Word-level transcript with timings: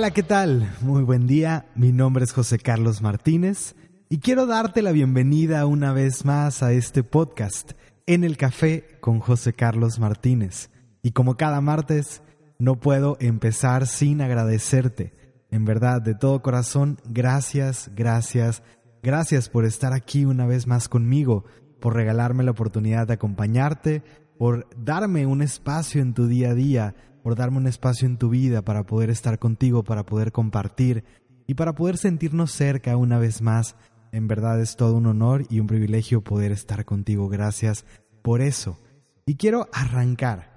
Hola, 0.00 0.12
¿qué 0.12 0.22
tal? 0.22 0.72
Muy 0.80 1.02
buen 1.02 1.26
día. 1.26 1.66
Mi 1.74 1.92
nombre 1.92 2.24
es 2.24 2.32
José 2.32 2.58
Carlos 2.58 3.02
Martínez 3.02 3.74
y 4.08 4.20
quiero 4.20 4.46
darte 4.46 4.80
la 4.80 4.92
bienvenida 4.92 5.66
una 5.66 5.92
vez 5.92 6.24
más 6.24 6.62
a 6.62 6.72
este 6.72 7.02
podcast 7.02 7.72
en 8.06 8.24
el 8.24 8.38
café 8.38 8.96
con 9.02 9.20
José 9.20 9.52
Carlos 9.52 9.98
Martínez. 9.98 10.70
Y 11.02 11.10
como 11.10 11.36
cada 11.36 11.60
martes, 11.60 12.22
no 12.58 12.80
puedo 12.80 13.18
empezar 13.20 13.86
sin 13.86 14.22
agradecerte. 14.22 15.12
En 15.50 15.66
verdad, 15.66 16.00
de 16.00 16.14
todo 16.14 16.40
corazón, 16.40 16.98
gracias, 17.04 17.90
gracias, 17.94 18.62
gracias 19.02 19.50
por 19.50 19.66
estar 19.66 19.92
aquí 19.92 20.24
una 20.24 20.46
vez 20.46 20.66
más 20.66 20.88
conmigo, 20.88 21.44
por 21.78 21.94
regalarme 21.94 22.42
la 22.42 22.52
oportunidad 22.52 23.06
de 23.06 23.12
acompañarte, 23.12 24.02
por 24.38 24.66
darme 24.82 25.26
un 25.26 25.42
espacio 25.42 26.00
en 26.00 26.14
tu 26.14 26.26
día 26.26 26.52
a 26.52 26.54
día, 26.54 26.94
por 27.22 27.36
darme 27.36 27.58
un 27.58 27.66
espacio 27.66 28.06
en 28.06 28.16
tu 28.16 28.30
vida 28.30 28.62
para 28.62 28.84
poder 28.84 29.10
estar 29.10 29.38
contigo, 29.38 29.82
para 29.82 30.04
poder 30.04 30.32
compartir 30.32 31.04
y 31.46 31.54
para 31.54 31.74
poder 31.74 31.96
sentirnos 31.96 32.52
cerca 32.52 32.96
una 32.96 33.18
vez 33.18 33.42
más. 33.42 33.76
En 34.12 34.26
verdad 34.28 34.60
es 34.60 34.76
todo 34.76 34.94
un 34.94 35.06
honor 35.06 35.46
y 35.50 35.60
un 35.60 35.66
privilegio 35.66 36.22
poder 36.22 36.52
estar 36.52 36.84
contigo. 36.84 37.28
Gracias 37.28 37.84
por 38.22 38.40
eso. 38.40 38.78
Y 39.26 39.36
quiero 39.36 39.68
arrancar 39.72 40.50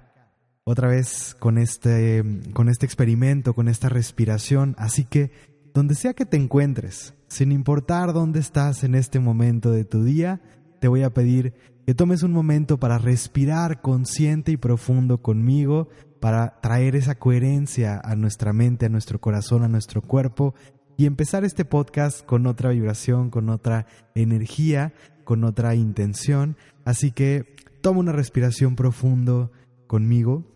otra 0.64 0.88
vez 0.88 1.36
con 1.38 1.58
este, 1.58 2.24
con 2.52 2.68
este 2.68 2.86
experimento, 2.86 3.54
con 3.54 3.68
esta 3.68 3.88
respiración. 3.88 4.74
Así 4.78 5.04
que, 5.04 5.30
donde 5.74 5.94
sea 5.94 6.14
que 6.14 6.24
te 6.24 6.36
encuentres, 6.36 7.14
sin 7.28 7.52
importar 7.52 8.12
dónde 8.12 8.40
estás 8.40 8.84
en 8.84 8.94
este 8.94 9.20
momento 9.20 9.70
de 9.70 9.84
tu 9.84 10.04
día, 10.04 10.40
te 10.80 10.88
voy 10.88 11.02
a 11.02 11.10
pedir 11.10 11.54
que 11.86 11.94
tomes 11.94 12.22
un 12.22 12.32
momento 12.32 12.78
para 12.78 12.98
respirar 12.98 13.82
consciente 13.82 14.52
y 14.52 14.56
profundo 14.56 15.20
conmigo, 15.20 15.88
para 16.24 16.58
traer 16.62 16.96
esa 16.96 17.16
coherencia 17.16 18.00
a 18.02 18.16
nuestra 18.16 18.54
mente, 18.54 18.86
a 18.86 18.88
nuestro 18.88 19.20
corazón, 19.20 19.62
a 19.62 19.68
nuestro 19.68 20.00
cuerpo 20.00 20.54
y 20.96 21.04
empezar 21.04 21.44
este 21.44 21.66
podcast 21.66 22.24
con 22.24 22.46
otra 22.46 22.70
vibración, 22.70 23.28
con 23.28 23.50
otra 23.50 23.86
energía, 24.14 24.94
con 25.24 25.44
otra 25.44 25.74
intención. 25.74 26.56
Así 26.86 27.10
que 27.10 27.54
toma 27.82 28.00
una 28.00 28.12
respiración 28.12 28.74
profundo 28.74 29.52
conmigo. 29.86 30.50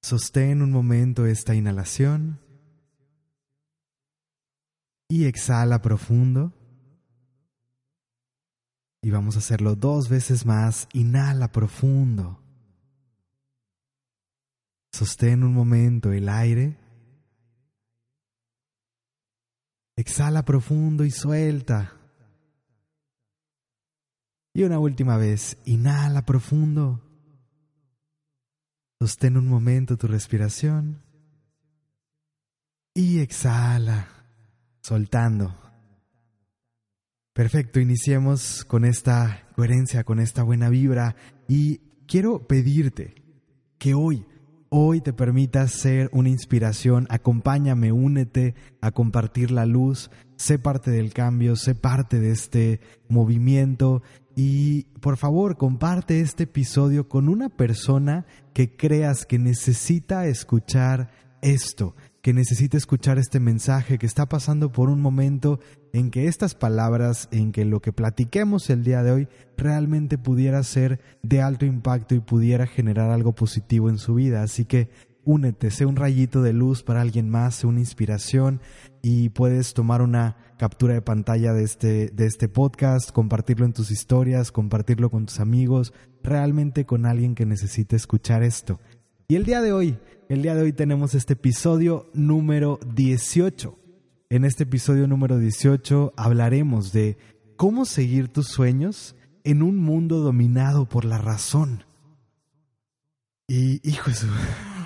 Sostén 0.00 0.62
un 0.62 0.70
momento 0.70 1.26
esta 1.26 1.54
inhalación 1.54 2.40
y 5.10 5.26
exhala 5.26 5.82
profundo. 5.82 6.54
Y 9.02 9.10
vamos 9.10 9.36
a 9.36 9.40
hacerlo 9.40 9.74
dos 9.74 10.08
veces 10.08 10.46
más. 10.46 10.88
Inhala 10.94 11.52
profundo. 11.52 12.40
Sostén 15.00 15.44
un 15.44 15.54
momento 15.54 16.12
el 16.12 16.28
aire. 16.28 16.76
Exhala 19.96 20.44
profundo 20.44 21.06
y 21.06 21.10
suelta. 21.10 21.94
Y 24.52 24.64
una 24.64 24.78
última 24.78 25.16
vez, 25.16 25.56
inhala 25.64 26.26
profundo. 26.26 27.00
Sostén 29.00 29.38
un 29.38 29.48
momento 29.48 29.96
tu 29.96 30.06
respiración 30.06 31.02
y 32.92 33.20
exhala, 33.20 34.06
soltando. 34.82 35.58
Perfecto, 37.32 37.80
iniciemos 37.80 38.66
con 38.66 38.84
esta 38.84 39.48
coherencia, 39.56 40.04
con 40.04 40.20
esta 40.20 40.42
buena 40.42 40.68
vibra 40.68 41.16
y 41.48 41.78
quiero 42.06 42.46
pedirte 42.46 43.14
que 43.78 43.94
hoy, 43.94 44.26
hoy 44.70 45.00
te 45.00 45.12
permitas 45.12 45.72
ser 45.72 46.08
una 46.12 46.28
inspiración, 46.28 47.06
acompáñame, 47.10 47.92
únete 47.92 48.54
a 48.80 48.92
compartir 48.92 49.50
la 49.50 49.66
luz, 49.66 50.10
sé 50.36 50.58
parte 50.58 50.90
del 50.90 51.12
cambio, 51.12 51.56
sé 51.56 51.74
parte 51.74 52.20
de 52.20 52.30
este 52.30 52.80
movimiento. 53.08 54.02
Y 54.36 54.84
por 55.00 55.16
favor 55.16 55.56
comparte 55.56 56.20
este 56.20 56.44
episodio 56.44 57.08
con 57.08 57.28
una 57.28 57.48
persona 57.48 58.24
que 58.54 58.76
creas 58.76 59.26
que 59.26 59.38
necesita 59.38 60.26
escuchar 60.26 61.10
esto, 61.42 61.94
que 62.22 62.34
necesita 62.34 62.76
escuchar 62.76 63.18
este 63.18 63.40
mensaje, 63.40 63.98
que 63.98 64.06
está 64.06 64.26
pasando 64.26 64.70
por 64.70 64.90
un 64.90 65.00
momento 65.00 65.58
en 65.92 66.10
que 66.10 66.26
estas 66.26 66.54
palabras, 66.54 67.28
en 67.30 67.52
que 67.52 67.64
lo 67.64 67.80
que 67.80 67.92
platiquemos 67.92 68.68
el 68.70 68.84
día 68.84 69.02
de 69.02 69.12
hoy 69.12 69.28
realmente 69.56 70.18
pudiera 70.18 70.62
ser 70.62 71.00
de 71.22 71.40
alto 71.40 71.64
impacto 71.64 72.14
y 72.14 72.20
pudiera 72.20 72.66
generar 72.66 73.10
algo 73.10 73.34
positivo 73.34 73.88
en 73.88 73.98
su 73.98 74.14
vida. 74.14 74.42
Así 74.42 74.66
que 74.66 74.90
únete, 75.24 75.70
sé 75.70 75.86
un 75.86 75.96
rayito 75.96 76.42
de 76.42 76.52
luz 76.52 76.82
para 76.82 77.00
alguien 77.00 77.30
más, 77.30 77.64
una 77.64 77.80
inspiración 77.80 78.60
y 79.02 79.30
puedes 79.30 79.74
tomar 79.74 80.02
una 80.02 80.36
captura 80.58 80.94
de 80.94 81.02
pantalla 81.02 81.52
de 81.52 81.64
este, 81.64 82.08
de 82.08 82.26
este 82.26 82.48
podcast, 82.48 83.12
compartirlo 83.12 83.64
en 83.64 83.72
tus 83.72 83.90
historias, 83.90 84.52
compartirlo 84.52 85.10
con 85.10 85.26
tus 85.26 85.40
amigos, 85.40 85.94
realmente 86.22 86.84
con 86.84 87.06
alguien 87.06 87.34
que 87.34 87.46
necesite 87.46 87.96
escuchar 87.96 88.42
esto. 88.42 88.78
Y 89.26 89.36
el 89.36 89.44
día 89.44 89.62
de 89.62 89.72
hoy, 89.72 89.98
el 90.30 90.42
día 90.42 90.54
de 90.54 90.62
hoy 90.62 90.72
tenemos 90.72 91.16
este 91.16 91.32
episodio 91.32 92.08
número 92.14 92.78
18. 92.94 93.76
En 94.28 94.44
este 94.44 94.62
episodio 94.62 95.08
número 95.08 95.38
18 95.38 96.14
hablaremos 96.16 96.92
de 96.92 97.18
cómo 97.56 97.84
seguir 97.84 98.28
tus 98.28 98.46
sueños 98.46 99.16
en 99.42 99.60
un 99.60 99.76
mundo 99.76 100.20
dominado 100.20 100.88
por 100.88 101.04
la 101.04 101.18
razón. 101.18 101.82
Y, 103.48 103.80
hijo, 103.82 104.12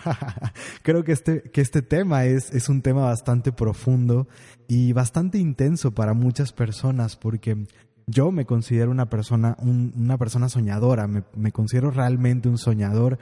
creo 0.83 1.05
que 1.05 1.13
este, 1.13 1.43
que 1.43 1.61
este 1.61 1.83
tema 1.83 2.25
es, 2.25 2.51
es 2.51 2.71
un 2.71 2.81
tema 2.81 3.03
bastante 3.03 3.53
profundo 3.53 4.27
y 4.67 4.95
bastante 4.95 5.37
intenso 5.37 5.95
para 5.95 6.15
muchas 6.15 6.55
personas 6.55 7.17
porque 7.17 7.67
yo 8.07 8.33
me 8.33 8.47
considero 8.47 8.91
una 8.91 9.11
persona, 9.11 9.57
una 9.61 10.19
persona 10.19 10.49
soñadora, 10.49 11.07
me, 11.07 11.53
considero 11.53 11.91
realmente 11.91 12.49
un 12.49 12.59
soñador 12.59 13.19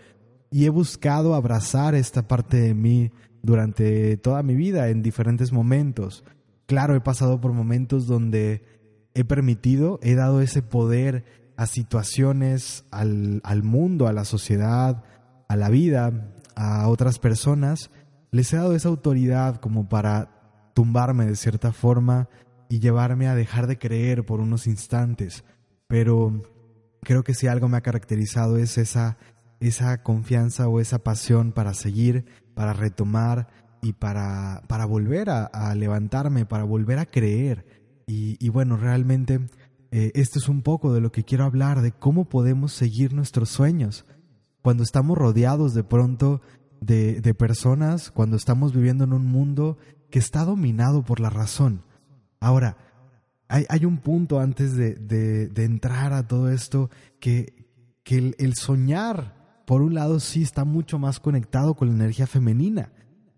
y 0.52 0.66
he 0.66 0.70
buscado 0.70 1.34
abrazar 1.34 1.94
esta 1.94 2.28
parte 2.28 2.58
de 2.58 2.74
mí 2.74 3.10
durante 3.42 4.16
toda 4.18 4.42
mi 4.42 4.54
vida 4.54 4.88
en 4.88 5.02
diferentes 5.02 5.50
momentos. 5.50 6.24
Claro, 6.66 6.94
he 6.94 7.00
pasado 7.00 7.40
por 7.40 7.52
momentos 7.52 8.06
donde 8.06 8.62
he 9.14 9.24
permitido, 9.24 9.98
he 10.02 10.14
dado 10.14 10.40
ese 10.40 10.62
poder 10.62 11.24
a 11.56 11.66
situaciones, 11.66 12.84
al, 12.90 13.40
al 13.44 13.62
mundo, 13.62 14.06
a 14.06 14.12
la 14.12 14.24
sociedad, 14.24 15.04
a 15.48 15.56
la 15.56 15.68
vida, 15.70 16.32
a 16.54 16.88
otras 16.88 17.18
personas, 17.18 17.90
les 18.30 18.52
he 18.52 18.56
dado 18.56 18.74
esa 18.74 18.88
autoridad 18.88 19.56
como 19.56 19.88
para 19.88 20.70
tumbarme 20.74 21.26
de 21.26 21.36
cierta 21.36 21.72
forma 21.72 22.28
y 22.68 22.80
llevarme 22.80 23.28
a 23.28 23.34
dejar 23.34 23.66
de 23.66 23.78
creer 23.78 24.24
por 24.24 24.40
unos 24.40 24.66
instantes. 24.66 25.44
Pero 25.86 26.42
creo 27.02 27.24
que 27.24 27.34
si 27.34 27.46
algo 27.46 27.68
me 27.68 27.76
ha 27.76 27.82
caracterizado 27.82 28.56
es 28.56 28.78
esa, 28.78 29.18
esa 29.66 30.02
confianza 30.02 30.68
o 30.68 30.80
esa 30.80 30.98
pasión 30.98 31.52
para 31.52 31.74
seguir, 31.74 32.24
para 32.54 32.72
retomar 32.72 33.48
y 33.80 33.94
para, 33.94 34.62
para 34.68 34.84
volver 34.84 35.30
a, 35.30 35.74
levantarme, 35.74 36.46
para 36.46 36.64
volver 36.64 36.98
a 36.98 37.06
creer. 37.06 37.66
Y, 38.06 38.48
bueno, 38.50 38.76
realmente 38.76 39.40
eh, 39.90 40.12
esto 40.14 40.38
es 40.38 40.48
un 40.48 40.62
poco 40.62 40.92
de 40.92 41.00
lo 41.00 41.10
que 41.12 41.24
quiero 41.24 41.44
hablar, 41.44 41.80
de 41.80 41.92
cómo 41.92 42.28
podemos 42.28 42.72
seguir 42.72 43.14
nuestros 43.14 43.48
sueños 43.48 44.04
cuando 44.60 44.82
estamos 44.82 45.16
rodeados 45.16 45.72
de 45.74 45.82
pronto 45.82 46.42
de, 46.80 47.20
de 47.20 47.34
personas, 47.34 48.10
cuando 48.10 48.36
estamos 48.36 48.74
viviendo 48.74 49.04
en 49.04 49.12
un 49.12 49.26
mundo 49.26 49.78
que 50.10 50.18
está 50.18 50.44
dominado 50.44 51.02
por 51.02 51.20
la 51.20 51.30
razón. 51.30 51.84
Ahora, 52.38 52.76
hay, 53.48 53.66
hay 53.68 53.84
un 53.84 53.98
punto 53.98 54.40
antes 54.40 54.74
de, 54.76 54.94
de, 54.94 55.64
entrar 55.64 56.12
a 56.12 56.26
todo 56.26 56.50
esto 56.50 56.90
que, 57.20 57.66
que 58.02 58.16
el, 58.16 58.36
el, 58.38 58.54
soñar, 58.54 59.41
por 59.64 59.82
un 59.82 59.94
lado, 59.94 60.20
sí 60.20 60.42
está 60.42 60.64
mucho 60.64 60.98
más 60.98 61.20
conectado 61.20 61.74
con 61.74 61.88
la 61.88 61.94
energía 61.94 62.26
femenina. 62.26 62.92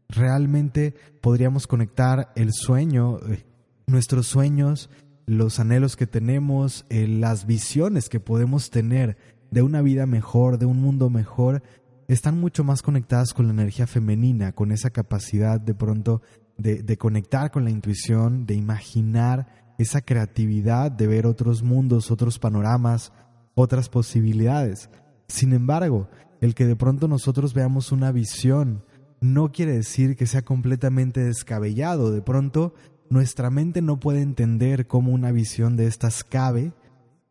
Realmente 0.09 0.95
podríamos 1.21 1.67
conectar 1.67 2.33
el 2.37 2.53
sueño, 2.53 3.19
eh, 3.29 3.45
nuestros 3.87 4.27
sueños, 4.27 4.91
los 5.27 5.59
anhelos 5.59 5.97
que 5.97 6.07
tenemos, 6.07 6.87
eh, 6.91 7.07
las 7.09 7.47
visiones 7.47 8.09
que 8.09 8.21
podemos 8.21 8.71
tener 8.71 9.17
de 9.51 9.63
una 9.63 9.83
vida 9.83 10.07
mejor, 10.07 10.59
de 10.59 10.67
un 10.67 10.81
mundo 10.81 11.11
mejor, 11.11 11.63
están 12.09 12.39
mucho 12.39 12.65
más 12.65 12.83
conectadas 12.83 13.33
con 13.33 13.47
la 13.47 13.53
energía 13.53 13.87
femenina, 13.87 14.53
con 14.53 14.73
esa 14.73 14.91
capacidad 14.91 15.61
de 15.61 15.75
pronto 15.75 16.23
de, 16.57 16.97
conectar 16.99 17.51
con 17.51 17.65
la 17.65 17.71
intuición, 17.71 18.47
de 18.47 18.55
imaginar 18.55 19.75
esa 19.79 20.01
creatividad, 20.01 20.91
de 20.91 21.07
ver 21.07 21.27
otros 21.27 21.63
mundos, 21.63 22.11
otros 22.11 22.39
panoramas, 22.39 23.13
otras 23.55 23.89
posibilidades. 23.89 24.91
Sin 25.29 25.53
embargo, 25.53 26.09
el 26.41 26.55
que 26.55 26.67
de 26.67 26.77
pronto 26.77 27.09
nosotros 27.09 27.55
veamos 27.55 27.93
una 27.93 28.13
visión 28.13 28.85
no 29.21 29.53
quiere 29.53 29.73
decir 29.73 30.17
que 30.17 30.27
sea 30.27 30.43
completamente 30.43 31.21
descabellado. 31.21 32.11
De 32.11 32.21
pronto, 32.21 32.75
nuestra 33.09 33.51
mente 33.51 33.81
no 33.81 33.99
puede 33.99 34.21
entender 34.21 34.87
cómo 34.87 35.13
una 35.13 35.33
visión 35.33 35.77
de 35.77 35.87
estas 35.87 36.25
cabe 36.25 36.73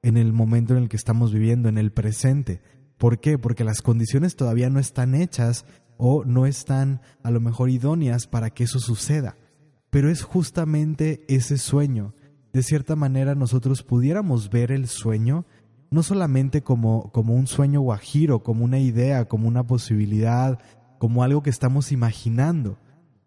en 0.01 0.17
el 0.17 0.33
momento 0.33 0.75
en 0.75 0.83
el 0.83 0.89
que 0.89 0.97
estamos 0.97 1.31
viviendo, 1.31 1.69
en 1.69 1.77
el 1.77 1.91
presente. 1.91 2.61
¿Por 2.97 3.19
qué? 3.19 3.37
Porque 3.37 3.63
las 3.63 3.81
condiciones 3.81 4.35
todavía 4.35 4.69
no 4.69 4.79
están 4.79 5.13
hechas 5.13 5.65
o 5.97 6.25
no 6.25 6.45
están 6.45 7.01
a 7.21 7.31
lo 7.31 7.39
mejor 7.39 7.69
idóneas 7.69 8.27
para 8.27 8.49
que 8.49 8.63
eso 8.63 8.79
suceda. 8.79 9.37
Pero 9.89 10.09
es 10.09 10.23
justamente 10.23 11.23
ese 11.27 11.57
sueño. 11.57 12.15
De 12.51 12.63
cierta 12.63 12.95
manera 12.95 13.35
nosotros 13.35 13.83
pudiéramos 13.83 14.49
ver 14.49 14.71
el 14.71 14.87
sueño 14.87 15.45
no 15.93 16.01
solamente 16.01 16.63
como, 16.63 17.11
como 17.11 17.35
un 17.35 17.45
sueño 17.45 17.79
guajiro, 17.81 18.41
como 18.41 18.65
una 18.65 18.79
idea, 18.79 19.25
como 19.25 19.47
una 19.47 19.67
posibilidad, 19.67 20.57
como 20.97 21.21
algo 21.21 21.43
que 21.43 21.51
estamos 21.51 21.91
imaginando. 21.91 22.79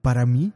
Para 0.02 0.26
mí, 0.26 0.52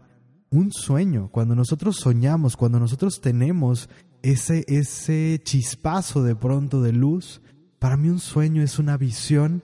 un 0.51 0.73
sueño, 0.73 1.29
cuando 1.31 1.55
nosotros 1.55 1.99
soñamos, 1.99 2.57
cuando 2.57 2.81
nosotros 2.81 3.21
tenemos 3.21 3.89
ese, 4.23 4.65
ese 4.67 5.41
chispazo 5.45 6.25
de 6.25 6.35
pronto 6.35 6.83
de 6.83 6.93
luz, 6.93 7.43
para 7.79 7.97
mí 7.97 8.09
un 8.09 8.19
sueño 8.19 8.61
es 8.61 8.81
una 8.81 8.97
visión 8.97 9.63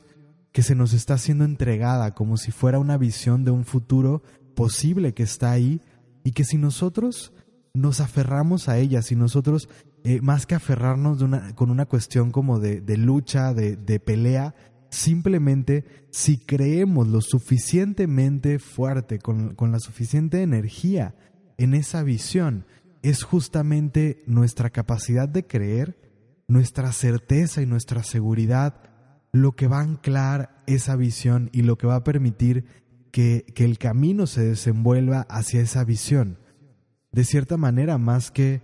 que 0.52 0.62
se 0.62 0.76
nos 0.76 0.92
está 0.92 1.18
siendo 1.18 1.44
entregada 1.44 2.14
como 2.14 2.36
si 2.36 2.52
fuera 2.52 2.78
una 2.78 2.96
visión 2.96 3.44
de 3.44 3.50
un 3.50 3.64
futuro 3.64 4.22
posible 4.54 5.14
que 5.14 5.24
está 5.24 5.50
ahí 5.50 5.80
y 6.22 6.30
que 6.30 6.44
si 6.44 6.58
nosotros 6.58 7.32
nos 7.74 8.00
aferramos 8.00 8.68
a 8.68 8.78
ella, 8.78 9.02
si 9.02 9.16
nosotros, 9.16 9.68
eh, 10.08 10.20
más 10.22 10.46
que 10.46 10.54
aferrarnos 10.54 11.18
con 11.56 11.68
una 11.68 11.86
cuestión 11.86 12.30
como 12.30 12.60
de, 12.60 12.96
lucha, 12.96 13.52
de, 13.52 13.98
pelea, 13.98 14.54
simplemente 14.88 16.06
si 16.12 16.38
creemos 16.38 17.08
lo 17.08 17.20
suficientemente 17.20 18.60
fuerte, 18.60 19.18
con, 19.18 19.56
la 19.58 19.80
suficiente 19.80 20.42
energía 20.42 21.16
en 21.58 21.74
esa 21.74 22.04
visión, 22.04 22.66
es 23.02 23.24
justamente 23.24 24.22
nuestra 24.28 24.70
capacidad 24.70 25.28
de 25.28 25.44
creer, 25.44 25.98
nuestra 26.46 26.92
certeza 26.92 27.60
y 27.60 27.66
nuestra 27.66 28.04
seguridad 28.04 28.80
lo 29.32 29.56
que 29.56 29.66
va 29.66 29.78
a 29.78 29.82
anclar 29.82 30.62
esa 30.68 30.94
visión 30.94 31.50
y 31.52 31.62
lo 31.62 31.78
que 31.78 31.88
va 31.88 31.96
a 31.96 32.04
permitir 32.04 32.64
que, 33.10 33.44
el 33.56 33.76
camino 33.78 34.28
se 34.28 34.44
desenvuelva 34.44 35.22
hacia 35.22 35.62
esa 35.62 35.82
visión. 35.82 36.38
De 37.10 37.24
cierta 37.24 37.56
manera, 37.56 37.98
más 37.98 38.30
que 38.30 38.62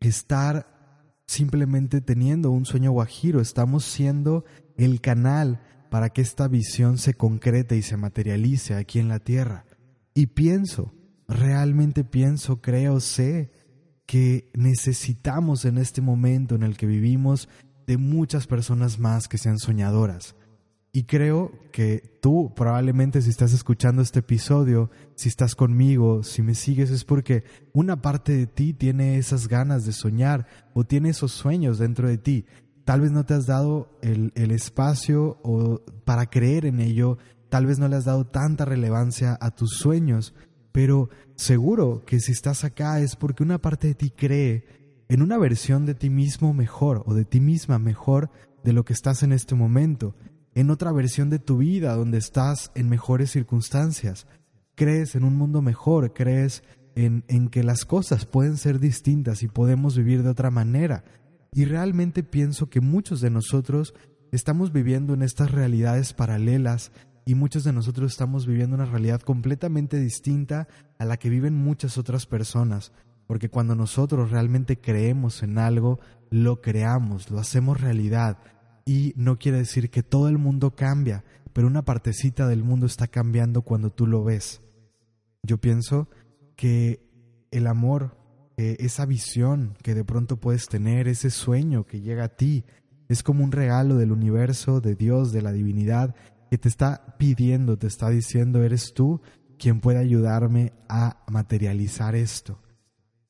estar 0.00 0.78
simplemente 1.26 2.00
teniendo 2.00 2.50
un 2.50 2.64
sueño 2.64 2.92
guajiro, 2.92 3.40
estamos 3.40 3.84
siendo 3.84 4.44
el 4.76 5.00
canal 5.00 5.60
para 5.90 6.10
que 6.10 6.22
esta 6.22 6.48
visión 6.48 6.98
se 6.98 7.14
concrete 7.14 7.76
y 7.76 7.82
se 7.82 7.96
materialice 7.96 8.74
aquí 8.74 8.98
en 8.98 9.08
la 9.08 9.18
tierra. 9.18 9.64
Y 10.14 10.26
pienso, 10.26 10.92
realmente 11.26 12.04
pienso, 12.04 12.60
creo, 12.60 13.00
sé 13.00 13.50
que 14.06 14.50
necesitamos 14.54 15.64
en 15.64 15.78
este 15.78 16.00
momento 16.00 16.54
en 16.54 16.62
el 16.62 16.76
que 16.76 16.86
vivimos 16.86 17.48
de 17.86 17.98
muchas 17.98 18.46
personas 18.46 18.98
más 18.98 19.28
que 19.28 19.38
sean 19.38 19.58
soñadoras. 19.58 20.34
Y 20.98 21.04
creo 21.04 21.52
que 21.70 22.18
tú 22.20 22.52
probablemente 22.56 23.22
si 23.22 23.30
estás 23.30 23.52
escuchando 23.52 24.02
este 24.02 24.18
episodio, 24.18 24.90
si 25.14 25.28
estás 25.28 25.54
conmigo, 25.54 26.24
si 26.24 26.42
me 26.42 26.56
sigues, 26.56 26.90
es 26.90 27.04
porque 27.04 27.44
una 27.72 28.02
parte 28.02 28.36
de 28.36 28.48
ti 28.48 28.74
tiene 28.74 29.16
esas 29.16 29.46
ganas 29.46 29.86
de 29.86 29.92
soñar 29.92 30.48
o 30.74 30.82
tiene 30.82 31.10
esos 31.10 31.30
sueños 31.30 31.78
dentro 31.78 32.08
de 32.08 32.18
ti. 32.18 32.46
Tal 32.84 33.02
vez 33.02 33.12
no 33.12 33.24
te 33.24 33.34
has 33.34 33.46
dado 33.46 33.96
el, 34.02 34.32
el 34.34 34.50
espacio 34.50 35.38
o 35.44 35.82
para 36.04 36.26
creer 36.26 36.66
en 36.66 36.80
ello, 36.80 37.18
tal 37.48 37.66
vez 37.66 37.78
no 37.78 37.86
le 37.86 37.94
has 37.94 38.06
dado 38.06 38.26
tanta 38.26 38.64
relevancia 38.64 39.38
a 39.40 39.52
tus 39.52 39.78
sueños, 39.78 40.34
pero 40.72 41.10
seguro 41.36 42.02
que 42.04 42.18
si 42.18 42.32
estás 42.32 42.64
acá 42.64 42.98
es 42.98 43.14
porque 43.14 43.44
una 43.44 43.58
parte 43.58 43.86
de 43.86 43.94
ti 43.94 44.10
cree 44.10 44.64
en 45.08 45.22
una 45.22 45.38
versión 45.38 45.86
de 45.86 45.94
ti 45.94 46.10
mismo 46.10 46.52
mejor 46.54 47.04
o 47.06 47.14
de 47.14 47.24
ti 47.24 47.38
misma 47.38 47.78
mejor 47.78 48.32
de 48.64 48.72
lo 48.72 48.84
que 48.84 48.94
estás 48.94 49.22
en 49.22 49.30
este 49.30 49.54
momento, 49.54 50.16
en 50.58 50.70
otra 50.70 50.90
versión 50.90 51.30
de 51.30 51.38
tu 51.38 51.58
vida 51.58 51.94
donde 51.94 52.18
estás 52.18 52.72
en 52.74 52.88
mejores 52.88 53.30
circunstancias. 53.30 54.26
Crees 54.74 55.14
en 55.14 55.22
un 55.22 55.36
mundo 55.36 55.62
mejor, 55.62 56.12
crees 56.12 56.64
en, 56.96 57.22
en 57.28 57.48
que 57.48 57.62
las 57.62 57.84
cosas 57.84 58.26
pueden 58.26 58.56
ser 58.56 58.80
distintas 58.80 59.44
y 59.44 59.46
podemos 59.46 59.96
vivir 59.96 60.24
de 60.24 60.30
otra 60.30 60.50
manera. 60.50 61.04
Y 61.52 61.64
realmente 61.64 62.24
pienso 62.24 62.68
que 62.68 62.80
muchos 62.80 63.20
de 63.20 63.30
nosotros 63.30 63.94
estamos 64.32 64.72
viviendo 64.72 65.14
en 65.14 65.22
estas 65.22 65.52
realidades 65.52 66.12
paralelas 66.12 66.90
y 67.24 67.36
muchos 67.36 67.62
de 67.62 67.72
nosotros 67.72 68.10
estamos 68.10 68.44
viviendo 68.44 68.74
una 68.74 68.86
realidad 68.86 69.20
completamente 69.20 70.00
distinta 70.00 70.66
a 70.98 71.04
la 71.04 71.18
que 71.18 71.30
viven 71.30 71.54
muchas 71.54 71.98
otras 71.98 72.26
personas, 72.26 72.90
porque 73.28 73.48
cuando 73.48 73.76
nosotros 73.76 74.32
realmente 74.32 74.80
creemos 74.80 75.44
en 75.44 75.56
algo, 75.58 76.00
lo 76.30 76.60
creamos, 76.60 77.30
lo 77.30 77.38
hacemos 77.38 77.80
realidad, 77.80 78.38
y 78.88 79.12
no 79.16 79.38
quiere 79.38 79.58
decir 79.58 79.90
que 79.90 80.02
todo 80.02 80.30
el 80.30 80.38
mundo 80.38 80.74
cambia, 80.74 81.22
pero 81.52 81.66
una 81.66 81.84
partecita 81.84 82.48
del 82.48 82.64
mundo 82.64 82.86
está 82.86 83.06
cambiando 83.06 83.60
cuando 83.60 83.90
tú 83.90 84.06
lo 84.06 84.24
ves. 84.24 84.62
Yo 85.42 85.58
pienso 85.58 86.08
que 86.56 87.06
el 87.50 87.66
amor, 87.66 88.16
esa 88.56 89.04
visión 89.04 89.76
que 89.82 89.94
de 89.94 90.06
pronto 90.06 90.40
puedes 90.40 90.68
tener, 90.68 91.06
ese 91.06 91.28
sueño 91.28 91.84
que 91.84 92.00
llega 92.00 92.24
a 92.24 92.36
ti, 92.36 92.64
es 93.10 93.22
como 93.22 93.44
un 93.44 93.52
regalo 93.52 93.96
del 93.96 94.10
universo, 94.10 94.80
de 94.80 94.94
Dios, 94.94 95.32
de 95.32 95.42
la 95.42 95.52
divinidad, 95.52 96.14
que 96.50 96.56
te 96.56 96.70
está 96.70 97.14
pidiendo, 97.18 97.76
te 97.76 97.88
está 97.88 98.08
diciendo, 98.08 98.62
eres 98.62 98.94
tú 98.94 99.20
quien 99.58 99.80
puede 99.80 99.98
ayudarme 99.98 100.72
a 100.88 101.24
materializar 101.28 102.14
esto. 102.14 102.62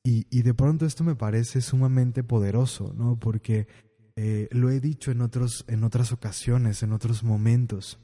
Y, 0.05 0.25
y 0.29 0.43
de 0.43 0.53
pronto 0.53 0.85
esto 0.85 1.03
me 1.03 1.15
parece 1.15 1.59
sumamente 1.59 2.23
poderoso, 2.23 2.93
¿no? 2.97 3.19
Porque 3.19 3.67
eh, 4.15 4.47
lo 4.51 4.69
he 4.69 4.79
dicho 4.79 5.11
en, 5.11 5.21
otros, 5.21 5.65
en 5.67 5.83
otras 5.83 6.11
ocasiones, 6.11 6.83
en 6.83 6.91
otros 6.93 7.23
momentos. 7.23 7.99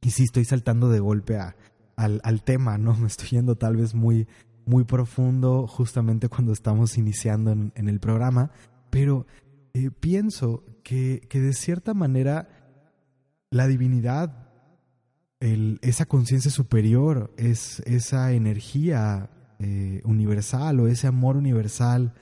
Y 0.00 0.10
sí 0.10 0.24
estoy 0.24 0.44
saltando 0.44 0.88
de 0.88 1.00
golpe 1.00 1.36
a, 1.36 1.56
al, 1.96 2.20
al, 2.24 2.42
tema, 2.42 2.78
¿no? 2.78 2.94
Me 2.98 3.06
estoy 3.06 3.28
yendo 3.28 3.56
tal 3.56 3.76
vez 3.76 3.94
muy, 3.94 4.26
muy 4.66 4.84
profundo 4.84 5.66
justamente 5.66 6.28
cuando 6.28 6.52
estamos 6.52 6.96
iniciando 6.96 7.52
en, 7.52 7.88
el 7.88 8.00
programa, 8.00 8.50
pero 8.90 9.26
eh, 9.74 9.90
pienso 9.90 10.64
que, 10.82 11.26
que 11.28 11.40
de 11.40 11.52
cierta 11.52 11.94
manera 11.94 12.48
la 13.50 13.66
divinidad 13.66 14.50
esa 15.40 16.04
conciencia 16.04 16.50
superior, 16.50 17.32
es 17.38 17.80
esa 17.86 18.32
energía 18.32 19.30
eh, 19.58 20.02
universal 20.04 20.80
o 20.80 20.88
ese 20.88 21.06
amor 21.06 21.36
universal, 21.36 22.12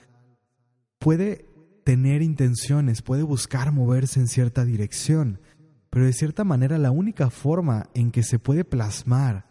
puede 0.99 1.48
tener 1.89 2.21
intenciones, 2.21 3.01
puede 3.01 3.23
buscar 3.23 3.73
moverse 3.73 4.21
en 4.21 4.29
cierta 4.29 4.67
dirección, 4.67 5.41
pero 5.89 6.05
de 6.05 6.13
cierta 6.13 6.45
manera 6.45 6.77
la 6.77 6.91
única 6.91 7.31
forma 7.31 7.89
en 7.95 8.11
que 8.11 8.23
se 8.23 8.39
puede 8.39 8.63
plasmar 8.63 9.47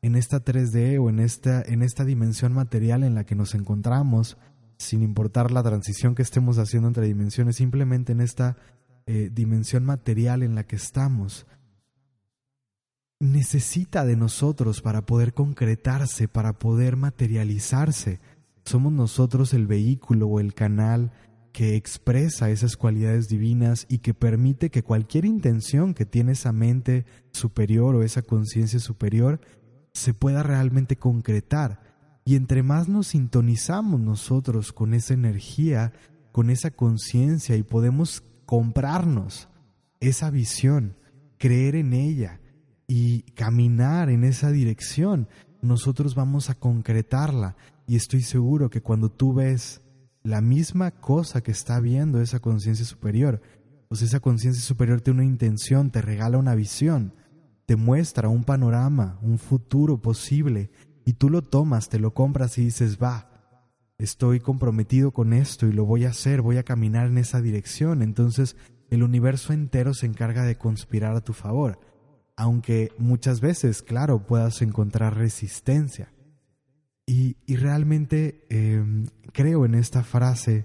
en 0.00 0.14
esta 0.14 0.44
3D 0.44 1.02
o 1.02 1.10
en 1.10 1.18
esta, 1.18 1.62
en 1.62 1.82
esta 1.82 2.04
dimensión 2.04 2.52
material 2.52 3.02
en 3.02 3.16
la 3.16 3.24
que 3.24 3.34
nos 3.34 3.56
encontramos, 3.56 4.38
sin 4.78 5.02
importar 5.02 5.50
la 5.50 5.64
transición 5.64 6.14
que 6.14 6.22
estemos 6.22 6.58
haciendo 6.58 6.86
entre 6.86 7.06
dimensiones, 7.06 7.56
simplemente 7.56 8.12
en 8.12 8.20
esta 8.20 8.56
eh, 9.06 9.28
dimensión 9.32 9.84
material 9.84 10.44
en 10.44 10.54
la 10.54 10.62
que 10.62 10.76
estamos, 10.76 11.44
necesita 13.18 14.04
de 14.04 14.14
nosotros 14.14 14.80
para 14.80 15.06
poder 15.06 15.34
concretarse, 15.34 16.28
para 16.28 16.52
poder 16.52 16.94
materializarse. 16.94 18.20
Somos 18.64 18.92
nosotros 18.92 19.54
el 19.54 19.66
vehículo 19.66 20.28
o 20.28 20.38
el 20.38 20.54
canal 20.54 21.10
que 21.52 21.76
expresa 21.76 22.50
esas 22.50 22.76
cualidades 22.76 23.28
divinas 23.28 23.86
y 23.88 23.98
que 23.98 24.14
permite 24.14 24.70
que 24.70 24.82
cualquier 24.82 25.24
intención 25.24 25.94
que 25.94 26.06
tiene 26.06 26.32
esa 26.32 26.52
mente 26.52 27.04
superior 27.32 27.94
o 27.94 28.02
esa 28.02 28.22
conciencia 28.22 28.78
superior 28.78 29.40
se 29.92 30.14
pueda 30.14 30.42
realmente 30.42 30.96
concretar. 30.96 31.80
Y 32.24 32.36
entre 32.36 32.62
más 32.62 32.88
nos 32.88 33.08
sintonizamos 33.08 34.00
nosotros 34.00 34.72
con 34.72 34.94
esa 34.94 35.14
energía, 35.14 35.92
con 36.32 36.50
esa 36.50 36.70
conciencia 36.70 37.56
y 37.56 37.62
podemos 37.62 38.22
comprarnos 38.46 39.48
esa 39.98 40.30
visión, 40.30 40.96
creer 41.38 41.74
en 41.74 41.92
ella, 41.92 42.40
y 42.92 43.22
caminar 43.34 44.10
en 44.10 44.24
esa 44.24 44.50
dirección, 44.50 45.28
nosotros 45.62 46.16
vamos 46.16 46.50
a 46.50 46.56
concretarla. 46.56 47.54
Y 47.86 47.94
estoy 47.94 48.20
seguro 48.20 48.68
que 48.68 48.80
cuando 48.80 49.10
tú 49.12 49.32
ves 49.32 49.80
la 50.22 50.40
misma 50.40 50.90
cosa 50.90 51.42
que 51.42 51.50
está 51.50 51.80
viendo 51.80 52.20
esa 52.20 52.40
conciencia 52.40 52.84
superior, 52.84 53.40
pues 53.88 54.02
esa 54.02 54.20
conciencia 54.20 54.62
superior 54.62 55.00
tiene 55.00 55.20
una 55.20 55.28
intención, 55.28 55.90
te 55.90 56.02
regala 56.02 56.38
una 56.38 56.54
visión, 56.54 57.14
te 57.66 57.76
muestra 57.76 58.28
un 58.28 58.44
panorama, 58.44 59.18
un 59.22 59.38
futuro 59.38 60.00
posible, 60.00 60.70
y 61.04 61.14
tú 61.14 61.30
lo 61.30 61.42
tomas, 61.42 61.88
te 61.88 61.98
lo 61.98 62.14
compras 62.14 62.58
y 62.58 62.64
dices, 62.64 62.98
va, 63.02 63.30
estoy 63.98 64.40
comprometido 64.40 65.12
con 65.12 65.32
esto 65.32 65.66
y 65.66 65.72
lo 65.72 65.84
voy 65.84 66.04
a 66.04 66.10
hacer, 66.10 66.42
voy 66.42 66.58
a 66.58 66.62
caminar 66.62 67.06
en 67.06 67.18
esa 67.18 67.40
dirección. 67.40 68.02
Entonces 68.02 68.56
el 68.90 69.02
universo 69.02 69.52
entero 69.52 69.94
se 69.94 70.06
encarga 70.06 70.44
de 70.44 70.56
conspirar 70.56 71.16
a 71.16 71.20
tu 71.20 71.32
favor 71.32 71.78
aunque 72.40 72.90
muchas 72.96 73.42
veces, 73.42 73.82
claro, 73.82 74.26
puedas 74.26 74.62
encontrar 74.62 75.14
resistencia. 75.14 76.10
Y, 77.10 77.56
realmente 77.56 78.46
em, 78.50 79.08
creo 79.32 79.64
en 79.64 79.74
esta 79.74 80.04
frase, 80.04 80.64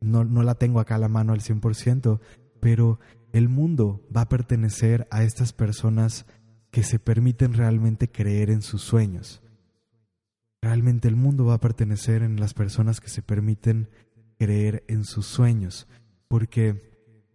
no, 0.00 0.22
no 0.24 0.44
la 0.44 0.54
tengo 0.54 0.78
acá 0.78 0.94
a 0.94 0.98
la 0.98 1.08
mano 1.08 1.32
al 1.32 1.40
100%, 1.40 2.20
pero 2.60 3.00
el 3.32 3.48
mundo 3.48 4.00
va 4.16 4.20
a 4.20 4.28
pertenecer 4.28 5.08
a 5.10 5.24
estas 5.24 5.52
personas 5.52 6.24
que 6.70 6.84
se 6.84 7.00
permiten 7.00 7.52
realmente 7.54 8.08
creer 8.08 8.48
en 8.48 8.62
sus 8.62 8.82
sueños. 8.82 9.42
Realmente 10.62 11.08
el 11.08 11.16
mundo 11.16 11.46
va 11.46 11.54
a 11.54 11.60
pertenecer 11.60 12.22
en 12.22 12.38
las 12.38 12.54
personas 12.54 13.00
que 13.00 13.08
se 13.08 13.20
permiten 13.20 13.88
creer 14.38 14.84
en 14.86 15.02
sus 15.02 15.26
sueños, 15.26 15.88
porque 16.28 16.80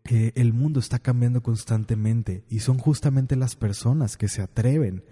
eh, 0.05 0.31
el 0.35 0.53
mundo 0.53 0.79
está 0.79 0.99
cambiando 0.99 1.43
constantemente 1.43 2.45
y 2.47 2.59
son 2.59 2.77
justamente 2.77 3.35
las 3.35 3.57
personas 3.57 4.15
que 4.15 4.29
se 4.29 4.41
atreven 4.41 5.03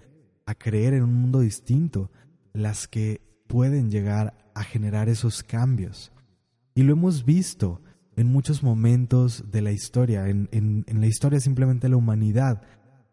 a 0.46 0.54
creer 0.54 0.94
en 0.94 1.02
un 1.02 1.14
mundo 1.14 1.40
distinto 1.40 2.10
las 2.54 2.88
que 2.88 3.20
pueden 3.46 3.90
llegar 3.90 4.50
a 4.54 4.64
generar 4.64 5.10
esos 5.10 5.42
cambios. 5.42 6.10
Y 6.74 6.82
lo 6.82 6.94
hemos 6.94 7.26
visto 7.26 7.82
en 8.16 8.28
muchos 8.28 8.62
momentos 8.62 9.44
de 9.50 9.60
la 9.60 9.72
historia, 9.72 10.28
en, 10.28 10.48
en 10.50 11.00
la 11.00 11.06
historia 11.06 11.40
simplemente 11.40 11.88
de 11.88 11.90
la 11.90 11.96
humanidad, 11.98 12.62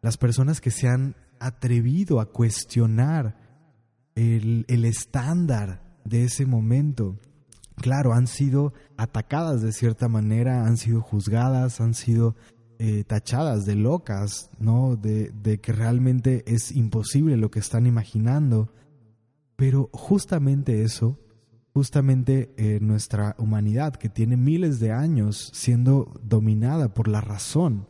las 0.02 0.18
personas 0.18 0.62
que 0.62 0.72
se 0.72 0.88
han 0.88 1.16
atrevido 1.40 2.20
a 2.20 2.32
cuestionar 2.32 3.36
el, 4.16 4.66
el 4.68 4.86
estándar 4.86 5.82
de 6.06 6.24
ese 6.24 6.46
momento, 6.46 7.20
claro, 7.76 8.14
han 8.14 8.28
sido 8.28 8.74
atacadas 8.98 9.62
de 9.62 9.72
cierta 9.72 10.08
manera, 10.08 10.66
han 10.66 10.78
sido 10.78 11.02
juzgadas, 11.02 11.82
han 11.82 11.94
sido 11.94 12.36
eh, 12.80 13.04
tachadas 13.06 13.66
de 13.66 13.76
locas, 13.76 14.50
¿no? 14.60 14.96
De, 14.96 15.30
de, 15.30 15.60
que 15.60 15.72
realmente 15.72 16.44
es 16.48 16.72
imposible 16.72 17.38
lo 17.38 17.52
que 17.52 17.60
están 17.60 17.86
imaginando. 17.86 18.74
Pero 19.62 19.91
justamente 19.94 20.82
eso, 20.82 21.20
justamente 21.72 22.51
eh, 22.58 22.80
nuestra 22.82 23.36
humanidad, 23.38 23.94
que 23.94 24.10
tiene 24.10 24.36
miles 24.36 24.80
de 24.80 24.91
años 24.91 25.51
siendo 25.53 26.20
dominada 26.24 26.96
por 26.96 27.08
la 27.08 27.22
razón, 27.22 27.88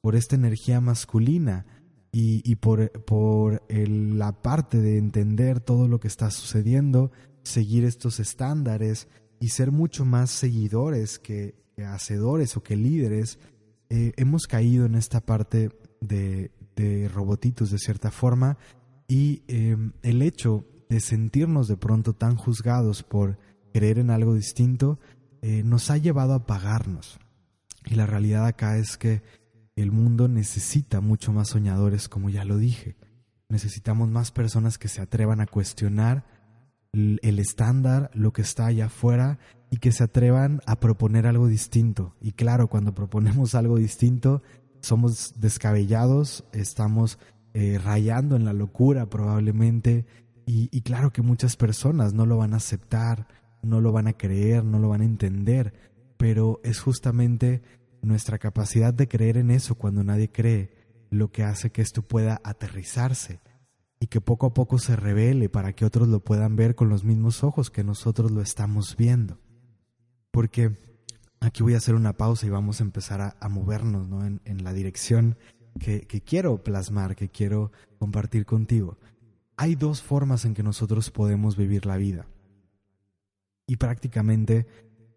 por 0.00 0.16
esta 0.16 0.36
energía 0.36 0.80
masculina 0.80 1.66
y, 2.12 2.40
y 2.50 2.54
por, 2.54 2.90
por 3.04 3.62
la 3.68 4.40
parte 4.40 4.80
de 4.80 4.96
entender 4.96 5.60
todo 5.60 5.86
lo 5.86 6.00
que 6.00 6.08
está 6.08 6.30
sucediendo, 6.30 7.12
seguir 7.42 7.84
estos 7.84 8.18
estándares 8.18 9.06
y 9.38 9.48
ser 9.48 9.70
mucho 9.70 10.06
más 10.06 10.30
seguidores 10.30 11.18
que, 11.18 11.54
hacedores 11.76 12.56
o 12.56 12.62
que 12.62 12.74
líderes, 12.74 13.38
eh, 13.90 14.14
hemos 14.16 14.46
caído 14.46 14.86
en 14.86 14.94
esta 14.94 15.20
parte 15.20 15.68
de, 16.00 16.52
de 16.74 17.10
robotitos 17.10 17.70
de 17.70 17.78
cierta 17.78 18.10
forma 18.10 18.56
y 19.08 19.42
el 19.46 20.22
hecho 20.22 20.64
de 20.88 21.00
sentirnos 21.00 21.68
de 21.68 21.76
pronto 21.76 22.14
tan 22.14 22.36
juzgados 22.36 23.02
por 23.02 23.38
creer 23.72 23.98
en 23.98 24.10
algo 24.10 24.34
distinto 24.34 24.98
eh, 25.40 25.62
nos 25.64 25.90
ha 25.90 25.96
llevado 25.96 26.34
a 26.34 26.36
apagarnos. 26.36 27.18
Y 27.86 27.96
la 27.96 28.06
realidad 28.06 28.46
acá 28.46 28.78
es 28.78 28.96
que 28.96 29.22
el 29.74 29.90
mundo 29.90 30.28
necesita 30.28 31.00
mucho 31.00 31.32
más 31.32 31.48
soñadores, 31.48 32.08
como 32.08 32.30
ya 32.30 32.44
lo 32.44 32.58
dije. 32.58 32.96
Necesitamos 33.48 34.08
más 34.08 34.30
personas 34.30 34.78
que 34.78 34.88
se 34.88 35.00
atrevan 35.00 35.40
a 35.40 35.46
cuestionar 35.46 36.24
el 36.92 37.38
estándar, 37.38 38.10
lo 38.12 38.32
que 38.32 38.42
está 38.42 38.66
allá 38.66 38.86
afuera 38.86 39.38
y 39.70 39.78
que 39.78 39.92
se 39.92 40.04
atrevan 40.04 40.60
a 40.66 40.78
proponer 40.78 41.26
algo 41.26 41.48
distinto. 41.48 42.14
Y 42.20 42.32
claro, 42.32 42.68
cuando 42.68 42.94
proponemos 42.94 43.54
algo 43.54 43.78
distinto, 43.78 44.42
somos 44.80 45.40
descabellados, 45.40 46.44
estamos 46.52 47.18
eh, 47.54 47.78
rayando 47.82 48.36
en 48.36 48.44
la 48.44 48.52
locura 48.52 49.06
probablemente 49.06 50.06
y, 50.46 50.80
claro 50.82 51.12
que 51.12 51.22
muchas 51.22 51.56
personas 51.56 52.14
no 52.14 52.26
lo 52.26 52.36
van 52.36 52.54
a 52.54 52.56
aceptar, 52.56 53.28
no 53.62 53.80
lo 53.80 53.92
van 53.92 54.08
a 54.08 54.14
creer, 54.14 54.64
no 54.64 54.78
lo 54.78 54.88
van 54.88 55.02
a 55.02 55.04
entender, 55.04 55.72
pero 56.16 56.60
es 56.64 56.80
justamente 56.80 57.62
nuestra 58.02 58.38
capacidad 58.38 58.92
de 58.92 59.08
creer 59.08 59.36
en 59.36 59.50
eso 59.50 59.76
cuando 59.76 60.02
nadie 60.02 60.30
cree 60.30 60.74
lo 61.10 61.30
que 61.30 61.44
hace 61.44 61.70
que 61.70 61.82
esto 61.82 62.02
pueda 62.02 62.40
aterrizarse 62.42 63.40
y 64.00 64.08
que 64.08 64.20
poco 64.20 64.46
a 64.46 64.54
poco 64.54 64.78
se 64.78 64.96
revele 64.96 65.48
para 65.48 65.74
que 65.74 65.84
otros 65.84 66.08
lo 66.08 66.20
puedan 66.20 66.56
ver 66.56 66.74
con 66.74 66.88
los 66.88 67.04
mismos 67.04 67.44
ojos 67.44 67.70
que 67.70 67.84
nosotros 67.84 68.32
lo 68.32 68.40
estamos 68.40 68.96
viendo. 68.96 69.38
Porque 70.32 70.76
aquí 71.38 71.62
voy 71.62 71.74
a 71.74 71.76
hacer 71.76 71.94
una 71.94 72.16
pausa 72.16 72.46
y 72.46 72.50
vamos 72.50 72.80
a 72.80 72.84
empezar 72.84 73.36
a, 73.38 73.48
movernos 73.48 74.08
¿no? 74.08 74.26
en, 74.26 74.64
la 74.64 74.72
dirección 74.72 75.36
que 75.78 76.22
quiero 76.26 76.64
plasmar, 76.64 77.14
que 77.14 77.28
quiero 77.28 77.70
compartir 77.98 78.44
contigo. 78.44 78.98
Hay 79.56 79.74
dos 79.74 80.02
formas 80.02 80.44
en 80.44 80.54
que 80.54 80.62
nosotros 80.62 81.10
podemos 81.10 81.56
vivir 81.56 81.86
la 81.86 81.96
vida. 81.96 82.26
Y 83.66 83.76
prácticamente 83.76 84.66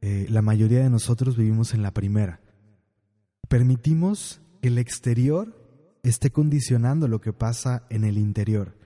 eh, 0.02 0.28
la 0.30 0.42
mayoría 0.42 0.84
de 0.84 0.90
nosotros 0.90 1.38
vivimos 1.38 1.74
en 1.74 1.82
la 1.82 1.92
primera. 1.92 2.42
Permitimos 3.48 4.42
que 4.62 4.68
el 4.68 4.78
exterior 4.78 5.56
esté 6.04 6.32
condicionando 6.32 7.08
lo 7.08 7.22
que 7.22 7.34
pasa 7.34 7.86
en 7.90 8.04
el 8.04 8.18
interior. 8.18 8.78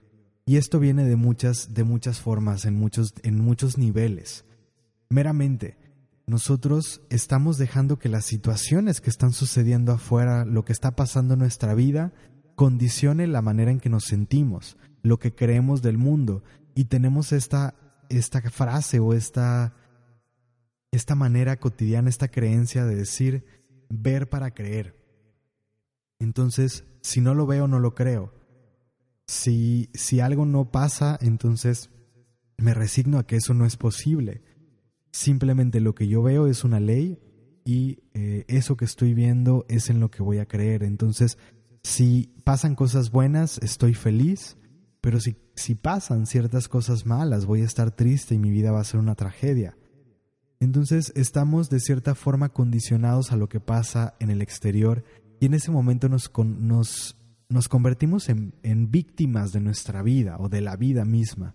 Y 0.46 0.56
esto 0.56 0.80
viene 0.80 1.04
de 1.04 1.16
muchas, 1.16 1.74
de 1.74 1.84
muchas 1.84 2.20
formas, 2.20 2.64
en 2.64 2.74
muchos, 2.74 3.14
en 3.22 3.40
muchos 3.40 3.78
niveles. 3.78 4.44
Meramente, 5.08 5.76
nosotros 6.26 7.02
estamos 7.10 7.58
dejando 7.58 7.98
que 7.98 8.08
las 8.08 8.24
situaciones 8.24 9.00
que 9.00 9.10
están 9.10 9.32
sucediendo 9.32 9.92
afuera, 9.92 10.44
lo 10.44 10.64
que 10.64 10.72
está 10.72 10.96
pasando 10.96 11.34
en 11.34 11.40
nuestra 11.40 11.74
vida, 11.74 12.12
condicione 12.54 13.26
la 13.26 13.42
manera 13.42 13.70
en 13.70 13.80
que 13.80 13.88
nos 13.88 14.04
sentimos, 14.04 14.76
lo 15.02 15.18
que 15.18 15.34
creemos 15.34 15.82
del 15.82 15.98
mundo. 15.98 16.42
Y 16.74 16.84
tenemos 16.84 17.32
esta, 17.32 17.74
esta 18.08 18.40
frase 18.50 19.00
o 19.00 19.12
esta, 19.12 19.74
esta 20.92 21.14
manera 21.14 21.58
cotidiana, 21.58 22.08
esta 22.08 22.28
creencia 22.28 22.84
de 22.84 22.96
decir 22.96 23.44
ver 23.88 24.28
para 24.28 24.52
creer. 24.52 24.96
Entonces, 26.18 26.84
si 27.00 27.20
no 27.20 27.34
lo 27.34 27.46
veo, 27.46 27.66
no 27.66 27.78
lo 27.78 27.94
creo. 27.94 28.32
Si, 29.26 29.90
si 29.94 30.20
algo 30.20 30.44
no 30.44 30.70
pasa, 30.70 31.18
entonces 31.20 31.90
me 32.58 32.74
resigno 32.74 33.18
a 33.18 33.26
que 33.26 33.36
eso 33.36 33.54
no 33.54 33.64
es 33.64 33.76
posible. 33.76 34.42
Simplemente 35.12 35.80
lo 35.80 35.94
que 35.94 36.08
yo 36.08 36.22
veo 36.22 36.46
es 36.46 36.62
una 36.62 36.78
ley 36.78 37.18
y 37.64 38.00
eh, 38.14 38.44
eso 38.48 38.76
que 38.76 38.84
estoy 38.84 39.14
viendo 39.14 39.64
es 39.68 39.90
en 39.90 40.00
lo 40.00 40.10
que 40.10 40.22
voy 40.22 40.38
a 40.38 40.46
creer. 40.46 40.82
Entonces, 40.82 41.38
si 41.82 42.34
pasan 42.44 42.74
cosas 42.74 43.10
buenas, 43.10 43.58
estoy 43.58 43.94
feliz, 43.94 44.56
pero 45.00 45.20
si, 45.20 45.36
si 45.54 45.74
pasan 45.74 46.26
ciertas 46.26 46.68
cosas 46.68 47.06
malas, 47.06 47.46
voy 47.46 47.62
a 47.62 47.66
estar 47.66 47.90
triste 47.90 48.34
y 48.34 48.38
mi 48.38 48.50
vida 48.50 48.72
va 48.72 48.80
a 48.80 48.84
ser 48.84 49.00
una 49.00 49.14
tragedia. 49.14 49.76
Entonces 50.58 51.12
estamos 51.16 51.70
de 51.70 51.80
cierta 51.80 52.14
forma 52.14 52.50
condicionados 52.50 53.32
a 53.32 53.36
lo 53.36 53.48
que 53.48 53.60
pasa 53.60 54.14
en 54.20 54.30
el 54.30 54.42
exterior 54.42 55.04
y 55.40 55.46
en 55.46 55.54
ese 55.54 55.70
momento 55.70 56.08
nos, 56.08 56.30
nos, 56.36 57.16
nos 57.48 57.68
convertimos 57.68 58.28
en, 58.28 58.54
en 58.62 58.90
víctimas 58.90 59.52
de 59.52 59.60
nuestra 59.60 60.02
vida 60.02 60.36
o 60.38 60.50
de 60.50 60.60
la 60.60 60.76
vida 60.76 61.06
misma 61.06 61.54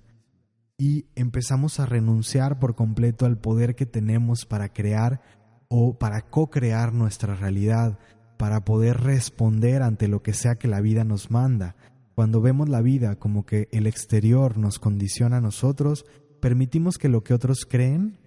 y 0.78 1.06
empezamos 1.16 1.80
a 1.80 1.86
renunciar 1.86 2.60
por 2.60 2.76
completo 2.76 3.26
al 3.26 3.38
poder 3.38 3.76
que 3.76 3.86
tenemos 3.86 4.46
para 4.46 4.74
crear 4.74 5.22
o 5.68 5.98
para 5.98 6.22
co-crear 6.22 6.94
nuestra 6.94 7.36
realidad, 7.36 7.98
para 8.38 8.66
poder 8.66 8.98
responder 9.02 9.82
ante 9.84 10.08
lo 10.08 10.22
que 10.22 10.34
sea 10.34 10.56
que 10.56 10.68
la 10.68 10.82
vida 10.82 11.04
nos 11.04 11.32
manda. 11.32 11.76
Cuando 12.16 12.40
vemos 12.40 12.70
la 12.70 12.82
vida 12.82 13.18
como 13.18 13.46
que 13.46 13.68
el 13.74 13.88
exterior 13.88 14.58
nos 14.58 14.80
condiciona 14.80 15.38
a 15.38 15.42
nosotros, 15.42 16.06
permitimos 16.40 16.98
que 16.98 17.10
lo 17.10 17.24
que 17.24 17.34
otros 17.34 17.66
creen 17.70 18.18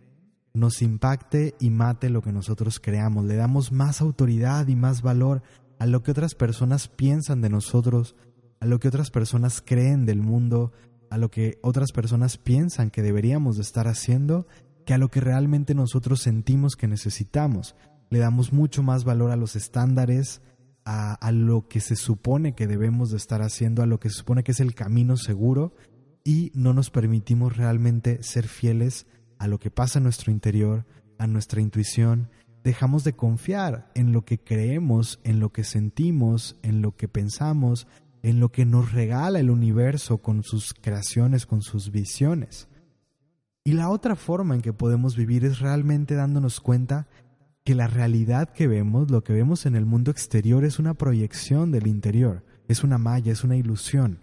nos 0.53 0.83
impacte 0.83 1.55
y 1.59 1.71
mate 1.71 2.11
lo 2.11 2.21
que 2.21 2.33
nosotros 2.33 2.81
creamos. 2.81 3.25
Le 3.25 3.37
damos 3.37 3.73
más 3.73 4.03
autoridad 4.03 4.69
y 4.69 4.77
más 4.77 5.01
valor 5.01 5.43
a 5.79 5.87
lo 5.87 6.03
que 6.03 6.11
otras 6.11 6.35
personas 6.35 6.89
piensan 6.89 7.41
de 7.41 7.49
nosotros, 7.49 8.15
a 8.61 8.67
lo 8.67 8.79
que 8.79 8.89
otras 8.89 9.11
personas 9.11 9.63
creen 9.65 10.05
del 10.05 10.21
mundo, 10.21 10.73
a 11.09 11.17
lo 11.17 11.31
que 11.31 11.59
otras 11.63 11.93
personas 11.93 12.37
piensan 12.37 12.91
que 12.91 13.03
deberíamos 13.03 13.57
de 13.57 13.63
estar 13.63 13.89
haciendo, 13.89 14.47
que 14.85 14.93
a 14.93 14.99
lo 14.99 15.09
que 15.09 15.21
realmente 15.21 15.75
nosotros 15.75 16.21
sentimos 16.21 16.77
que 16.77 16.89
necesitamos. 16.89 17.75
Le 18.11 18.19
damos 18.19 18.53
mucho 18.53 18.83
más 18.83 19.05
valor 19.05 19.31
a 19.31 19.37
los 19.37 19.57
estándares, 19.57 20.43
a, 20.91 21.33
lo 21.33 21.69
que 21.69 21.81
se 21.81 21.97
supone 21.97 22.55
que 22.55 22.67
debemos 22.67 23.11
de 23.11 23.19
estar 23.19 23.43
haciendo, 23.43 23.83
a 23.83 23.87
lo 23.87 24.01
que 24.01 24.09
se 24.09 24.17
supone 24.17 24.43
que 24.43 24.53
es 24.53 24.61
el 24.61 24.75
camino 24.75 25.19
seguro, 25.19 25.75
y 26.25 26.51
no 26.55 26.73
nos 26.73 26.89
permitimos 26.91 27.59
realmente 27.59 28.23
ser 28.23 28.49
fieles 28.49 29.07
a 29.39 29.49
lo 29.49 29.59
que 29.59 29.71
pasa 29.71 29.99
en 29.99 30.05
nuestro 30.05 30.33
interior, 30.33 30.87
a 31.19 31.27
nuestra 31.27 31.61
intuición, 31.61 32.31
dejamos 32.65 33.05
de 33.05 33.13
confiar 33.13 33.91
en 33.95 34.13
lo 34.13 34.25
que 34.25 34.39
creemos, 34.39 35.21
en 35.25 35.41
lo 35.41 35.53
que 35.53 35.63
sentimos, 35.63 36.59
en 36.63 36.81
lo 36.81 36.97
que 36.97 37.07
pensamos, 37.07 37.87
en 38.23 38.41
lo 38.41 38.51
que 38.51 38.65
nos 38.65 38.93
regala 38.93 39.41
el 39.41 39.51
universo 39.51 40.19
con 40.19 40.43
sus 40.43 40.73
creaciones, 40.73 41.45
con 41.45 41.61
sus 41.61 41.91
visiones. 41.91 42.67
Y 43.63 43.73
la 43.73 43.91
otra 43.91 44.17
forma 44.17 44.55
en 44.55 44.63
que 44.63 44.73
podemos 44.73 45.17
vivir 45.17 45.45
es 45.45 45.59
realmente 45.59 46.15
dándonos 46.15 46.61
cuenta 46.61 47.09
que 47.69 47.75
la 47.75 47.87
realidad 47.87 48.49
que 48.49 48.67
vemos, 48.67 49.11
lo 49.11 49.23
que 49.23 49.35
vemos 49.35 49.67
en 49.67 49.77
el 49.77 49.85
mundo 49.85 50.11
exterior 50.11 50.65
es 50.65 50.79
una 50.79 50.95
proyección 50.95 51.71
del 51.71 51.87
interior, 51.87 52.43
es 52.67 52.83
una 52.83 52.97
malla, 52.97 53.31
es 53.31 53.45
una 53.45 53.59
ilusión. 53.59 54.23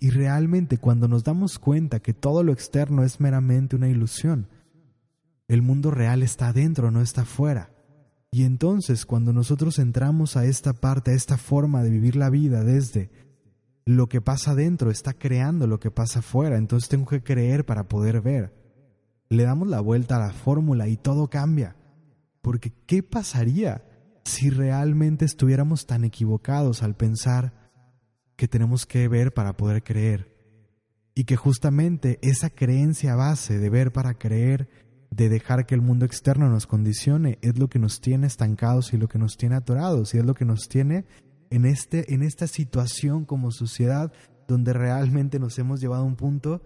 Y 0.00 0.08
realmente 0.08 0.78
cuando 0.78 1.06
nos 1.06 1.24
damos 1.24 1.58
cuenta 1.58 2.00
que 2.00 2.14
todo 2.14 2.42
lo 2.42 2.54
externo 2.54 3.04
es 3.04 3.20
meramente 3.20 3.76
una 3.76 3.90
ilusión, 3.90 4.48
el 5.46 5.60
mundo 5.60 5.90
real 5.90 6.22
está 6.22 6.48
adentro, 6.48 6.90
no 6.90 7.02
está 7.02 7.20
afuera. 7.20 7.68
Y 8.30 8.44
entonces 8.44 9.04
cuando 9.04 9.34
nosotros 9.34 9.78
entramos 9.78 10.38
a 10.38 10.46
esta 10.46 10.72
parte, 10.72 11.10
a 11.10 11.14
esta 11.16 11.36
forma 11.36 11.82
de 11.82 11.90
vivir 11.90 12.16
la 12.16 12.30
vida 12.30 12.64
desde 12.64 13.10
lo 13.84 14.08
que 14.08 14.22
pasa 14.22 14.54
dentro 14.54 14.90
está 14.90 15.12
creando 15.12 15.66
lo 15.66 15.80
que 15.80 15.90
pasa 15.90 16.20
afuera, 16.20 16.56
entonces 16.56 16.88
tengo 16.88 17.04
que 17.04 17.22
creer 17.22 17.66
para 17.66 17.88
poder 17.88 18.22
ver. 18.22 18.54
Le 19.28 19.42
damos 19.42 19.68
la 19.68 19.80
vuelta 19.80 20.16
a 20.16 20.28
la 20.28 20.32
fórmula 20.32 20.88
y 20.88 20.96
todo 20.96 21.28
cambia. 21.28 21.76
Porque 22.44 22.74
¿qué 22.86 23.02
pasaría 23.02 23.86
si 24.26 24.50
realmente 24.50 25.24
estuviéramos 25.24 25.86
tan 25.86 26.04
equivocados 26.04 26.82
al 26.82 26.94
pensar 26.94 27.54
que 28.36 28.48
tenemos 28.48 28.84
que 28.84 29.08
ver 29.08 29.32
para 29.32 29.56
poder 29.56 29.82
creer? 29.82 30.36
Y 31.14 31.24
que 31.24 31.36
justamente 31.36 32.18
esa 32.20 32.50
creencia 32.50 33.16
base 33.16 33.58
de 33.58 33.70
ver 33.70 33.92
para 33.92 34.18
creer, 34.18 34.68
de 35.10 35.30
dejar 35.30 35.64
que 35.64 35.74
el 35.74 35.80
mundo 35.80 36.04
externo 36.04 36.50
nos 36.50 36.66
condicione, 36.66 37.38
es 37.40 37.58
lo 37.58 37.68
que 37.68 37.78
nos 37.78 38.02
tiene 38.02 38.26
estancados 38.26 38.92
y 38.92 38.98
lo 38.98 39.08
que 39.08 39.18
nos 39.18 39.38
tiene 39.38 39.54
atorados 39.54 40.12
y 40.12 40.18
es 40.18 40.24
lo 40.26 40.34
que 40.34 40.44
nos 40.44 40.68
tiene 40.68 41.06
en, 41.48 41.64
este, 41.64 42.12
en 42.12 42.22
esta 42.22 42.46
situación 42.46 43.24
como 43.24 43.52
sociedad 43.52 44.12
donde 44.46 44.74
realmente 44.74 45.38
nos 45.38 45.58
hemos 45.58 45.80
llevado 45.80 46.02
a 46.02 46.06
un 46.06 46.16
punto 46.16 46.60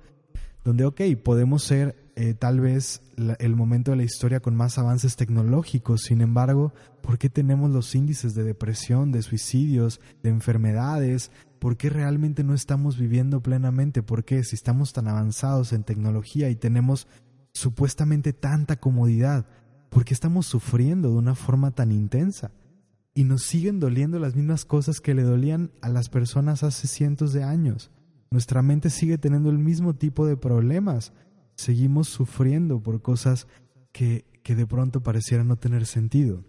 donde, 0.65 0.85
ok, 0.85 1.03
podemos 1.23 1.63
ser 1.63 2.08
eh, 2.21 2.35
tal 2.35 2.59
vez 2.59 3.01
el 3.39 3.55
momento 3.55 3.93
de 3.93 3.99
la 3.99 4.03
historia 4.03 4.41
con 4.41 4.57
más 4.57 4.77
avances 4.77 5.15
tecnológicos, 5.15 6.03
sin 6.03 6.21
embargo, 6.21 6.75
¿por 7.01 7.17
qué 7.17 7.31
tenemos 7.31 7.71
los 7.71 7.95
índices 7.95 8.35
de 8.35 8.43
depresión, 8.43 9.13
de 9.13 9.23
suicidios, 9.23 10.01
de 10.25 10.31
enfermedades? 10.31 11.31
¿Por 11.61 11.77
qué 11.77 11.91
realmente 11.91 12.43
no 12.43 12.55
estamos 12.55 12.99
viviendo 12.99 13.41
plenamente? 13.41 14.03
¿Por 14.03 14.25
qué 14.25 14.43
si 14.43 14.57
estamos 14.57 14.93
tan 14.93 15.07
avanzados 15.07 15.73
en 15.73 15.85
tecnología 15.85 16.51
y 16.51 16.57
tenemos 16.57 17.07
supuestamente 17.53 18.33
tanta 18.33 18.81
comodidad? 18.81 19.47
¿Por 19.89 20.05
qué 20.05 20.13
estamos 20.13 20.47
sufriendo 20.47 21.11
de 21.11 21.19
una 21.19 21.37
forma 21.37 21.71
tan 21.71 21.93
intensa? 21.93 22.51
y 23.15 23.25
nos 23.25 23.43
siguen 23.43 23.81
doliendo 23.81 24.21
las 24.21 24.37
mismas 24.37 24.65
cosas 24.65 25.01
que 25.01 25.13
le 25.13 25.25
dolían 25.25 25.73
a 25.83 25.89
las 25.89 26.09
personas 26.09 26.63
hace 26.63 26.87
cientos 26.87 27.33
de 27.33 27.43
años. 27.43 27.91
Nuestra 28.31 28.63
mente 28.63 28.91
sigue 28.91 29.19
teniendo 29.19 29.51
el 29.51 29.59
mismo 29.59 29.97
tipo 29.97 30.25
de 30.25 30.37
problemas. 30.37 31.13
Seguimos 31.59 32.09
sufriendo 32.09 32.81
por 32.81 33.03
cosas 33.03 33.49
que, 33.91 34.25
que 34.45 34.55
de 34.55 34.65
pronto 34.65 35.03
parecieran 35.03 35.49
no 35.49 35.57
tener 35.57 35.87
sentido. 35.87 36.45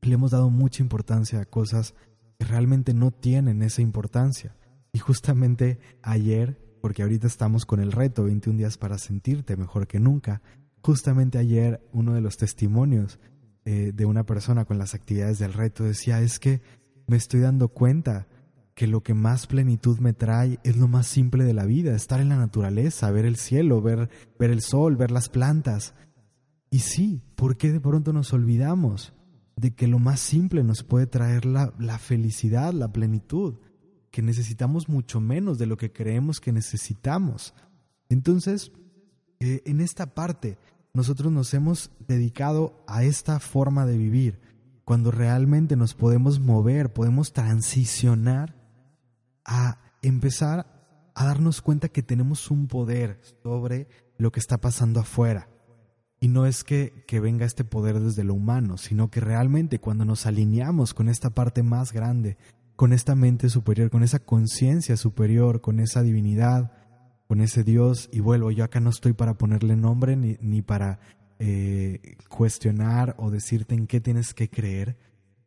Le 0.00 0.14
hemos 0.14 0.30
dado 0.30 0.48
mucha 0.48 0.80
importancia 0.80 1.40
a 1.40 1.44
cosas 1.44 1.94
que 2.38 2.46
realmente 2.46 2.94
no 2.94 3.10
tienen 3.10 3.62
esa 3.62 3.82
importancia. 3.82 4.56
Y 4.92 5.00
justamente 5.00 5.80
ayer, 6.02 6.56
porque 6.80 7.02
ahorita 7.02 7.26
estamos 7.26 7.66
con 7.66 7.80
el 7.80 7.90
reto 7.90 8.22
21 8.22 8.58
días 8.58 8.78
para 8.78 8.96
sentirte 8.96 9.56
mejor 9.56 9.88
que 9.88 9.98
nunca, 9.98 10.40
justamente 10.82 11.38
ayer 11.38 11.84
uno 11.92 12.14
de 12.14 12.20
los 12.20 12.36
testimonios 12.36 13.18
eh, 13.64 13.90
de 13.92 14.04
una 14.04 14.24
persona 14.24 14.66
con 14.66 14.78
las 14.78 14.94
actividades 14.94 15.40
del 15.40 15.52
reto 15.52 15.82
decía, 15.82 16.20
es 16.20 16.38
que 16.38 16.62
me 17.08 17.16
estoy 17.16 17.40
dando 17.40 17.70
cuenta 17.70 18.28
que 18.74 18.86
lo 18.88 19.02
que 19.02 19.14
más 19.14 19.46
plenitud 19.46 19.98
me 20.00 20.12
trae 20.12 20.58
es 20.64 20.76
lo 20.76 20.88
más 20.88 21.06
simple 21.06 21.44
de 21.44 21.54
la 21.54 21.64
vida, 21.64 21.94
estar 21.94 22.20
en 22.20 22.28
la 22.28 22.36
naturaleza, 22.36 23.10
ver 23.10 23.24
el 23.24 23.36
cielo, 23.36 23.80
ver, 23.80 24.10
ver 24.38 24.50
el 24.50 24.62
sol, 24.62 24.96
ver 24.96 25.12
las 25.12 25.28
plantas. 25.28 25.94
Y 26.70 26.80
sí, 26.80 27.22
¿por 27.36 27.56
qué 27.56 27.70
de 27.72 27.80
pronto 27.80 28.12
nos 28.12 28.32
olvidamos 28.32 29.12
de 29.56 29.74
que 29.74 29.86
lo 29.86 30.00
más 30.00 30.18
simple 30.18 30.64
nos 30.64 30.82
puede 30.82 31.06
traer 31.06 31.46
la, 31.46 31.72
la 31.78 31.98
felicidad, 31.98 32.72
la 32.72 32.92
plenitud, 32.92 33.54
que 34.10 34.22
necesitamos 34.22 34.88
mucho 34.88 35.20
menos 35.20 35.58
de 35.58 35.66
lo 35.66 35.76
que 35.76 35.92
creemos 35.92 36.40
que 36.40 36.52
necesitamos? 36.52 37.54
Entonces, 38.08 38.72
eh, 39.38 39.62
en 39.66 39.80
esta 39.80 40.14
parte, 40.14 40.58
nosotros 40.92 41.32
nos 41.32 41.54
hemos 41.54 41.92
dedicado 42.08 42.82
a 42.88 43.04
esta 43.04 43.38
forma 43.38 43.86
de 43.86 43.98
vivir, 43.98 44.40
cuando 44.84 45.12
realmente 45.12 45.76
nos 45.76 45.94
podemos 45.94 46.40
mover, 46.40 46.92
podemos 46.92 47.32
transicionar 47.32 48.63
a 49.44 49.78
empezar 50.02 50.66
a 51.14 51.26
darnos 51.26 51.62
cuenta 51.62 51.88
que 51.88 52.02
tenemos 52.02 52.50
un 52.50 52.66
poder 52.66 53.20
sobre 53.42 53.88
lo 54.18 54.32
que 54.32 54.40
está 54.40 54.58
pasando 54.58 55.00
afuera. 55.00 55.48
Y 56.20 56.28
no 56.28 56.46
es 56.46 56.64
que, 56.64 57.04
que, 57.06 57.20
venga 57.20 57.44
este 57.44 57.64
poder 57.64 58.00
desde 58.00 58.24
lo 58.24 58.34
humano, 58.34 58.78
sino 58.78 59.10
que 59.10 59.20
realmente 59.20 59.78
cuando 59.78 60.04
nos 60.04 60.26
alineamos 60.26 60.94
con 60.94 61.08
esta 61.08 61.30
parte 61.30 61.62
más 61.62 61.92
grande, 61.92 62.38
con 62.76 62.92
esta 62.92 63.14
mente 63.14 63.48
superior, 63.50 63.90
con 63.90 64.02
esa 64.02 64.20
conciencia 64.20 64.96
superior, 64.96 65.60
con 65.60 65.80
esa 65.80 66.02
divinidad, 66.02 66.72
con 67.28 67.40
ese 67.40 67.62
Dios 67.62 68.08
y 68.12 68.20
vuelvo, 68.20 68.50
yo 68.50 68.64
acá 68.64 68.80
no 68.80 68.90
estoy 68.90 69.12
para 69.12 69.34
ponerle 69.34 69.76
nombre 69.76 70.16
ni, 70.16 70.36
ni 70.40 70.62
para 70.62 70.98
eh, 71.38 72.16
cuestionar 72.28 73.14
o 73.18 73.30
decirte 73.30 73.74
en 73.74 73.86
qué 73.86 74.00
tienes 74.00 74.34
que 74.34 74.48
creer, 74.48 74.96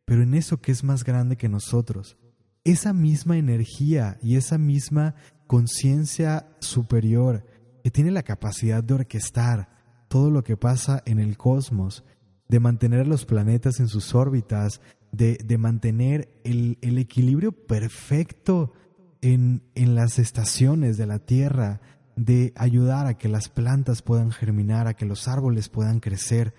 pero 0.04 0.22
en 0.22 0.34
eso 0.34 0.60
que 0.60 0.72
es 0.72 0.84
más 0.84 1.04
grande 1.04 1.36
que 1.36 1.48
nosotros. 1.48 2.16
Esa 2.64 2.92
misma 2.92 3.38
energía 3.38 4.18
y 4.22 4.36
esa 4.36 4.58
misma 4.58 5.14
conciencia 5.46 6.46
superior 6.60 7.44
que 7.82 7.90
tiene 7.90 8.10
la 8.10 8.22
capacidad 8.22 8.84
de 8.84 8.94
orquestar 8.94 9.68
todo 10.08 10.30
lo 10.30 10.42
que 10.44 10.56
pasa 10.56 11.02
en 11.06 11.18
el 11.18 11.36
cosmos, 11.36 12.04
de 12.48 12.60
mantener 12.60 13.06
los 13.06 13.24
planetas 13.24 13.80
en 13.80 13.88
sus 13.88 14.14
órbitas, 14.14 14.80
de, 15.12 15.38
de 15.44 15.58
mantener 15.58 16.28
el, 16.44 16.78
el 16.82 16.98
equilibrio 16.98 17.52
perfecto 17.52 18.72
en, 19.20 19.62
en 19.74 19.94
las 19.94 20.18
estaciones 20.18 20.96
de 20.96 21.06
la 21.06 21.18
tierra, 21.18 21.80
de 22.16 22.52
ayudar 22.56 23.06
a 23.06 23.16
que 23.16 23.28
las 23.28 23.48
plantas 23.48 24.02
puedan 24.02 24.32
germinar, 24.32 24.86
a 24.86 24.94
que 24.94 25.06
los 25.06 25.28
árboles 25.28 25.68
puedan 25.68 26.00
crecer, 26.00 26.54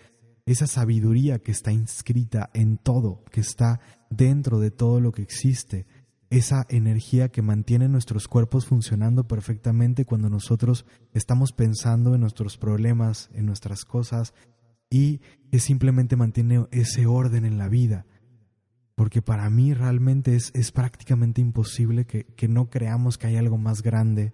esa 0.46 0.68
sabiduría 0.68 1.40
que 1.40 1.52
está 1.52 1.72
inscrita 1.72 2.50
en 2.54 2.78
todo, 2.78 3.24
que 3.32 3.42
está 3.42 3.82
dentro 4.10 4.60
de 4.60 4.72
todo 4.72 5.00
lo 5.00 5.12
que 5.12 5.22
existe, 5.22 5.86
esa 6.30 6.66
energía 6.70 7.30
que 7.30 7.42
mantiene 7.42 7.88
nuestros 7.88 8.28
cuerpos 8.28 8.66
funcionando 8.66 9.28
perfectamente 9.28 10.06
cuando 10.06 10.30
nosotros 10.30 10.86
estamos 11.14 11.54
pensando 11.54 12.14
en 12.14 12.22
nuestros 12.22 12.58
problemas, 12.58 13.30
en 13.34 13.46
nuestras 13.46 13.84
cosas, 13.84 14.34
y 14.92 15.22
que 15.52 15.60
simplemente 15.60 16.16
mantiene 16.16 16.68
ese 16.72 17.06
orden 17.06 17.46
en 17.46 17.58
la 17.58 17.68
vida 17.68 18.06
porque 19.00 19.22
para 19.22 19.50
mí 19.50 19.74
realmente 19.74 20.36
es, 20.36 20.52
es 20.54 20.74
prácticamente 20.74 21.40
imposible 21.40 22.04
que, 22.04 22.26
que, 22.26 22.50
no 22.50 22.70
creamos 22.70 23.18
que 23.18 23.28
hay 23.28 23.38
algo 23.38 23.58
más 23.58 23.82
grande 23.82 24.34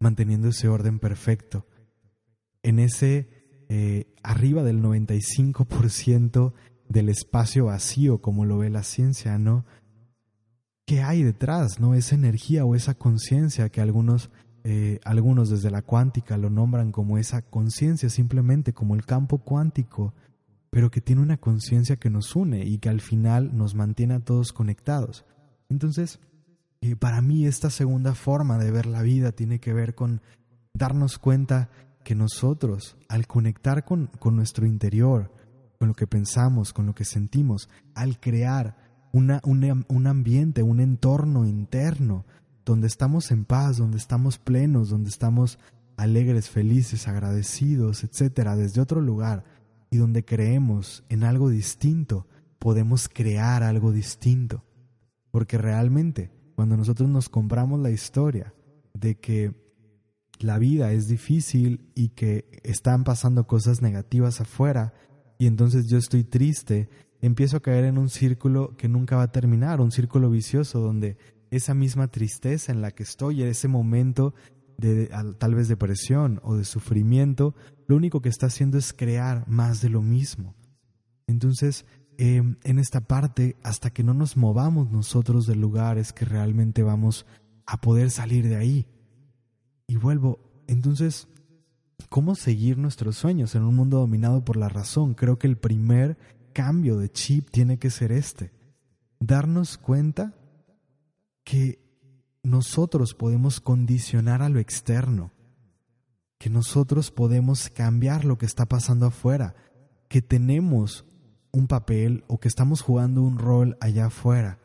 manteniendo 0.00 0.48
ese 0.48 0.66
orden 0.66 0.98
perfecto. 0.98 1.64
En 2.64 2.80
ese 2.80 3.28
eh, 3.68 4.12
arriba 4.24 4.64
del 4.64 4.82
95% 4.82 6.54
del 6.88 7.08
espacio 7.08 7.66
vacío, 7.66 8.20
como 8.20 8.44
lo 8.44 8.58
ve 8.58 8.70
la 8.70 8.82
ciencia, 8.82 9.38
¿no? 9.38 9.64
¿Qué 10.86 11.02
hay 11.02 11.22
detrás, 11.22 11.80
no? 11.80 11.94
Esa 11.94 12.14
energía 12.14 12.64
o 12.64 12.74
esa 12.74 12.94
conciencia 12.94 13.70
que 13.70 13.80
algunos, 13.80 14.30
eh, 14.64 15.00
algunos 15.04 15.48
desde 15.48 15.70
la 15.70 15.82
cuántica 15.82 16.36
lo 16.36 16.50
nombran 16.50 16.92
como 16.92 17.18
esa 17.18 17.42
conciencia, 17.42 18.10
simplemente 18.10 18.72
como 18.72 18.94
el 18.94 19.04
campo 19.04 19.38
cuántico 19.38 20.14
pero 20.74 20.90
que 20.90 21.00
tiene 21.00 21.22
una 21.22 21.36
conciencia 21.36 21.94
que 21.94 22.10
nos 22.10 22.34
une 22.34 22.64
y 22.64 22.78
que 22.78 22.88
al 22.88 23.00
final 23.00 23.56
nos 23.56 23.76
mantiene 23.76 24.14
a 24.14 24.24
todos 24.24 24.52
conectados. 24.52 25.24
Entonces, 25.68 26.18
eh, 26.80 26.96
para 26.96 27.22
mí 27.22 27.46
esta 27.46 27.70
segunda 27.70 28.16
forma 28.16 28.58
de 28.58 28.72
ver 28.72 28.86
la 28.86 29.02
vida 29.02 29.30
tiene 29.30 29.60
que 29.60 29.72
ver 29.72 29.94
con 29.94 30.20
darnos 30.72 31.20
cuenta 31.20 31.70
que 32.02 32.16
nosotros, 32.16 32.96
al 33.08 33.28
conectar 33.28 33.84
con, 33.84 34.08
con 34.18 34.34
nuestro 34.34 34.66
interior, 34.66 35.32
con 35.78 35.88
lo 35.88 35.94
que 35.94 36.06
pensamos, 36.06 36.72
con 36.72 36.86
lo 36.86 36.94
que 36.94 37.04
sentimos, 37.04 37.68
al 37.94 38.20
crear 38.20 38.76
un 39.12 40.06
ambiente, 40.06 40.62
un 40.62 40.80
entorno 40.80 41.46
interno, 41.46 42.24
donde 42.64 42.86
estamos 42.86 43.30
en 43.30 43.44
paz, 43.44 43.76
donde 43.76 43.98
estamos 43.98 44.38
plenos, 44.38 44.88
donde 44.88 45.10
estamos 45.10 45.58
alegres, 45.96 46.50
felices, 46.50 47.06
agradecidos, 47.06 48.02
etcétera, 48.02 48.56
desde 48.56 48.80
otro 48.80 49.00
lugar, 49.00 49.44
y 49.90 49.98
donde 49.98 50.24
creemos 50.24 51.04
en 51.08 51.22
algo 51.22 51.50
distinto, 51.50 52.26
podemos 52.58 53.08
crear 53.08 53.62
algo 53.62 53.92
distinto. 53.92 54.64
Porque 55.30 55.58
realmente, 55.58 56.32
cuando 56.56 56.76
nosotros 56.76 57.08
nos 57.08 57.28
compramos 57.28 57.78
la 57.80 57.90
historia 57.90 58.54
de 58.94 59.16
que 59.16 59.54
la 60.40 60.58
vida 60.58 60.92
es 60.92 61.06
difícil 61.06 61.92
y 61.94 62.08
que 62.08 62.60
están 62.64 63.04
pasando 63.04 63.46
cosas 63.46 63.82
negativas 63.82 64.40
afuera, 64.40 64.94
y 65.38 65.46
entonces 65.46 65.86
yo 65.88 65.98
estoy 65.98 66.24
triste, 66.24 66.88
empiezo 67.20 67.56
a 67.56 67.62
caer 67.62 67.84
en 67.84 67.98
un 67.98 68.08
círculo 68.08 68.76
que 68.76 68.88
nunca 68.88 69.16
va 69.16 69.24
a 69.24 69.32
terminar, 69.32 69.80
un 69.80 69.92
círculo 69.92 70.30
vicioso 70.30 70.80
donde 70.80 71.16
esa 71.50 71.74
misma 71.74 72.08
tristeza 72.08 72.72
en 72.72 72.82
la 72.82 72.90
que 72.90 73.02
estoy, 73.02 73.42
ese 73.42 73.68
momento 73.68 74.34
de, 74.76 75.10
tal 75.38 75.54
vez 75.54 75.68
depresión 75.68 76.40
o 76.42 76.56
de 76.56 76.64
sufrimiento, 76.64 77.54
lo 77.86 77.96
único 77.96 78.20
que 78.20 78.28
está 78.28 78.46
haciendo 78.46 78.78
es 78.78 78.92
crear 78.92 79.46
más 79.48 79.80
de 79.80 79.88
lo 79.88 80.02
mismo. 80.02 80.54
Entonces, 81.26 81.86
em, 82.18 82.56
en 82.64 82.78
esta 82.78 83.00
parte, 83.00 83.56
hasta 83.62 83.90
que 83.90 84.02
no 84.02 84.14
nos 84.14 84.36
movamos 84.36 84.90
nosotros 84.90 85.46
del 85.46 85.60
lugar, 85.60 85.98
es 85.98 86.12
que 86.12 86.24
realmente 86.24 86.82
vamos 86.82 87.26
a 87.66 87.80
poder 87.80 88.10
salir 88.10 88.48
de 88.48 88.56
ahí. 88.56 88.86
Y 89.86 89.96
vuelvo, 89.96 90.38
entonces, 90.66 91.28
¿cómo 92.08 92.34
seguir 92.34 92.78
nuestros 92.78 93.16
sueños 93.16 93.54
en 93.54 93.62
un 93.62 93.74
mundo 93.74 93.98
dominado 93.98 94.44
por 94.44 94.56
la 94.56 94.68
razón? 94.68 95.14
Creo 95.14 95.38
que 95.38 95.46
el 95.46 95.56
primer 95.56 96.16
cambio 96.52 96.98
de 96.98 97.10
chip 97.10 97.50
tiene 97.50 97.78
que 97.78 97.90
ser 97.90 98.12
este. 98.12 98.52
Darnos 99.20 99.78
cuenta 99.78 100.34
que 101.44 101.84
nosotros 102.42 103.14
podemos 103.14 103.60
condicionar 103.60 104.42
a 104.42 104.48
lo 104.48 104.60
externo, 104.60 105.32
que 106.38 106.50
nosotros 106.50 107.10
podemos 107.10 107.70
cambiar 107.70 108.24
lo 108.24 108.38
que 108.38 108.46
está 108.46 108.66
pasando 108.66 109.06
afuera, 109.06 109.54
que 110.08 110.22
tenemos 110.22 111.04
un 111.52 111.66
papel 111.66 112.24
o 112.26 112.38
que 112.38 112.48
estamos 112.48 112.82
jugando 112.82 113.22
un 113.22 113.38
rol 113.38 113.76
allá 113.80 114.06
afuera 114.06 114.58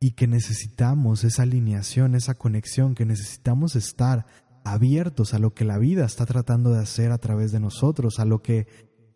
y 0.00 0.12
que 0.12 0.26
necesitamos 0.26 1.24
esa 1.24 1.44
alineación, 1.44 2.14
esa 2.14 2.34
conexión, 2.34 2.94
que 2.94 3.06
necesitamos 3.06 3.74
estar 3.74 4.26
abiertos 4.64 5.34
a 5.34 5.38
lo 5.38 5.54
que 5.54 5.64
la 5.64 5.78
vida 5.78 6.04
está 6.04 6.26
tratando 6.26 6.72
de 6.72 6.80
hacer 6.80 7.12
a 7.12 7.18
través 7.18 7.52
de 7.52 7.60
nosotros, 7.60 8.18
a 8.18 8.24
lo 8.24 8.42
que 8.42 8.66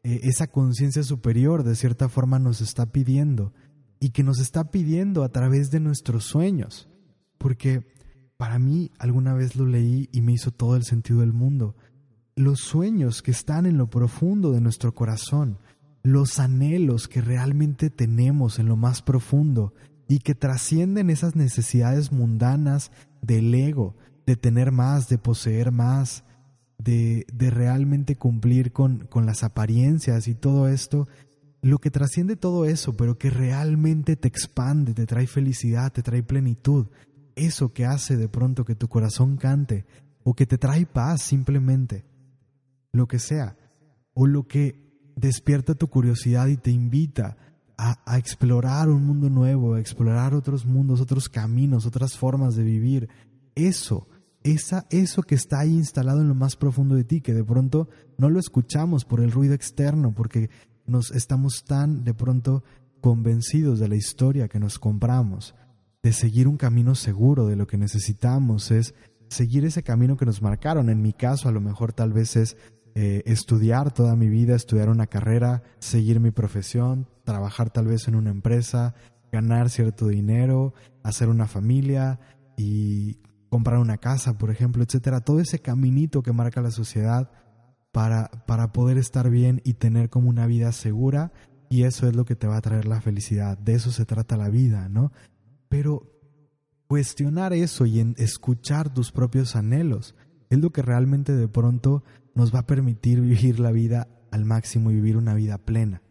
eh, 0.05 0.21
esa 0.23 0.47
conciencia 0.47 1.03
superior 1.03 1.65
de 1.65 1.75
cierta 1.75 2.09
forma 2.09 2.39
nos 2.39 2.61
está 2.61 2.93
pidiendo 2.93 3.53
y 3.99 4.11
que 4.11 4.23
nos 4.23 4.39
está 4.39 4.71
pidiendo 4.71 5.25
a 5.25 5.31
través 5.31 5.71
de 5.71 5.81
nuestros 5.81 6.25
sueños. 6.25 6.89
Porque 7.39 7.87
para 8.37 8.59
mí 8.59 8.93
alguna 8.99 9.35
vez 9.35 9.57
lo 9.57 9.67
leí 9.67 10.09
y 10.13 10.21
me 10.21 10.33
hizo 10.33 10.51
todo 10.51 10.77
el 10.77 10.85
sentido 10.85 11.21
del 11.21 11.33
mundo. 11.33 11.75
Los 12.37 12.61
sueños 12.61 13.23
que 13.23 13.33
están 13.33 13.67
en 13.67 13.79
lo 13.79 13.91
profundo 13.91 14.53
de 14.53 14.61
nuestro 14.61 14.95
corazón, 14.95 15.59
los 16.03 16.39
anhelos 16.39 17.09
que 17.09 17.21
realmente 17.21 17.91
tenemos 17.91 18.59
en 18.59 18.67
lo 18.67 18.77
más 18.77 19.03
profundo 19.03 19.75
y 20.09 20.21
que 20.21 20.35
trascienden 20.35 21.11
esas 21.11 21.35
necesidades 21.35 22.13
mundanas 22.13 22.93
del 23.21 23.53
ego, 23.55 23.97
de 24.29 24.37
tener 24.37 24.73
más, 24.73 25.09
de 25.09 25.17
poseer 25.17 25.73
más, 25.73 26.23
de, 26.77 27.25
de 27.33 27.49
realmente 27.49 28.17
cumplir 28.17 28.73
con, 28.73 29.07
con 29.07 29.25
las 29.25 29.43
apariencias 29.43 30.29
y 30.29 30.35
todo 30.35 30.69
esto, 30.69 31.09
lo 31.63 31.79
que 31.79 31.91
trasciende 31.91 32.37
todo 32.37 32.67
eso, 32.67 32.95
pero 32.95 33.17
que 33.17 33.31
realmente 33.31 34.17
te 34.17 34.29
expande, 34.29 34.93
te 34.93 35.07
trae 35.07 35.27
felicidad, 35.27 35.91
te 35.91 36.03
trae 36.03 36.23
plenitud, 36.23 36.89
eso 37.37 37.73
que 37.73 37.87
hace 37.87 38.19
de 38.19 38.29
pronto 38.29 38.67
que 38.67 38.75
tu 38.75 38.87
corazón 38.87 39.39
cante, 39.39 39.87
o 40.25 40.35
que 40.35 40.45
te 40.45 40.59
trae 40.59 40.85
paz 40.85 41.23
simplemente, 41.23 42.05
lo 42.93 43.09
que 43.09 43.19
sea, 43.19 43.57
o 44.13 44.27
lo 44.27 44.47
que 44.47 45.15
despierta 45.17 45.75
tu 45.75 45.87
curiosidad 45.87 46.49
y 46.49 46.59
te 46.59 46.71
invita 46.71 47.39
a, 47.79 47.99
a, 48.05 48.19
explorar 48.19 48.91
un 48.91 49.07
mundo 49.07 49.31
nuevo, 49.31 49.73
a 49.73 49.81
explorar 49.81 50.35
otros 50.35 50.67
mundos, 50.67 51.01
otros 51.01 51.31
caminos, 51.31 51.87
otras 51.87 52.19
formas 52.19 52.57
de 52.57 52.65
vivir. 52.65 53.09
Eso, 53.55 54.07
esa, 54.43 54.87
eso 54.91 55.23
que 55.23 55.35
está 55.35 55.61
ahí 55.61 55.75
instalado 55.75 56.21
en 56.21 56.29
lo 56.29 56.35
más 56.35 56.57
profundo 56.57 56.95
de 56.95 57.05
ti, 57.05 57.21
que 57.21 57.35
de 57.35 57.45
pronto 57.45 57.89
no 58.17 58.31
lo 58.31 58.39
escuchamos 58.39 59.05
por 59.05 59.21
el 59.21 59.33
ruido 59.33 59.55
externo, 59.55 60.15
porque 60.15 60.51
nos 60.87 61.11
estamos 61.11 61.65
tan 61.65 62.05
de 62.05 62.15
pronto 62.15 62.65
convencidos 63.01 63.79
de 63.79 63.89
la 63.89 63.97
historia 63.97 64.49
que 64.49 64.59
nos 64.59 64.79
compramos, 64.79 65.55
de 66.03 66.13
seguir 66.13 66.49
un 66.49 66.57
camino 66.57 66.95
seguro, 66.95 67.47
de 67.47 67.57
lo 67.57 67.67
que 67.67 67.77
necesitamos 67.77 68.71
es 68.71 68.95
seguir 69.29 69.65
ese 69.65 69.83
camino 69.83 70.17
que 70.17 70.27
nos 70.27 70.43
marcaron. 70.43 70.89
En 70.89 71.03
mi 71.03 71.13
caso, 71.13 71.49
a 71.49 71.53
lo 71.53 71.61
mejor 71.61 71.93
tal 71.93 72.13
vez 72.13 72.37
es 72.37 72.57
eh, 72.95 73.23
estudiar 73.27 73.93
toda 73.93 74.17
mi 74.17 74.29
vida, 74.29 74.57
estudiar 74.57 74.89
una 74.89 75.07
carrera, 75.07 75.63
seguir 75.79 76.21
mi 76.21 76.31
profesión, 76.31 77.07
trabajar 77.25 77.71
tal 77.71 77.87
vez 77.87 78.09
en 78.09 78.15
una 78.15 78.31
empresa, 78.31 78.95
ganar 79.31 79.71
cierto 79.71 80.09
dinero, 80.09 80.75
hacer 81.03 81.29
una 81.29 81.47
familia 81.47 82.19
y 82.57 83.19
comprar 83.49 83.79
una 83.79 83.99
casa, 83.99 84.39
por 84.39 84.51
ejemplo, 84.51 84.83
etcétera. 84.83 85.21
Todo 85.21 85.41
ese 85.41 85.61
caminito 85.61 86.23
que 86.23 86.33
marca 86.33 86.61
la 86.61 86.71
sociedad 86.71 87.31
para, 87.93 88.31
para 88.47 88.73
poder 88.73 88.99
estar 88.99 89.31
bien 89.31 89.61
y 89.65 89.75
tener 89.75 90.11
como 90.11 90.29
una 90.29 90.47
vida 90.47 90.73
segura 90.73 91.33
y 91.71 91.83
eso 91.83 92.09
es 92.09 92.17
lo 92.17 92.25
que 92.25 92.37
te 92.37 92.47
va 92.47 92.57
a 92.57 92.63
traer 92.63 92.87
la 92.87 93.01
felicidad. 93.01 93.59
De 93.59 93.75
eso 93.75 93.91
se 93.91 94.07
trata 94.07 94.37
la 94.37 94.49
vida, 94.49 94.89
¿no? 94.89 95.13
Pero 95.69 96.13
cuestionar 96.87 97.53
eso 97.53 97.85
y 97.87 98.01
en 98.01 98.15
escuchar 98.19 98.93
tus 98.93 99.13
propios 99.13 99.57
anhelos 99.57 100.15
es 100.49 100.59
lo 100.59 100.71
que 100.71 100.83
realmente 100.83 101.37
de 101.37 101.49
pronto 101.49 102.05
nos 102.35 102.55
va 102.55 102.61
a 102.61 102.67
permitir 102.67 103.21
vivir 103.21 103.61
la 103.61 103.73
vida 103.73 104.09
al 104.31 104.45
máximo 104.45 104.91
y 104.91 104.95
vivir 104.95 105.17
una 105.17 105.35
vida 105.35 105.59
plena. 105.59 106.03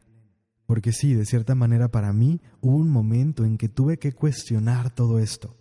Porque 0.65 0.91
sí, 0.91 1.13
de 1.13 1.25
cierta 1.25 1.55
manera 1.55 1.89
para 1.89 2.11
mí 2.13 2.41
hubo 2.61 2.75
un 2.75 2.89
momento 2.89 3.45
en 3.45 3.57
que 3.57 3.69
tuve 3.69 3.97
que 3.97 4.11
cuestionar 4.11 4.93
todo 4.93 5.19
esto. 5.19 5.55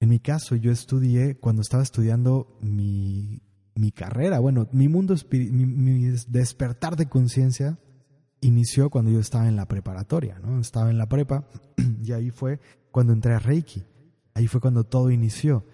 En 0.00 0.08
mi 0.08 0.18
caso, 0.18 0.56
yo 0.56 0.72
estudié, 0.72 1.36
cuando 1.36 1.62
estaba 1.62 1.82
estudiando 1.82 2.58
mi, 2.62 3.42
mi 3.74 3.92
carrera, 3.92 4.38
bueno, 4.38 4.66
mi 4.72 4.88
mundo, 4.88 5.14
mi, 5.30 5.66
mi 5.66 6.14
despertar 6.26 6.96
de 6.96 7.06
conciencia 7.06 7.78
inició 8.40 8.90
cuando 8.90 9.10
yo 9.10 9.20
estaba 9.20 9.46
en 9.46 9.56
la 9.56 9.66
preparatoria, 9.66 10.38
¿no? 10.38 10.58
Estaba 10.58 10.90
en 10.90 10.98
la 10.98 11.08
prepa 11.08 11.44
y 12.02 12.12
ahí 12.12 12.30
fue 12.30 12.60
cuando 12.90 13.12
entré 13.12 13.34
a 13.34 13.38
Reiki. 13.38 13.84
Ahí 14.34 14.46
fue 14.46 14.60
cuando 14.60 14.84
todo 14.84 15.10
inició. 15.10 15.66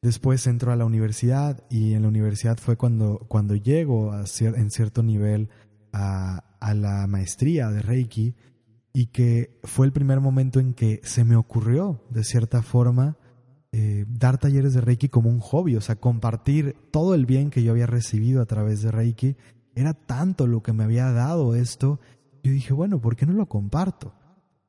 Después 0.00 0.46
entró 0.48 0.72
a 0.72 0.76
la 0.76 0.84
universidad 0.84 1.62
y 1.70 1.94
en 1.94 2.02
la 2.02 2.08
universidad 2.08 2.58
fue 2.58 2.76
cuando, 2.76 3.18
cuando 3.28 3.54
llego 3.54 4.12
a 4.12 4.24
en 4.40 4.70
cierto 4.70 5.04
nivel 5.04 5.48
a, 5.92 6.42
a 6.58 6.74
la 6.74 7.06
maestría 7.06 7.70
de 7.70 7.82
Reiki 7.82 8.34
y 8.92 9.06
que 9.06 9.60
fue 9.62 9.86
el 9.86 9.92
primer 9.92 10.20
momento 10.20 10.58
en 10.58 10.74
que 10.74 11.00
se 11.04 11.24
me 11.24 11.36
ocurrió, 11.36 12.02
de 12.10 12.24
cierta 12.24 12.62
forma, 12.62 13.16
eh, 13.72 14.04
dar 14.06 14.36
talleres 14.38 14.74
de 14.74 14.82
Reiki 14.82 15.08
como 15.08 15.30
un 15.30 15.40
hobby, 15.40 15.76
o 15.76 15.80
sea, 15.80 15.96
compartir 15.96 16.76
todo 16.90 17.14
el 17.14 17.24
bien 17.24 17.50
que 17.50 17.62
yo 17.62 17.72
había 17.72 17.86
recibido 17.86 18.42
a 18.42 18.46
través 18.46 18.82
de 18.82 18.90
Reiki. 18.90 19.36
Era 19.74 19.94
tanto 19.94 20.46
lo 20.46 20.62
que 20.62 20.74
me 20.74 20.84
había 20.84 21.10
dado 21.10 21.54
esto. 21.54 21.98
Yo 22.42 22.52
dije, 22.52 22.74
bueno, 22.74 23.00
¿por 23.00 23.16
qué 23.16 23.24
no 23.24 23.32
lo 23.32 23.46
comparto? 23.46 24.14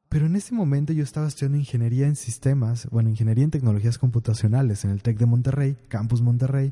Pero 0.08 0.28
en 0.28 0.36
ese 0.36 0.54
momento 0.54 0.94
yo 0.94 1.04
estaba 1.04 1.28
estudiando 1.28 1.58
ingeniería 1.58 2.08
en 2.08 2.16
sistemas, 2.16 2.88
bueno, 2.92 3.10
ingeniería 3.10 3.44
en 3.44 3.52
tecnologías 3.52 3.98
computacionales 3.98 4.86
en 4.86 4.92
el 4.92 5.02
TEC 5.02 5.18
de 5.18 5.26
Monterrey, 5.26 5.78
Campus 5.90 6.22
Monterrey, 6.22 6.72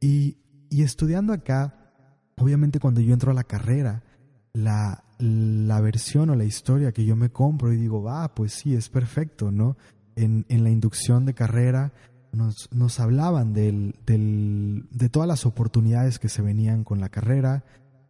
y, 0.00 0.36
y 0.70 0.82
estudiando 0.82 1.32
acá, 1.32 1.92
obviamente 2.36 2.78
cuando 2.78 3.00
yo 3.00 3.14
entro 3.14 3.30
a 3.30 3.34
la 3.34 3.44
carrera, 3.44 4.04
la, 4.52 5.02
la 5.18 5.80
versión 5.80 6.30
o 6.30 6.36
la 6.36 6.44
historia 6.44 6.92
que 6.92 7.04
yo 7.04 7.16
me 7.16 7.30
compro 7.30 7.72
y 7.72 7.78
digo, 7.78 8.08
ah, 8.10 8.34
pues 8.34 8.52
sí, 8.52 8.74
es 8.74 8.90
perfecto, 8.90 9.50
¿no? 9.50 9.76
En, 10.16 10.46
en 10.48 10.62
la 10.62 10.70
inducción 10.70 11.24
de 11.24 11.34
carrera 11.34 11.92
nos, 12.32 12.68
nos 12.72 13.00
hablaban 13.00 13.52
del, 13.52 13.96
del, 14.06 14.86
de 14.90 15.08
todas 15.08 15.28
las 15.28 15.46
oportunidades 15.46 16.18
que 16.18 16.28
se 16.28 16.42
venían 16.42 16.84
con 16.84 17.00
la 17.00 17.08
carrera, 17.08 17.64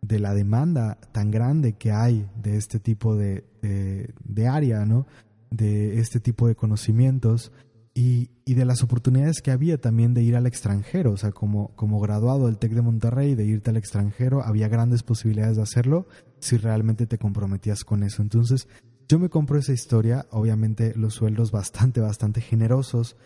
de 0.06 0.18
la 0.18 0.34
demanda 0.34 0.98
tan 1.12 1.30
grande 1.30 1.74
que 1.74 1.92
hay 1.92 2.26
de 2.40 2.56
este 2.56 2.78
tipo 2.78 3.16
de, 3.16 3.44
de, 3.62 4.48
área, 4.48 4.84
¿no? 4.84 5.06
de 5.50 5.98
este 5.98 6.20
tipo 6.20 6.46
de 6.46 6.54
conocimientos 6.54 7.52
y, 7.94 8.30
y, 8.44 8.54
de 8.54 8.64
las 8.64 8.82
oportunidades 8.82 9.40
que 9.40 9.50
había 9.50 9.80
también 9.80 10.14
de 10.14 10.22
ir 10.22 10.36
al 10.36 10.46
extranjero. 10.46 11.12
O 11.12 11.16
sea, 11.16 11.30
como, 11.30 11.68
como 11.76 12.00
graduado 12.00 12.46
del 12.46 12.58
TEC 12.58 12.72
de 12.72 12.82
Monterrey, 12.82 13.34
de 13.34 13.44
irte 13.44 13.70
al 13.70 13.76
extranjero, 13.76 14.42
había 14.42 14.68
grandes 14.68 15.02
posibilidades 15.02 15.56
de 15.56 15.62
hacerlo 15.62 16.06
si 16.40 16.56
realmente 16.56 17.06
te 17.06 17.18
comprometías 17.18 17.84
con 17.84 18.02
eso. 18.02 18.20
Entonces, 18.20 18.68
yo 19.08 19.18
me 19.18 19.28
compro 19.28 19.58
esa 19.58 19.72
historia, 19.72 20.26
obviamente 20.30 20.94
los 20.96 21.14
sueldos 21.14 21.50
bastante, 21.50 22.00
bastante 22.00 22.40
generosos, 22.40 23.16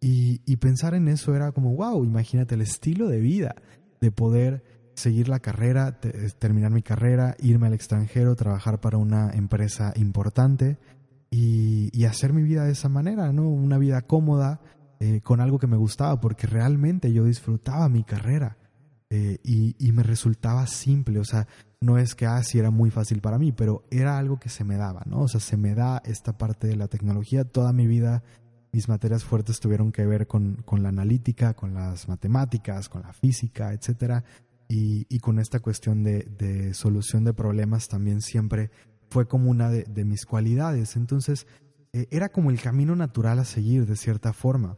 y, 0.00 0.40
y 0.44 0.56
pensar 0.56 0.94
en 0.94 1.08
eso 1.08 1.34
era 1.34 1.52
como, 1.52 1.74
wow, 1.74 2.04
imagínate 2.04 2.54
el 2.54 2.62
estilo 2.62 3.08
de 3.08 3.20
vida 3.20 3.54
de 4.00 4.12
poder 4.12 4.62
seguir 4.96 5.28
la 5.28 5.40
carrera, 5.40 6.00
terminar 6.38 6.70
mi 6.70 6.82
carrera, 6.82 7.36
irme 7.38 7.66
al 7.66 7.74
extranjero, 7.74 8.34
trabajar 8.34 8.80
para 8.80 8.96
una 8.96 9.30
empresa 9.30 9.92
importante 9.96 10.78
y, 11.30 12.04
hacer 12.04 12.32
mi 12.32 12.42
vida 12.42 12.64
de 12.64 12.72
esa 12.72 12.88
manera, 12.88 13.32
¿no? 13.32 13.48
Una 13.48 13.78
vida 13.78 14.00
cómoda, 14.02 14.60
eh, 15.00 15.20
con 15.22 15.40
algo 15.40 15.58
que 15.58 15.66
me 15.66 15.76
gustaba, 15.76 16.20
porque 16.20 16.46
realmente 16.46 17.12
yo 17.12 17.24
disfrutaba 17.24 17.88
mi 17.88 18.04
carrera 18.04 18.56
eh, 19.10 19.38
y, 19.44 19.92
me 19.92 20.02
resultaba 20.02 20.66
simple, 20.66 21.20
o 21.20 21.24
sea, 21.24 21.46
no 21.80 21.98
es 21.98 22.14
que 22.14 22.26
así 22.26 22.58
ah, 22.58 22.62
era 22.62 22.70
muy 22.70 22.90
fácil 22.90 23.20
para 23.20 23.38
mí, 23.38 23.52
pero 23.52 23.84
era 23.90 24.18
algo 24.18 24.38
que 24.38 24.48
se 24.48 24.64
me 24.64 24.76
daba, 24.76 25.02
¿no? 25.06 25.20
O 25.20 25.28
sea, 25.28 25.40
se 25.40 25.56
me 25.56 25.74
da 25.74 26.02
esta 26.04 26.36
parte 26.36 26.66
de 26.66 26.76
la 26.76 26.88
tecnología, 26.88 27.44
toda 27.44 27.72
mi 27.72 27.86
vida 27.86 28.22
mis 28.72 28.88
materias 28.90 29.24
fuertes 29.24 29.58
tuvieron 29.58 29.90
que 29.90 30.04
ver 30.04 30.26
con, 30.26 30.56
con 30.66 30.82
la 30.82 30.90
analítica, 30.90 31.54
con 31.54 31.72
las 31.72 32.08
matemáticas, 32.08 32.90
con 32.90 33.00
la 33.02 33.14
física, 33.14 33.72
etcétera 33.72 34.22
y, 34.68 35.18
con 35.20 35.38
esta 35.38 35.60
cuestión 35.60 36.02
de, 36.02 36.74
solución 36.74 37.24
de 37.24 37.32
problemas 37.32 37.88
también 37.88 38.20
siempre 38.20 38.70
fue 39.08 39.28
como 39.28 39.50
una 39.50 39.70
de, 39.70 40.04
mis 40.04 40.26
cualidades. 40.26 40.96
Entonces, 40.96 41.46
eh, 41.92 42.06
era 42.10 42.28
como 42.28 42.50
el 42.50 42.60
camino 42.60 42.96
natural 42.96 43.38
a 43.38 43.44
seguir 43.44 43.86
de 43.86 43.96
cierta 43.96 44.32
forma. 44.32 44.76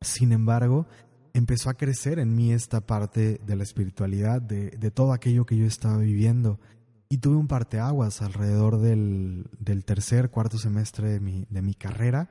Sin 0.00 0.32
embargo, 0.32 0.86
empezó 1.38 1.70
a 1.70 1.74
crecer 1.74 2.18
en 2.18 2.34
mí 2.34 2.52
esta 2.52 2.80
parte 2.80 3.40
de 3.44 3.56
la 3.56 3.62
espiritualidad, 3.62 4.42
de, 4.42 4.90
todo 4.90 5.12
aquello 5.12 5.46
que 5.46 5.56
yo 5.56 5.66
estaba 5.66 5.98
viviendo. 5.98 6.60
Y 7.08 7.18
tuve 7.18 7.36
un 7.36 7.48
parteaguas 7.48 8.20
alrededor 8.20 8.78
del, 8.80 9.48
tercer, 9.86 10.30
cuarto 10.30 10.58
semestre 10.58 11.08
de 11.08 11.20
mi, 11.20 11.46
de 11.48 11.62
mi 11.62 11.74
carrera, 11.74 12.30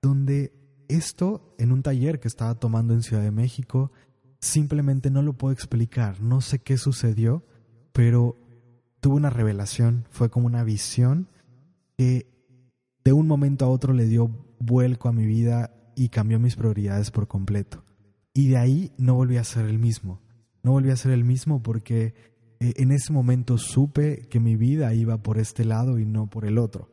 donde 0.00 0.52
esto, 0.88 1.54
en 1.58 1.72
un 1.72 1.82
taller 1.82 2.20
que 2.20 2.28
estaba 2.28 2.54
tomando 2.54 2.94
en 2.94 3.02
Ciudad 3.02 3.22
de 3.22 3.30
México, 3.30 3.90
simplemente 4.40 5.10
no 5.10 5.22
lo 5.22 5.32
puedo 5.32 5.52
explicar, 5.52 6.20
no 6.20 6.42
sé 6.42 6.58
qué 6.58 6.76
sucedió, 6.76 7.44
pero 7.92 8.38
tuve 9.00 9.16
una 9.16 9.30
revelación, 9.30 10.06
fue 10.10 10.28
como 10.28 10.46
una 10.46 10.64
visión 10.64 11.28
que 11.96 12.26
de 13.04 13.12
un 13.12 13.26
momento 13.26 13.64
a 13.64 13.68
otro 13.68 13.94
le 13.94 14.04
dio 14.04 14.30
vuelco 14.58 15.08
a 15.08 15.12
mi 15.12 15.26
vida 15.26 15.74
y 15.96 16.10
cambió 16.10 16.38
mis 16.38 16.56
prioridades 16.56 17.10
por 17.10 17.26
completo. 17.26 17.84
Y 18.34 18.48
de 18.48 18.58
ahí 18.58 18.92
no 18.98 19.14
volví 19.14 19.36
a 19.36 19.44
ser 19.44 19.66
el 19.66 19.78
mismo. 19.78 20.20
No 20.62 20.72
volví 20.72 20.90
a 20.90 20.96
ser 20.96 21.12
el 21.12 21.24
mismo 21.24 21.62
porque 21.62 22.14
eh, 22.58 22.74
en 22.76 22.90
ese 22.90 23.12
momento 23.12 23.58
supe 23.58 24.26
que 24.28 24.40
mi 24.40 24.56
vida 24.56 24.92
iba 24.92 25.22
por 25.22 25.38
este 25.38 25.64
lado 25.64 25.98
y 25.98 26.04
no 26.04 26.28
por 26.28 26.44
el 26.44 26.58
otro. 26.58 26.90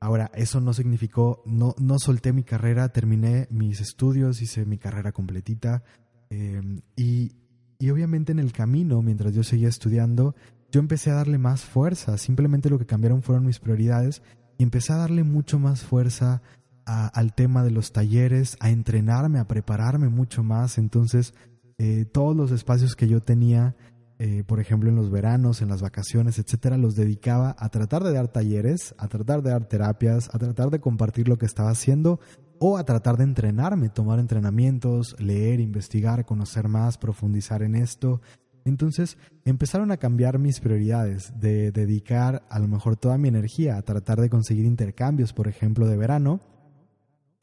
Ahora, 0.00 0.30
eso 0.34 0.60
no 0.60 0.74
significó, 0.74 1.42
no, 1.46 1.74
no 1.78 1.98
solté 1.98 2.34
mi 2.34 2.44
carrera, 2.44 2.90
terminé 2.90 3.48
mis 3.50 3.80
estudios, 3.80 4.42
hice 4.42 4.66
mi 4.66 4.76
carrera 4.76 5.12
completita 5.12 5.82
em, 6.28 6.82
y, 6.94 7.32
y 7.78 7.88
obviamente 7.88 8.32
en 8.32 8.38
el 8.38 8.52
camino, 8.52 9.00
mientras 9.00 9.34
yo 9.34 9.42
seguía 9.42 9.68
estudiando, 9.68 10.34
yo 10.70 10.80
empecé 10.80 11.10
a 11.10 11.14
darle 11.14 11.38
más 11.38 11.64
fuerza, 11.64 12.18
simplemente 12.18 12.68
lo 12.68 12.78
que 12.78 12.84
cambiaron 12.84 13.22
fueron 13.22 13.46
mis 13.46 13.60
prioridades 13.60 14.20
y 14.58 14.62
empecé 14.62 14.92
a 14.92 14.96
darle 14.96 15.22
mucho 15.22 15.58
más 15.58 15.82
fuerza 15.82 16.42
al 16.86 17.34
tema 17.34 17.64
de 17.64 17.70
los 17.70 17.92
talleres, 17.92 18.56
a 18.60 18.70
entrenarme, 18.70 19.38
a 19.38 19.48
prepararme 19.48 20.08
mucho 20.08 20.42
más. 20.42 20.78
Entonces, 20.78 21.34
eh, 21.78 22.04
todos 22.04 22.36
los 22.36 22.50
espacios 22.50 22.94
que 22.96 23.08
yo 23.08 23.20
tenía 23.20 23.74
eh, 24.18 24.44
por 24.46 24.60
ejemplo, 24.60 24.88
en 24.88 24.96
los 24.96 25.10
veranos, 25.10 25.60
en 25.60 25.68
las 25.68 25.82
vacaciones, 25.82 26.38
etcétera, 26.38 26.76
los 26.76 26.94
dedicaba 26.94 27.56
a 27.58 27.68
tratar 27.68 28.04
de 28.04 28.12
dar 28.12 28.28
talleres, 28.28 28.94
a 28.96 29.08
tratar 29.08 29.42
de 29.42 29.50
dar 29.50 29.68
terapias, 29.68 30.30
a 30.32 30.38
tratar 30.38 30.70
de 30.70 30.80
compartir 30.80 31.28
lo 31.28 31.36
que 31.36 31.46
estaba 31.46 31.70
haciendo 31.70 32.20
o 32.60 32.78
a 32.78 32.84
tratar 32.84 33.16
de 33.16 33.24
entrenarme, 33.24 33.88
tomar 33.88 34.20
entrenamientos, 34.20 35.16
leer, 35.18 35.58
investigar, 35.58 36.24
conocer 36.24 36.68
más, 36.68 36.96
profundizar 36.96 37.62
en 37.62 37.74
esto. 37.74 38.20
Entonces 38.64 39.18
empezaron 39.44 39.90
a 39.90 39.96
cambiar 39.96 40.38
mis 40.38 40.60
prioridades, 40.60 41.32
de 41.38 41.72
dedicar 41.72 42.46
a 42.48 42.60
lo 42.60 42.68
mejor 42.68 42.96
toda 42.96 43.18
mi 43.18 43.28
energía 43.28 43.76
a 43.76 43.82
tratar 43.82 44.20
de 44.20 44.30
conseguir 44.30 44.64
intercambios, 44.64 45.32
por 45.32 45.48
ejemplo, 45.48 45.88
de 45.88 45.96
verano, 45.96 46.40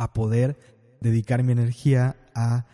a 0.01 0.13
poder 0.13 0.57
dedicar 0.99 1.43
mi 1.43 1.51
energía 1.51 2.15
a 2.33 2.65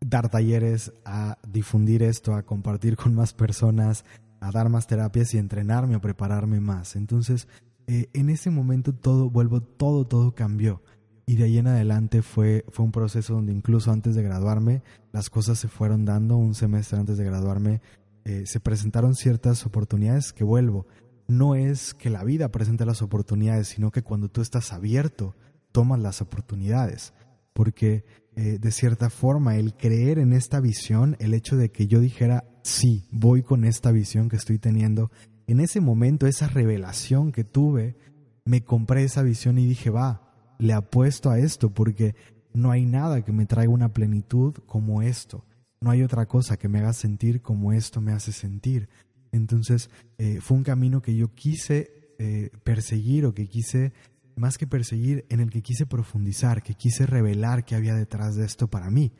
dar 0.00 0.28
talleres, 0.28 0.92
a 1.04 1.38
difundir 1.48 2.04
esto, 2.04 2.34
a 2.34 2.44
compartir 2.44 2.96
con 2.96 3.12
más 3.12 3.32
personas, 3.32 4.04
a 4.40 4.52
dar 4.52 4.68
más 4.68 4.86
terapias 4.86 5.34
y 5.34 5.38
entrenarme, 5.38 5.96
a 5.96 6.00
prepararme 6.00 6.60
más. 6.60 6.94
Entonces, 6.94 7.48
eh, 7.88 8.08
en 8.12 8.30
ese 8.30 8.50
momento 8.50 8.94
todo, 8.94 9.30
vuelvo, 9.30 9.62
todo, 9.62 10.06
todo 10.06 10.36
cambió. 10.36 10.80
Y 11.26 11.36
de 11.36 11.44
ahí 11.44 11.58
en 11.58 11.66
adelante 11.66 12.22
fue, 12.22 12.64
fue 12.68 12.84
un 12.84 12.92
proceso 12.92 13.34
donde 13.34 13.52
incluso 13.52 13.90
antes 13.90 14.14
de 14.14 14.22
graduarme, 14.22 14.84
las 15.10 15.28
cosas 15.28 15.58
se 15.58 15.66
fueron 15.66 16.04
dando. 16.04 16.36
Un 16.36 16.54
semestre 16.54 17.00
antes 17.00 17.18
de 17.18 17.24
graduarme, 17.24 17.80
eh, 18.24 18.44
se 18.46 18.60
presentaron 18.60 19.16
ciertas 19.16 19.66
oportunidades 19.66 20.32
que 20.32 20.44
vuelvo. 20.44 20.86
No 21.26 21.56
es 21.56 21.94
que 21.94 22.10
la 22.10 22.22
vida 22.22 22.52
presente 22.52 22.86
las 22.86 23.02
oportunidades, 23.02 23.66
sino 23.66 23.90
que 23.90 24.02
cuando 24.02 24.28
tú 24.28 24.40
estás 24.40 24.72
abierto, 24.72 25.34
tomas 25.74 25.98
las 25.98 26.22
oportunidades. 26.22 27.12
Porque 27.52 28.04
eh, 28.36 28.58
de 28.60 28.70
cierta 28.70 29.10
forma, 29.10 29.56
el 29.56 29.74
creer 29.74 30.18
en 30.18 30.32
esta 30.32 30.60
visión, 30.60 31.16
el 31.18 31.34
hecho 31.34 31.56
de 31.56 31.70
que 31.70 31.88
yo 31.88 32.00
dijera, 32.00 32.44
sí, 32.62 33.06
voy 33.10 33.42
con 33.42 33.64
esta 33.64 33.90
visión 33.90 34.28
que 34.28 34.36
estoy 34.36 34.58
teniendo, 34.58 35.10
en 35.46 35.60
ese 35.60 35.80
momento, 35.80 36.26
esa 36.26 36.46
revelación 36.46 37.32
que 37.32 37.44
tuve, 37.44 37.96
me 38.44 38.62
compré 38.62 39.02
esa 39.02 39.22
visión 39.22 39.58
y 39.58 39.66
dije, 39.66 39.90
va, 39.90 40.32
le 40.58 40.72
apuesto 40.72 41.30
a 41.30 41.38
esto 41.38 41.74
porque 41.74 42.14
no 42.52 42.70
hay 42.70 42.86
nada 42.86 43.24
que 43.24 43.32
me 43.32 43.46
traiga 43.46 43.72
una 43.72 43.92
plenitud 43.92 44.54
como 44.66 45.02
esto. 45.02 45.44
No 45.80 45.90
hay 45.90 46.02
otra 46.02 46.26
cosa 46.26 46.56
que 46.56 46.68
me 46.68 46.78
haga 46.78 46.92
sentir 46.92 47.42
como 47.42 47.72
esto 47.72 48.00
me 48.00 48.12
hace 48.12 48.32
sentir. 48.32 48.88
Entonces, 49.32 49.90
eh, 50.18 50.38
fue 50.40 50.56
un 50.56 50.62
camino 50.62 51.02
que 51.02 51.16
yo 51.16 51.34
quise 51.34 52.14
eh, 52.18 52.50
perseguir 52.62 53.26
o 53.26 53.34
que 53.34 53.48
quise 53.48 53.92
más 54.36 54.58
que 54.58 54.66
perseguir, 54.66 55.24
en 55.28 55.40
el 55.40 55.50
que 55.50 55.62
quise 55.62 55.86
profundizar, 55.86 56.62
que 56.62 56.74
quise 56.74 57.06
revelar 57.06 57.64
qué 57.64 57.74
había 57.74 57.94
detrás 57.94 58.36
de 58.36 58.44
esto 58.44 58.68
para 58.68 58.90
mí. 58.90 59.12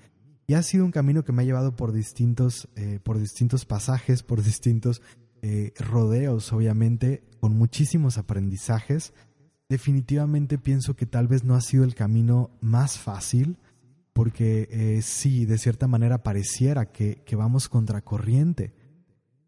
Y 0.46 0.54
ha 0.54 0.62
sido 0.62 0.84
un 0.84 0.90
camino 0.90 1.24
que 1.24 1.32
me 1.32 1.42
ha 1.42 1.46
llevado 1.46 1.74
por 1.74 1.92
distintos, 1.92 2.68
eh, 2.76 3.00
por 3.02 3.18
distintos 3.18 3.64
pasajes, 3.64 4.22
por 4.22 4.42
distintos 4.42 5.00
eh, 5.42 5.72
rodeos, 5.78 6.52
obviamente, 6.52 7.24
con 7.40 7.56
muchísimos 7.56 8.18
aprendizajes. 8.18 9.14
Definitivamente 9.68 10.58
pienso 10.58 10.96
que 10.96 11.06
tal 11.06 11.28
vez 11.28 11.44
no 11.44 11.54
ha 11.54 11.60
sido 11.60 11.84
el 11.84 11.94
camino 11.94 12.50
más 12.60 12.98
fácil, 12.98 13.58
porque 14.12 14.68
eh, 14.70 15.02
sí, 15.02 15.46
de 15.46 15.58
cierta 15.58 15.88
manera 15.88 16.22
pareciera 16.22 16.92
que, 16.92 17.22
que 17.24 17.36
vamos 17.36 17.68
contracorriente. 17.68 18.74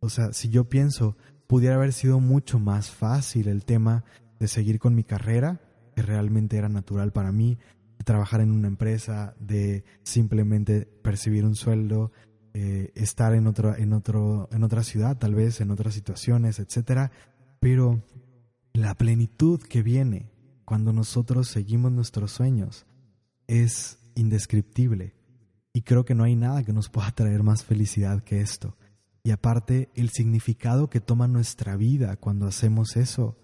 O 0.00 0.08
sea, 0.08 0.32
si 0.32 0.48
yo 0.48 0.68
pienso, 0.68 1.16
pudiera 1.46 1.76
haber 1.76 1.92
sido 1.92 2.20
mucho 2.20 2.58
más 2.58 2.90
fácil 2.90 3.48
el 3.48 3.64
tema 3.64 4.04
de 4.38 4.48
seguir 4.48 4.78
con 4.78 4.94
mi 4.94 5.04
carrera, 5.04 5.60
que 5.94 6.02
realmente 6.02 6.56
era 6.56 6.68
natural 6.68 7.12
para 7.12 7.32
mí, 7.32 7.58
de 7.98 8.04
trabajar 8.04 8.40
en 8.40 8.50
una 8.50 8.68
empresa, 8.68 9.34
de 9.40 9.84
simplemente 10.02 10.86
percibir 11.02 11.44
un 11.44 11.54
sueldo, 11.54 12.12
eh, 12.54 12.92
estar 12.94 13.34
en, 13.34 13.46
otro, 13.46 13.76
en, 13.76 13.92
otro, 13.92 14.48
en 14.52 14.62
otra 14.62 14.82
ciudad, 14.82 15.18
tal 15.18 15.34
vez, 15.34 15.60
en 15.60 15.70
otras 15.70 15.94
situaciones, 15.94 16.58
etc. 16.58 17.10
Pero 17.60 18.02
la 18.72 18.94
plenitud 18.94 19.60
que 19.62 19.82
viene 19.82 20.30
cuando 20.64 20.92
nosotros 20.92 21.48
seguimos 21.48 21.92
nuestros 21.92 22.32
sueños 22.32 22.86
es 23.46 23.98
indescriptible. 24.14 25.14
Y 25.72 25.82
creo 25.82 26.04
que 26.04 26.14
no 26.14 26.24
hay 26.24 26.36
nada 26.36 26.64
que 26.64 26.72
nos 26.72 26.88
pueda 26.88 27.10
traer 27.10 27.42
más 27.42 27.64
felicidad 27.64 28.22
que 28.22 28.40
esto. 28.40 28.76
Y 29.22 29.32
aparte, 29.32 29.90
el 29.94 30.10
significado 30.10 30.88
que 30.88 31.00
toma 31.00 31.28
nuestra 31.28 31.76
vida 31.76 32.16
cuando 32.16 32.46
hacemos 32.46 32.96
eso 32.96 33.38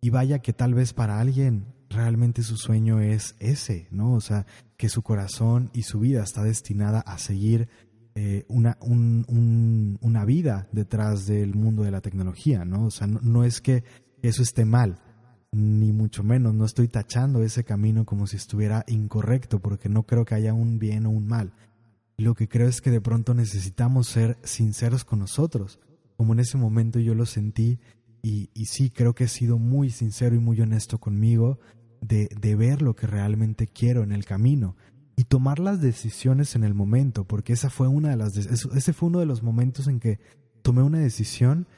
y 0.00 0.10
vaya 0.10 0.40
que 0.40 0.52
tal 0.52 0.74
vez 0.74 0.92
para 0.92 1.20
alguien 1.20 1.74
realmente 1.88 2.42
su 2.42 2.56
sueño 2.56 3.00
es 3.00 3.36
ese, 3.38 3.88
¿no? 3.90 4.14
O 4.14 4.20
sea, 4.20 4.46
que 4.76 4.88
su 4.88 5.02
corazón 5.02 5.70
y 5.72 5.82
su 5.82 6.00
vida 6.00 6.22
está 6.22 6.42
destinada 6.42 7.00
a 7.00 7.18
seguir 7.18 7.68
eh, 8.14 8.44
una, 8.48 8.78
una 8.80 10.24
vida 10.24 10.68
detrás 10.72 11.26
del 11.26 11.54
mundo 11.54 11.82
de 11.82 11.90
la 11.90 12.00
tecnología, 12.00 12.64
¿no? 12.64 12.86
O 12.86 12.90
sea, 12.90 13.06
no, 13.06 13.44
es 13.44 13.60
que 13.60 13.84
eso 14.22 14.42
esté 14.42 14.64
mal, 14.64 14.98
ni 15.52 15.92
mucho 15.92 16.22
menos, 16.24 16.54
no 16.54 16.64
estoy 16.64 16.88
tachando 16.88 17.42
ese 17.42 17.64
camino 17.64 18.04
como 18.04 18.26
si 18.26 18.36
estuviera 18.36 18.84
incorrecto, 18.86 19.60
porque 19.60 19.88
no 19.88 20.04
creo 20.04 20.24
que 20.24 20.34
haya 20.34 20.54
un 20.54 20.78
bien 20.78 21.06
o 21.06 21.10
un 21.10 21.26
mal. 21.26 21.52
Lo 22.16 22.34
que 22.34 22.48
creo 22.48 22.68
es 22.68 22.80
que 22.80 22.90
de 22.90 23.02
pronto 23.02 23.34
necesitamos 23.34 24.08
ser 24.08 24.38
sinceros 24.42 25.04
con 25.04 25.18
nosotros, 25.18 25.78
como 26.16 26.32
en 26.32 26.40
ese 26.40 26.56
momento 26.56 26.98
yo 26.98 27.14
lo 27.14 27.26
sentí 27.26 27.78
y, 28.28 28.64
sí, 28.64 28.90
creo 28.90 29.14
que 29.14 29.24
he 29.24 29.28
sido 29.28 29.56
muy 29.56 29.90
sincero 29.90 30.34
y 30.34 30.40
muy 30.40 30.60
honesto 30.60 30.98
conmigo 30.98 31.60
de, 32.00 32.56
ver 32.56 32.82
lo 32.82 32.96
que 32.96 33.06
realmente 33.06 33.68
quiero 33.68 34.02
en 34.02 34.10
el 34.10 34.24
camino 34.24 34.76
y 35.14 35.24
tomar 35.24 35.60
las 35.60 35.80
decisiones 35.80 36.56
en 36.56 36.64
el 36.64 36.74
momento, 36.74 37.24
porque 37.24 37.52
esa 37.52 37.70
fue 37.70 37.86
una 37.86 38.10
de 38.10 38.16
las 38.16 38.36
ese 38.36 38.92
fue 38.92 39.10
uno 39.10 39.20
de 39.20 39.26
los 39.26 39.44
momentos 39.44 39.86
en 39.86 40.00
que 40.00 40.18
tomé 40.62 40.82
una 40.82 40.98
decisión 40.98 41.68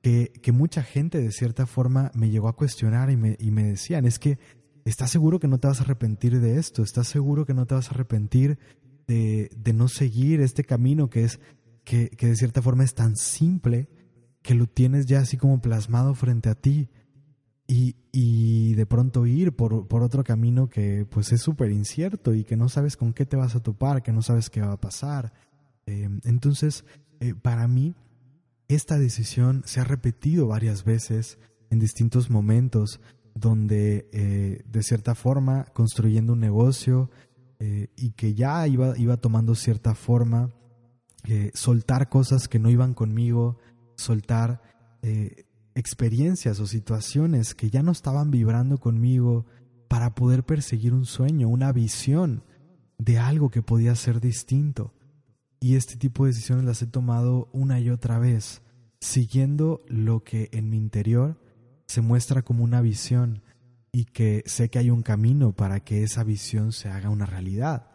que, 0.00 0.32
que 0.42 0.52
mucha 0.52 0.84
gente 0.84 1.20
de 1.20 1.32
cierta 1.32 1.66
forma 1.66 2.12
me 2.14 2.30
llegó 2.30 2.48
a 2.48 2.56
cuestionar 2.56 3.10
y 3.10 3.16
me, 3.16 3.36
y 3.40 3.50
me 3.50 3.64
decían, 3.64 4.04
es 4.04 4.20
que 4.20 4.38
¿estás 4.84 5.10
seguro 5.10 5.40
que 5.40 5.48
no 5.48 5.58
te 5.58 5.66
vas 5.66 5.80
a 5.80 5.82
arrepentir 5.82 6.38
de 6.38 6.56
esto? 6.58 6.84
¿Estás 6.84 7.08
seguro 7.08 7.46
que 7.46 7.54
no 7.54 7.66
te 7.66 7.74
vas 7.74 7.88
a 7.88 7.94
arrepentir 7.94 8.60
de, 9.08 9.50
de 9.56 9.72
no 9.72 9.88
seguir 9.88 10.40
este 10.40 10.62
camino 10.62 11.10
que 11.10 11.24
es 11.24 11.40
que, 11.82 12.10
que 12.10 12.28
de 12.28 12.36
cierta 12.36 12.62
forma 12.62 12.84
es 12.84 12.94
tan 12.94 13.16
simple 13.16 13.88
que 14.46 14.54
lo 14.54 14.68
tienes 14.68 15.06
ya 15.06 15.18
así 15.18 15.36
como 15.36 15.60
plasmado 15.60 16.14
frente 16.14 16.48
a 16.48 16.54
ti 16.54 16.88
y, 17.66 17.96
y 18.12 18.74
de 18.74 18.86
pronto 18.86 19.26
ir 19.26 19.56
por, 19.56 19.88
por, 19.88 20.04
otro 20.04 20.22
camino 20.22 20.68
que 20.68 21.04
pues 21.10 21.32
es 21.32 21.42
súper 21.42 21.72
incierto 21.72 22.32
y 22.32 22.44
que 22.44 22.56
no 22.56 22.68
sabes 22.68 22.96
con 22.96 23.12
qué 23.12 23.26
te 23.26 23.36
vas 23.36 23.56
a 23.56 23.60
topar, 23.60 24.04
que 24.04 24.12
no 24.12 24.22
sabes 24.22 24.48
qué 24.48 24.60
va 24.60 24.70
a 24.70 24.80
pasar. 24.80 25.32
Em, 25.84 26.20
entonces, 26.22 26.84
eh, 27.18 27.34
para 27.34 27.66
mí, 27.66 27.96
esta 28.68 29.00
decisión 29.00 29.62
se 29.66 29.80
ha 29.80 29.84
repetido 29.84 30.46
varias 30.46 30.84
veces 30.84 31.40
en 31.70 31.80
distintos 31.80 32.30
momentos 32.30 33.00
donde 33.34 34.08
eh, 34.12 34.62
de 34.64 34.82
cierta 34.84 35.16
forma 35.16 35.64
construyendo 35.72 36.34
un 36.34 36.40
negocio 36.40 37.10
eh, 37.58 37.88
y 37.96 38.12
que 38.12 38.34
ya 38.34 38.64
iba, 38.68 38.96
iba 38.96 39.16
tomando 39.16 39.56
cierta 39.56 39.96
forma, 39.96 40.52
soltar 41.54 42.08
cosas 42.08 42.46
que 42.46 42.60
no 42.60 42.70
iban 42.70 42.94
conmigo, 42.94 43.58
soltar 43.96 44.62
eh, 45.02 45.46
experiencias 45.74 46.58
o 46.60 46.66
situaciones 46.66 47.54
que 47.54 47.70
ya 47.70 47.82
no 47.82 47.92
estaban 47.92 48.30
vibrando 48.30 48.78
conmigo 48.78 49.46
para 49.88 50.14
poder 50.14 50.44
perseguir 50.44 50.94
un 50.94 51.04
sueño, 51.04 51.48
una 51.48 51.72
visión 51.72 52.44
de 52.98 53.18
algo 53.18 53.50
que 53.50 53.62
podía 53.62 53.94
ser 53.94 54.20
distinto. 54.20 54.94
Y 55.60 55.76
este 55.76 55.96
tipo 55.96 56.24
de 56.24 56.30
decisiones 56.30 56.64
las 56.64 56.82
he 56.82 56.86
tomado 56.86 57.48
una 57.52 57.80
y 57.80 57.90
otra 57.90 58.18
vez, 58.18 58.62
siguiendo 59.00 59.84
lo 59.86 60.24
que 60.24 60.48
en 60.52 60.70
mi 60.70 60.76
interior 60.76 61.40
se 61.86 62.00
muestra 62.00 62.42
como 62.42 62.64
una 62.64 62.80
visión 62.80 63.42
y 63.92 64.04
que 64.04 64.42
sé 64.46 64.68
que 64.68 64.78
hay 64.78 64.90
un 64.90 65.02
camino 65.02 65.52
para 65.52 65.80
que 65.80 66.02
esa 66.02 66.24
visión 66.24 66.72
se 66.72 66.88
haga 66.88 67.10
una 67.10 67.26
realidad. 67.26 67.88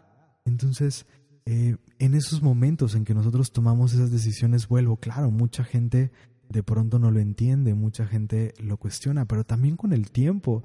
Entonces, 0.45 1.05
eh, 1.53 1.75
en 1.99 2.13
esos 2.13 2.41
momentos 2.41 2.95
en 2.95 3.03
que 3.03 3.13
nosotros 3.13 3.51
tomamos 3.51 3.91
esas 3.91 4.09
decisiones, 4.09 4.69
vuelvo, 4.69 4.95
claro, 4.95 5.31
mucha 5.31 5.65
gente 5.65 6.09
de 6.47 6.63
pronto 6.63 6.97
no 6.97 7.11
lo 7.11 7.19
entiende, 7.19 7.73
mucha 7.73 8.07
gente 8.07 8.53
lo 8.57 8.77
cuestiona, 8.77 9.25
pero 9.25 9.43
también 9.43 9.75
con 9.75 9.91
el 9.91 10.11
tiempo, 10.11 10.63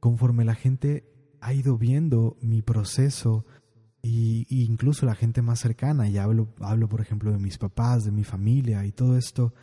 conforme 0.00 0.44
la 0.44 0.56
gente 0.56 1.08
ha 1.40 1.54
ido 1.54 1.78
viendo 1.78 2.36
mi 2.42 2.60
proceso 2.60 3.46
y, 4.02 4.48
incluso 4.48 5.06
la 5.06 5.14
gente 5.14 5.42
más 5.42 5.60
cercana, 5.60 6.08
y 6.08 6.18
hablo, 6.18 6.52
hablo 6.58 6.88
por 6.88 7.00
ejemplo 7.00 7.30
de 7.30 7.38
mis 7.38 7.56
papás, 7.56 8.04
de 8.04 8.10
mi 8.10 8.24
familia 8.24 8.84
y 8.84 8.90
todo 8.90 9.16
esto, 9.16 9.54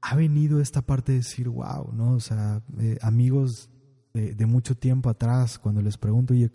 ha 0.00 0.14
venido 0.14 0.60
esta 0.60 0.82
parte 0.82 1.10
de 1.10 1.18
decir, 1.18 1.48
wow, 1.48 1.92
¿no? 1.92 2.12
O 2.12 2.20
sea, 2.20 2.62
eh, 2.78 2.98
amigos 3.02 3.68
de, 4.12 4.46
mucho 4.46 4.76
tiempo 4.76 5.10
atrás, 5.10 5.58
cuando 5.58 5.82
les 5.82 5.98
pregunto, 5.98 6.34
oye, 6.34 6.52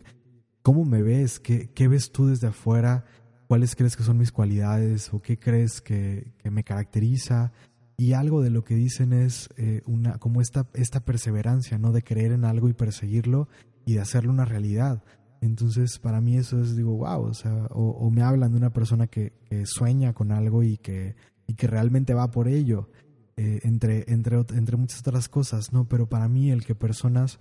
¿cómo 0.61 0.85
me 0.85 1.01
ves? 1.01 1.41
¿Qué, 1.41 1.69
¿Qué, 1.71 1.89
ves 1.89 2.13
tú 2.13 2.27
desde 2.27 2.47
afuera? 2.47 3.03
¿Cuáles 3.49 3.75
crees 3.75 3.97
que 3.97 4.03
son 4.03 4.19
mis 4.19 4.31
cualidades? 4.31 5.11
¿O 5.11 5.23
qué 5.23 5.39
crees 5.39 5.81
que, 5.81 6.33
que 6.37 6.51
me 6.51 6.63
caracteriza? 6.63 7.51
Y 7.97 8.13
algo 8.13 8.43
de 8.43 8.51
lo 8.51 8.63
que 8.63 8.75
dicen 8.75 9.11
es 9.11 9.49
eh, 9.57 9.81
una, 9.87 10.19
como 10.19 10.39
esta, 10.39 10.67
esta 10.75 10.99
perseverancia, 10.99 11.79
¿no? 11.79 11.91
De 11.91 12.03
creer 12.03 12.31
en 12.31 12.45
algo 12.45 12.69
y 12.69 12.73
perseguirlo 12.73 13.47
y 13.87 13.95
de 13.95 14.01
hacerlo 14.01 14.31
una 14.31 14.45
realidad. 14.45 15.03
Entonces, 15.41 15.97
para 15.97 16.21
mí 16.21 16.37
eso 16.37 16.61
es, 16.61 16.75
digo, 16.75 16.95
wow, 16.95 17.23
o 17.23 17.33
sea, 17.33 17.65
o, 17.71 18.11
me 18.11 18.21
hablan 18.21 18.51
de 18.51 18.57
una 18.59 18.69
persona 18.69 19.07
que, 19.07 19.33
sueña 19.65 20.13
con 20.13 20.31
algo 20.31 20.61
y 20.61 20.77
que, 20.77 21.15
y 21.47 21.55
que 21.55 21.65
realmente 21.65 22.13
va 22.13 22.29
por 22.29 22.49
ello, 22.49 22.91
eh, 23.35 23.61
entre, 23.63 24.05
entre, 24.13 24.37
entre 24.53 24.77
muchas 24.77 24.99
otras 24.99 25.27
cosas, 25.27 25.73
¿no? 25.73 25.89
Pero 25.89 26.07
para 26.07 26.27
mí 26.29 26.51
el 26.51 26.63
que 26.63 26.75
personas 26.75 27.39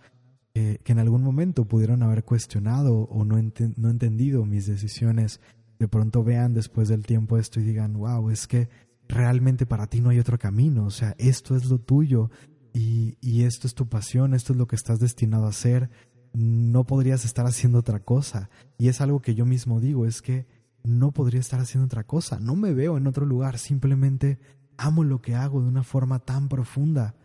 que 0.55 0.91
en 0.91 0.99
algún 0.99 1.23
momento 1.23 1.67
pudieron 1.67 2.03
haber 2.03 2.25
cuestionado 2.25 3.03
o 3.03 3.25
no, 3.25 3.37
no 3.77 3.91
entendido 3.91 4.45
mis 4.45 4.67
decisiones, 4.67 5.41
de 5.79 5.89
pronto 5.89 6.25
vean 6.25 6.55
después 6.55 6.89
del 6.89 7.05
tiempo 7.05 7.39
esto 7.39 7.61
y 7.61 7.65
digan, 7.65 7.95
wow, 7.95 8.31
es 8.31 8.47
que 8.47 8.69
realmente 9.09 9.67
para 9.67 9.87
ti 9.87 10.01
no 10.01 10.11
hay 10.11 10.19
otro 10.19 10.39
camino, 10.39 10.85
o 10.85 10.91
sea, 10.91 11.15
esto 11.19 11.57
es 11.57 11.67
lo 11.67 11.79
tuyo 11.79 12.31
y, 12.73 13.17
y 13.21 13.45
esto 13.45 13.67
es 13.67 13.75
tu 13.75 13.89
pasión, 13.89 14.35
esto 14.35 14.53
es 14.53 14.59
lo 14.59 14.67
que 14.67 14.77
estás 14.77 15.01
destinado 15.01 15.47
a 15.47 15.51
hacer 15.51 15.91
no 16.33 16.85
podrías 16.85 17.25
estar 17.25 17.47
haciendo 17.47 17.79
otra 17.79 18.01
cosa. 18.01 18.51
Y 18.79 18.89
es 18.89 19.01
algo 19.01 19.21
que 19.21 19.35
yo 19.35 19.47
mismo 19.47 19.81
digo, 19.81 20.07
es 20.07 20.23
que 20.23 20.47
no 20.85 21.13
podría 21.13 21.41
estar 21.41 21.61
haciendo 21.61 21.87
otra 21.87 22.05
cosa, 22.05 22.39
no 22.41 22.55
me 22.55 22.73
veo 22.73 22.97
en 22.97 23.07
otro 23.07 23.27
lugar, 23.27 23.59
simplemente 23.59 24.39
amo 24.77 25.05
lo 25.05 25.21
que 25.21 25.35
hago 25.35 25.61
de 25.61 25.69
una 25.69 25.83
forma 25.83 26.21
tan 26.21 26.49
profunda 26.49 27.17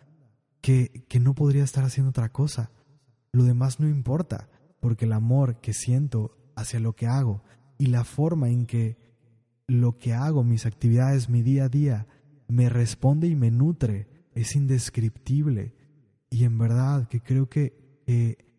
que, 0.61 1.05
que 1.07 1.19
no 1.19 1.35
podría 1.35 1.63
estar 1.63 1.83
haciendo 1.83 2.09
otra 2.09 2.31
cosa. 2.31 2.71
Lo 3.31 3.43
demás 3.43 3.79
no 3.79 3.87
importa, 3.87 4.49
porque 4.79 5.05
el 5.05 5.13
amor 5.13 5.59
que 5.61 5.73
siento 5.73 6.37
hacia 6.55 6.79
lo 6.79 6.95
que 6.95 7.07
hago 7.07 7.43
y 7.83 7.87
la 7.87 8.05
forma 8.05 8.47
en 8.47 8.65
que 8.65 8.95
lo 9.67 9.97
que 9.97 10.13
hago, 10.13 10.45
mis 10.45 10.65
actividades, 10.65 11.27
mi 11.27 11.41
día 11.41 11.65
a 11.65 11.69
día, 11.69 12.07
me 12.47 12.69
responde 12.69 13.27
y 13.27 13.35
me 13.35 13.51
nutre, 13.51 14.07
es 14.33 14.55
indescriptible. 14.55 15.75
Y 16.29 16.45
en 16.45 16.57
verdad 16.57 17.09
que 17.09 17.19
creo 17.19 17.49
que 17.49 18.07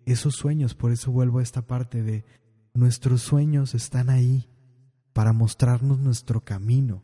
esos 0.04 0.34
sueños, 0.34 0.74
por 0.74 0.92
eso 0.92 1.10
vuelvo 1.10 1.38
a 1.38 1.42
esta 1.42 1.62
parte 1.62 2.02
de 2.02 2.26
nuestros 2.74 3.22
sueños 3.22 3.74
están 3.74 4.10
ahí 4.10 4.46
para 5.14 5.32
mostrarnos 5.32 6.00
nuestro 6.00 6.44
camino. 6.44 7.02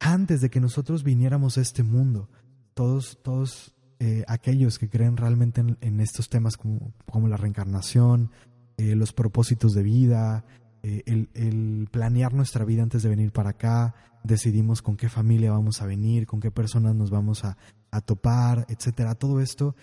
Antes 0.00 0.40
de 0.40 0.50
que 0.50 0.58
nosotros 0.58 1.04
viniéramos 1.04 1.58
a 1.58 1.60
este 1.60 1.84
mundo, 1.84 2.28
todos, 2.74 3.20
todos 3.22 3.72
eh, 4.00 4.24
aquellos 4.26 4.80
que 4.80 4.88
creen 4.88 5.16
realmente 5.16 5.62
en, 5.80 6.00
estos 6.00 6.28
temas 6.28 6.56
como, 6.56 6.92
como, 7.08 7.28
la 7.28 7.36
reencarnación, 7.36 8.32
eh, 8.78 8.96
los 8.96 9.12
propósitos 9.12 9.74
de 9.74 9.84
vida, 9.84 10.44
eh, 10.82 11.02
el, 11.06 11.88
planear 11.90 12.34
nuestra 12.34 12.64
vida 12.64 12.82
antes 12.82 13.02
de 13.02 13.08
venir 13.08 13.32
para 13.32 13.50
acá, 13.50 13.94
decidimos 14.24 14.82
con 14.82 14.96
qué 14.96 15.08
familia 15.08 15.52
vamos 15.52 15.82
a 15.82 15.86
venir, 15.86 16.26
con 16.26 16.40
qué 16.40 16.50
personas 16.50 16.94
nos 16.94 17.10
vamos 17.10 17.44
a, 17.44 17.56
a 17.90 18.00
topar, 18.00 18.66
etcétera. 18.68 19.14
Todo 19.14 19.40
esto 19.40 19.74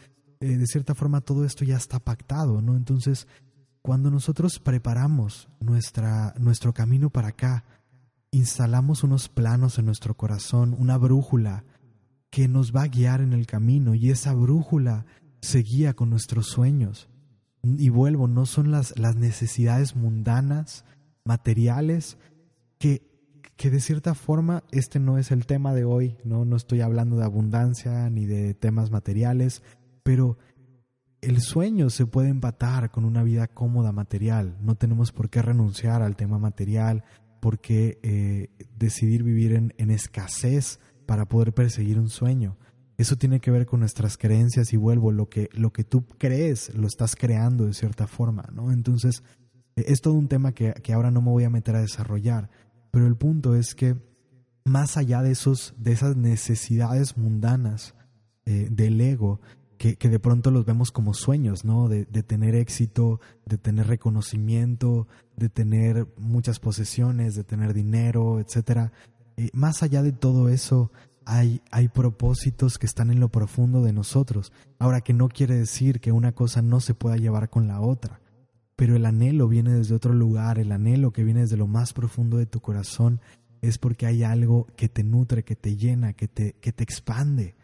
eh, 0.42 0.56
de 0.58 0.68
cierta 0.68 0.96
forma 0.96 1.20
todo 1.20 1.44
esto 1.44 1.66
ya 1.66 1.76
está 1.76 2.00
pactado, 2.00 2.62
¿no? 2.62 2.78
Entonces, 2.78 3.28
cuando 3.82 4.10
nosotros 4.10 4.60
preparamos 4.60 5.50
nuestra, 5.60 6.34
nuestro 6.40 6.74
camino 6.74 7.10
para 7.10 7.30
acá, 7.30 7.66
instalamos 8.32 9.04
unos 9.04 9.28
planos 9.28 9.80
en 9.80 9.86
nuestro 9.86 10.16
corazón, 10.16 10.76
una 10.80 10.98
brújula 10.98 11.66
que 12.30 12.48
nos 12.48 12.74
va 12.74 12.84
a 12.84 12.88
guiar 12.88 13.20
en 13.20 13.34
el 13.34 13.48
camino 13.48 13.96
y 13.96 14.12
esa 14.12 14.34
brújula 14.34 15.06
se 15.42 15.60
guía 15.60 15.94
con 15.94 16.10
nuestros 16.10 16.48
sueños. 16.48 17.10
Y 17.64 17.90
vuelvo, 17.90 18.28
no 18.28 18.46
son 18.46 18.72
las, 18.72 18.98
las 18.98 19.16
necesidades 19.16 19.96
mundanas, 19.96 20.86
materiales, 21.26 22.18
que, 22.78 23.02
que 23.58 23.70
de 23.70 23.82
cierta 23.82 24.16
forma 24.16 24.64
este 24.72 25.00
no 25.00 25.18
es 25.18 25.32
el 25.32 25.46
tema 25.46 25.74
de 25.74 25.84
hoy, 25.84 26.18
¿no? 26.24 26.46
no 26.46 26.56
estoy 26.56 26.82
hablando 26.82 27.18
de 27.18 27.26
abundancia 27.26 28.10
ni 28.10 28.26
de 28.26 28.54
temas 28.54 28.92
materiales, 28.92 29.62
pero 30.04 30.38
el 31.22 31.42
sueño 31.42 31.90
se 31.90 32.06
puede 32.06 32.30
empatar 32.30 32.92
con 32.92 33.06
una 33.06 33.24
vida 33.24 33.48
cómoda 33.48 33.92
material. 33.92 34.58
No 34.62 34.76
tenemos 34.76 35.12
por 35.12 35.30
qué 35.30 35.42
renunciar 35.42 36.02
al 36.02 36.16
tema 36.16 36.40
material, 36.40 37.04
por 37.40 37.60
qué 37.60 38.00
eh, 38.04 38.50
decidir 38.78 39.24
vivir 39.24 39.54
en, 39.54 39.92
escasez 39.92 40.80
para 41.06 41.26
poder 41.26 41.54
perseguir 41.54 42.00
un 42.00 42.10
sueño. 42.10 42.58
Eso 43.00 43.16
tiene 43.16 43.40
que 43.40 43.50
ver 43.50 43.66
con 43.66 43.80
nuestras 43.80 44.18
creencias 44.18 44.74
y 44.74 44.76
vuelvo, 44.76 45.14
lo 45.14 45.30
que, 45.30 45.48
lo 45.54 45.72
que 45.72 45.86
tú 45.86 46.06
crees 46.18 46.76
lo 46.76 46.86
estás 46.86 47.16
creando 47.16 47.66
de 47.66 47.74
cierta 47.74 48.08
forma, 48.08 48.50
¿no? 48.52 48.74
Entonces, 48.74 49.24
es 49.78 50.02
todo 50.02 50.16
un 50.16 50.28
tema 50.28 50.52
que, 50.52 50.74
ahora 50.94 51.10
no 51.10 51.22
me 51.22 51.30
voy 51.30 51.46
a 51.46 51.50
meter 51.50 51.78
a 51.78 51.82
desarrollar, 51.82 52.50
pero 52.92 53.08
el 53.08 53.16
punto 53.16 53.56
es 53.56 53.74
que 53.74 53.96
más 54.66 54.98
allá 54.98 55.22
de, 55.22 55.32
esos, 55.32 55.76
de 55.78 55.94
esas 55.94 56.18
necesidades 56.18 57.16
mundanas 57.18 57.96
eh, 58.46 58.68
del 58.70 59.00
ego, 59.00 59.40
que, 59.78 59.96
de 59.96 60.20
pronto 60.20 60.52
los 60.52 60.66
vemos 60.66 60.92
como 60.92 61.14
sueños, 61.14 61.64
¿no? 61.64 61.88
De, 61.88 62.04
tener 62.04 62.54
éxito, 62.54 63.22
de 63.46 63.58
tener 63.58 63.88
reconocimiento, 63.88 65.08
de 65.38 65.48
tener 65.48 66.06
muchas 66.18 66.60
posesiones, 66.60 67.34
de 67.36 67.46
tener 67.46 67.74
dinero, 67.74 68.42
etc. 68.42 68.92
Eh, 69.38 69.52
más 69.54 69.84
allá 69.84 70.04
de 70.04 70.12
todo 70.12 70.50
eso, 70.50 70.92
hay, 71.30 71.88
propósitos 71.94 72.78
que 72.78 72.86
están 72.86 73.12
en 73.12 73.20
lo 73.20 73.30
profundo 73.30 73.84
de 73.84 73.94
nosotros. 73.94 74.52
Ahora 74.80 75.02
que 75.02 75.14
no 75.14 75.30
quiere 75.30 75.56
decir 75.56 76.00
que 76.00 76.12
una 76.12 76.32
cosa 76.32 76.62
no 76.62 76.80
se 76.80 76.94
pueda 76.94 77.18
llevar 77.18 77.50
con 77.50 77.68
la 77.68 77.82
otra, 77.82 78.22
pero 78.76 78.96
el 78.96 79.06
anhelo 79.06 79.48
viene 79.48 79.74
desde 79.74 79.96
otro 79.96 80.14
lugar, 80.14 80.60
el 80.60 80.72
anhelo 80.72 81.12
que 81.12 81.24
viene 81.24 81.42
desde 81.42 81.58
lo 81.58 81.68
más 81.68 81.94
profundo 81.94 82.38
de 82.38 82.46
tu 82.46 82.62
corazón 82.62 83.22
es 83.62 83.78
porque 83.78 84.06
hay 84.06 84.24
algo 84.24 84.68
que 84.76 84.90
te 84.90 85.04
nutre, 85.04 85.44
que 85.44 85.56
te 85.56 85.76
llena, 85.76 86.14
que 86.14 86.28
te, 86.28 86.54
que 86.54 86.72
te 86.72 86.84
expande 86.84 87.56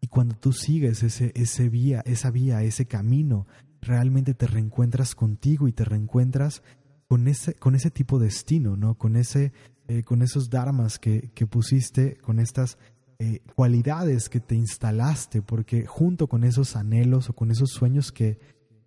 y 0.00 0.06
cuando 0.06 0.34
tú 0.34 0.52
sigues 0.52 1.02
ese, 1.02 1.32
ese 1.34 1.68
vía, 1.68 2.02
esa 2.06 2.30
vía, 2.30 2.62
ese 2.62 2.86
camino, 2.86 3.46
realmente 3.82 4.34
te 4.34 4.46
reencuentras 4.46 5.14
contigo 5.14 5.68
y 5.68 5.72
te 5.72 5.84
reencuentras 5.84 6.62
con 7.06 7.28
ese, 7.28 7.54
con 7.54 7.74
ese 7.74 7.90
tipo 7.90 8.18
de 8.18 8.26
destino, 8.26 8.76
¿no? 8.76 8.96
Con, 8.96 9.16
ese, 9.16 9.52
eh, 9.88 10.02
con 10.02 10.22
esos 10.22 10.48
dharmas 10.48 10.98
que, 10.98 11.30
que 11.34 11.46
pusiste, 11.46 12.16
con 12.18 12.38
estas 12.38 12.78
eh, 13.22 13.42
cualidades 13.54 14.30
que 14.30 14.40
te 14.40 14.54
instalaste, 14.54 15.42
porque 15.42 15.84
junto 15.84 16.26
con 16.26 16.42
esos 16.42 16.74
anhelos 16.74 17.28
o 17.28 17.34
con 17.34 17.50
esos 17.50 17.68
sueños 17.68 18.12
que, 18.12 18.38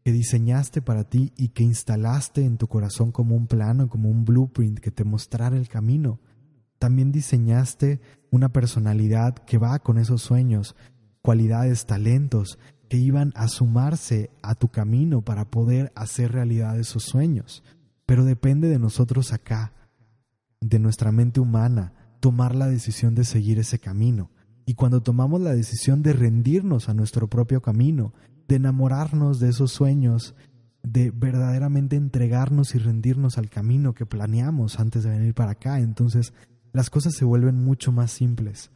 que 0.03 0.11
diseñaste 0.11 0.81
para 0.81 1.03
ti 1.03 1.31
y 1.37 1.49
que 1.49 1.61
instalaste 1.61 2.43
en 2.43 2.57
tu 2.57 2.67
corazón 2.67 3.11
como 3.11 3.35
un 3.35 3.45
plano, 3.45 3.89
como 3.89 4.09
un 4.09 4.25
blueprint 4.25 4.79
que 4.79 4.89
te 4.89 5.03
mostrara 5.03 5.55
el 5.55 5.69
camino, 5.69 6.19
también 6.79 7.11
diseñaste 7.11 8.01
una 8.31 8.49
personalidad 8.49 9.35
que 9.35 9.59
va 9.59 9.77
con 9.77 9.99
esos 9.99 10.23
sueños, 10.23 10.75
cualidades, 11.21 11.85
talentos 11.85 12.57
que 12.89 12.97
iban 12.97 13.33
a 13.35 13.47
sumarse 13.47 14.31
a 14.41 14.55
tu 14.55 14.69
camino 14.69 15.21
para 15.21 15.45
poder 15.45 15.91
hacer 15.95 16.31
realidad 16.31 16.79
esos 16.79 17.03
sueños. 17.03 17.63
Pero 18.07 18.25
depende 18.25 18.67
de 18.67 18.79
nosotros 18.79 19.31
acá, 19.31 19.73
de 20.59 20.79
nuestra 20.79 21.11
mente 21.11 21.39
humana, 21.39 21.93
tomar 22.23 22.55
la 22.55 22.67
decisión 22.67 23.15
de 23.15 23.25
seguir 23.25 23.59
ese 23.59 23.79
camino. 23.79 24.31
Y 24.65 24.75
cuando 24.75 25.03
tomamos 25.03 25.41
la 25.41 25.53
decisión 25.53 26.03
de 26.03 26.13
rendirnos 26.13 26.87
a 26.87 26.93
nuestro 26.93 27.27
propio 27.27 27.61
camino, 27.61 28.13
de 28.47 28.55
enamorarnos 28.55 29.41
de 29.41 29.49
esos 29.49 29.73
sueños, 29.73 30.33
de 30.83 31.11
verdaderamente 31.11 31.97
entregarnos 31.97 32.75
y 32.75 32.77
rendirnos 32.77 33.37
al 33.37 33.49
camino 33.49 33.93
que 33.93 34.05
planeamos 34.05 34.79
antes 34.79 35.03
de 35.03 35.09
venir 35.09 35.33
para 35.33 35.51
acá, 35.51 35.81
entonces 35.81 36.31
las 36.71 36.89
cosas 36.89 37.13
se 37.13 37.25
vuelven 37.25 37.61
mucho 37.61 37.91
más 37.91 38.11
simples. 38.11 38.71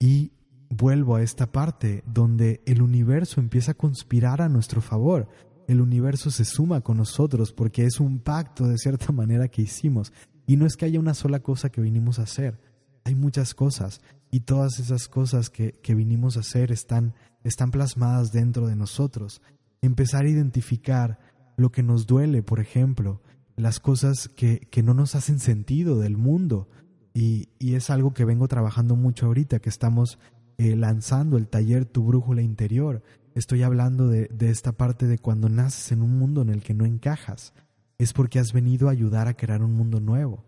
Y 0.00 0.32
vuelvo 0.68 1.14
a 1.14 1.22
esta 1.22 1.52
parte 1.52 2.02
donde 2.04 2.64
el 2.66 2.82
universo 2.82 3.38
empieza 3.38 3.70
a 3.70 3.76
conspirar 3.76 4.42
a 4.42 4.48
nuestro 4.48 4.80
favor. 4.80 5.28
El 5.68 5.80
universo 5.80 6.32
se 6.32 6.44
suma 6.44 6.80
con 6.80 6.96
nosotros 6.96 7.52
porque 7.52 7.84
es 7.84 8.00
un 8.00 8.18
pacto 8.18 8.66
de 8.66 8.76
cierta 8.76 9.12
manera 9.12 9.46
que 9.46 9.62
hicimos. 9.62 10.12
Y 10.46 10.56
no 10.56 10.66
es 10.66 10.76
que 10.76 10.84
haya 10.84 11.00
una 11.00 11.14
sola 11.14 11.40
cosa 11.40 11.70
que 11.70 11.80
vinimos 11.80 12.18
a 12.18 12.22
hacer, 12.22 12.60
hay 13.04 13.14
muchas 13.14 13.54
cosas 13.54 14.00
y 14.30 14.40
todas 14.40 14.78
esas 14.80 15.08
cosas 15.08 15.50
que, 15.50 15.72
que 15.82 15.94
vinimos 15.94 16.36
a 16.36 16.40
hacer 16.40 16.72
están, 16.72 17.14
están 17.44 17.70
plasmadas 17.70 18.32
dentro 18.32 18.66
de 18.66 18.76
nosotros. 18.76 19.42
Empezar 19.82 20.24
a 20.24 20.30
identificar 20.30 21.18
lo 21.56 21.70
que 21.70 21.82
nos 21.82 22.06
duele, 22.06 22.42
por 22.42 22.60
ejemplo, 22.60 23.22
las 23.56 23.80
cosas 23.80 24.28
que, 24.28 24.60
que 24.70 24.82
no 24.82 24.94
nos 24.94 25.14
hacen 25.14 25.38
sentido 25.38 25.98
del 25.98 26.16
mundo. 26.16 26.68
Y, 27.14 27.48
y 27.58 27.74
es 27.74 27.90
algo 27.90 28.12
que 28.12 28.24
vengo 28.24 28.46
trabajando 28.48 28.96
mucho 28.96 29.26
ahorita, 29.26 29.60
que 29.60 29.70
estamos 29.70 30.18
eh, 30.58 30.74
lanzando 30.74 31.36
el 31.36 31.48
taller 31.48 31.84
Tu 31.84 32.02
Brújula 32.02 32.42
Interior, 32.42 33.02
estoy 33.34 33.62
hablando 33.62 34.08
de, 34.08 34.28
de 34.28 34.50
esta 34.50 34.72
parte 34.72 35.06
de 35.06 35.18
cuando 35.18 35.48
naces 35.48 35.92
en 35.92 36.02
un 36.02 36.18
mundo 36.18 36.40
en 36.40 36.48
el 36.48 36.62
que 36.62 36.72
no 36.72 36.86
encajas, 36.86 37.52
es 37.98 38.12
porque 38.12 38.38
has 38.38 38.52
venido 38.52 38.88
a 38.88 38.92
ayudar 38.92 39.28
a 39.28 39.34
crear 39.34 39.62
un 39.62 39.74
mundo 39.74 40.00
nuevo. 40.00 40.44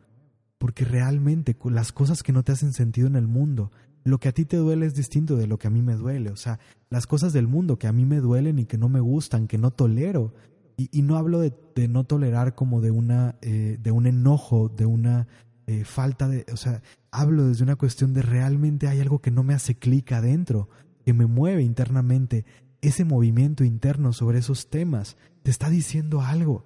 Porque 0.59 0.85
realmente 0.85 1.57
las 1.65 1.93
cosas 1.93 2.23
que 2.23 2.33
no 2.33 2.43
te 2.43 2.53
hacen 2.53 2.73
sentido 2.73 3.07
en 3.07 3.17
el 3.17 3.27
mundo, 3.27 3.71
lo 4.05 4.19
que 4.19 4.29
a 4.29 4.33
ti 4.33 4.45
te 4.45 4.57
duele 4.57 4.87
es 4.87 4.95
distinto 4.95 5.37
de 5.37 5.47
lo 5.47 5.59
que 5.59 5.69
a 5.69 5.71
mí 5.71 5.83
me 5.83 5.95
duele. 5.95 6.31
O 6.31 6.37
sea, 6.37 6.59
las 6.91 7.07
cosas 7.07 7.33
del 7.33 7.47
mundo 7.47 7.79
que 7.79 7.87
a 7.87 7.93
mí 7.93 8.05
me 8.05 8.21
duelen 8.21 8.59
y 8.59 8.67
que 8.67 8.79
no 8.79 8.89
me 8.89 9.01
gustan, 9.01 9.47
que 9.47 9.59
no 9.59 9.71
tolero. 9.71 10.35
Y, 10.77 11.03
no 11.03 11.17
hablo 11.17 11.41
de, 11.41 11.53
no 11.89 12.05
tolerar 12.05 12.55
como 12.55 12.81
de, 12.81 12.93
una, 12.93 13.35
eh, 13.43 13.79
de 13.83 13.91
un 13.91 14.07
enojo, 14.07 14.69
de 14.69 14.87
una 14.87 15.27
eh, 15.67 15.85
falta 15.85 16.29
de... 16.29 16.47
O 16.53 16.57
sea, 16.57 16.83
hablo 17.11 17.49
desde 17.49 17.65
una 17.65 17.75
cuestión 17.75 18.15
de 18.15 18.23
realmente 18.23 18.87
hay 18.87 19.01
algo 19.01 19.21
que 19.21 19.33
no 19.33 19.43
me 19.43 19.55
hace 19.55 19.75
clic 19.75 20.13
adentro, 20.13 20.69
que 21.05 21.13
me 21.13 21.27
mueve 21.27 21.63
internamente. 21.63 22.45
Ese 22.81 23.05
movimiento 23.05 23.65
interno 23.65 24.13
sobre 24.13 24.39
esos 24.39 24.71
temas 24.71 25.17
te 25.43 25.51
está 25.51 25.69
diciendo 25.69 26.21
algo, 26.23 26.65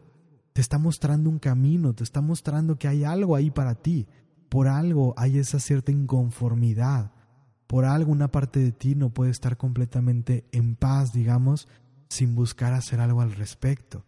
te 0.53 0.61
está 0.61 0.79
mostrando 0.79 1.31
un 1.31 1.39
camino, 1.39 1.95
te 1.95 2.05
está 2.05 2.21
mostrando 2.21 2.77
que 2.77 2.89
hay 2.89 3.05
algo 3.05 3.37
ahí 3.37 3.51
para 3.51 3.75
ti. 3.75 4.07
Por 4.49 4.69
algo 4.69 5.15
hay 5.17 5.39
esa 5.39 5.59
cierta 5.59 5.93
inconformidad 5.93 7.13
por 7.73 7.87
algo 7.87 8.13
una 8.13 8.31
parte 8.31 8.61
de 8.61 8.71
ti 8.71 8.95
no 8.95 9.15
puede 9.15 9.31
estar 9.31 9.57
completamente 9.57 10.45
en 10.53 10.77
paz, 10.77 11.11
digamos, 11.15 11.69
sin 12.11 12.35
buscar 12.35 12.75
hacer 12.75 13.01
algo 13.01 13.23
al 13.23 13.33
respecto. 13.33 14.05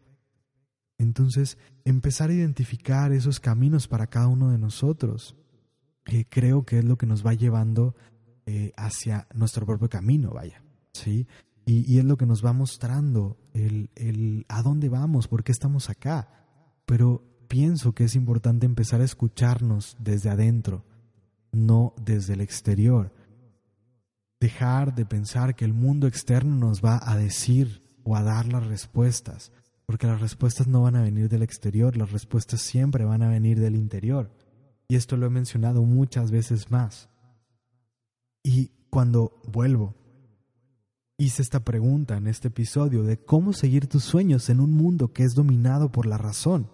Entonces, 0.98 1.56
empezar 1.86 2.28
a 2.28 2.34
identificar 2.34 3.10
esos 3.12 3.40
caminos 3.40 3.88
para 3.88 4.06
cada 4.06 4.28
uno 4.28 4.50
de 4.50 4.58
nosotros, 4.58 5.34
eh, 6.04 6.26
creo 6.28 6.66
que 6.66 6.80
es 6.80 6.84
lo 6.84 6.98
que 6.98 7.06
nos 7.06 7.24
va 7.24 7.32
llevando 7.32 7.94
eh, 8.44 8.72
hacia 8.76 9.26
nuestro 9.32 9.64
propio 9.64 9.88
camino, 9.88 10.32
vaya, 10.32 10.62
¿sí? 10.92 11.26
Y, 11.66 11.90
y, 11.90 11.98
es 11.98 12.04
lo 12.04 12.16
que 12.16 12.26
nos 12.26 12.44
va 12.44 12.52
mostrando 12.52 13.38
el, 13.54 13.90
el 13.94 14.44
a 14.48 14.62
dónde 14.62 14.88
vamos, 14.88 15.28
por 15.28 15.44
qué 15.44 15.52
estamos 15.52 15.88
acá. 15.88 16.28
Pero 16.84 17.22
pienso 17.48 17.92
que 17.92 18.04
es 18.04 18.16
importante 18.16 18.66
empezar 18.66 19.00
a 19.00 19.04
escucharnos 19.04 19.96
desde 19.98 20.28
adentro, 20.28 20.84
no 21.52 21.94
desde 22.04 22.34
el 22.34 22.42
exterior 22.42 23.12
dejar 24.44 24.94
de 24.94 25.06
pensar 25.06 25.56
que 25.56 25.64
el 25.64 25.72
mundo 25.72 26.06
externo 26.06 26.54
nos 26.54 26.84
va 26.84 27.00
a 27.02 27.16
decir 27.16 27.82
o 28.02 28.14
a 28.14 28.22
dar 28.22 28.46
las 28.46 28.66
respuestas, 28.66 29.52
porque 29.86 30.06
las 30.06 30.20
respuestas 30.20 30.66
no 30.66 30.82
van 30.82 30.96
a 30.96 31.02
venir 31.02 31.30
del 31.30 31.42
exterior, 31.42 31.96
las 31.96 32.12
respuestas 32.12 32.60
siempre 32.60 33.06
van 33.06 33.22
a 33.22 33.30
venir 33.30 33.58
del 33.58 33.74
interior. 33.74 34.30
Y 34.86 34.96
esto 34.96 35.16
lo 35.16 35.24
he 35.24 35.30
mencionado 35.30 35.82
muchas 35.82 36.30
veces 36.30 36.70
más. 36.70 37.08
Y 38.42 38.72
cuando 38.90 39.40
vuelvo, 39.50 39.94
hice 41.16 41.42
esta 41.42 41.60
pregunta 41.60 42.16
en 42.16 42.26
este 42.26 42.48
episodio 42.48 43.04
de 43.04 43.18
cómo 43.18 43.52
seguir 43.52 43.86
tus 43.86 44.04
sueños 44.04 44.48
en 44.50 44.60
un 44.60 44.72
mundo 44.72 45.12
que 45.12 45.22
es 45.22 45.34
dominado 45.34 45.92
por 45.92 46.06
la 46.06 46.18
razón. 46.18 46.70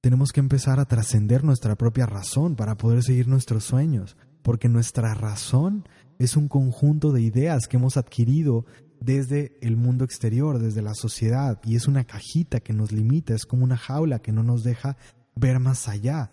Tenemos 0.00 0.32
que 0.32 0.40
empezar 0.40 0.80
a 0.80 0.86
trascender 0.86 1.44
nuestra 1.44 1.76
propia 1.76 2.06
razón 2.06 2.56
para 2.56 2.76
poder 2.76 3.02
seguir 3.02 3.28
nuestros 3.28 3.64
sueños, 3.64 4.16
porque 4.42 4.68
nuestra 4.68 5.14
razón 5.14 5.88
es 6.18 6.36
un 6.36 6.48
conjunto 6.48 7.12
de 7.12 7.22
ideas 7.22 7.66
que 7.66 7.76
hemos 7.76 7.96
adquirido 7.96 8.64
desde 9.00 9.56
el 9.60 9.76
mundo 9.76 10.04
exterior, 10.04 10.58
desde 10.58 10.82
la 10.82 10.94
sociedad, 10.94 11.60
y 11.64 11.76
es 11.76 11.86
una 11.86 12.04
cajita 12.04 12.60
que 12.60 12.72
nos 12.72 12.92
limita, 12.92 13.34
es 13.34 13.46
como 13.46 13.64
una 13.64 13.76
jaula 13.76 14.20
que 14.20 14.32
no 14.32 14.42
nos 14.42 14.62
deja 14.62 14.96
ver 15.34 15.60
más 15.60 15.88
allá. 15.88 16.32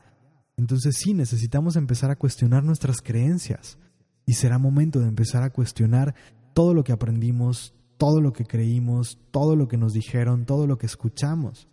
Entonces 0.56 0.96
sí, 0.98 1.14
necesitamos 1.14 1.76
empezar 1.76 2.10
a 2.10 2.16
cuestionar 2.16 2.64
nuestras 2.64 3.02
creencias, 3.02 3.78
y 4.26 4.34
será 4.34 4.58
momento 4.58 5.00
de 5.00 5.08
empezar 5.08 5.44
a 5.44 5.50
cuestionar 5.50 6.16
todo 6.54 6.74
lo 6.74 6.84
que 6.84 6.92
aprendimos, 6.92 7.74
todo 7.98 8.22
lo 8.22 8.34
que 8.34 8.46
creímos, 8.46 9.20
todo 9.32 9.56
lo 9.56 9.68
que 9.68 9.78
nos 9.78 9.94
dijeron, 9.94 10.46
todo 10.46 10.68
lo 10.68 10.78
que 10.78 10.86
escuchamos. 10.86 11.68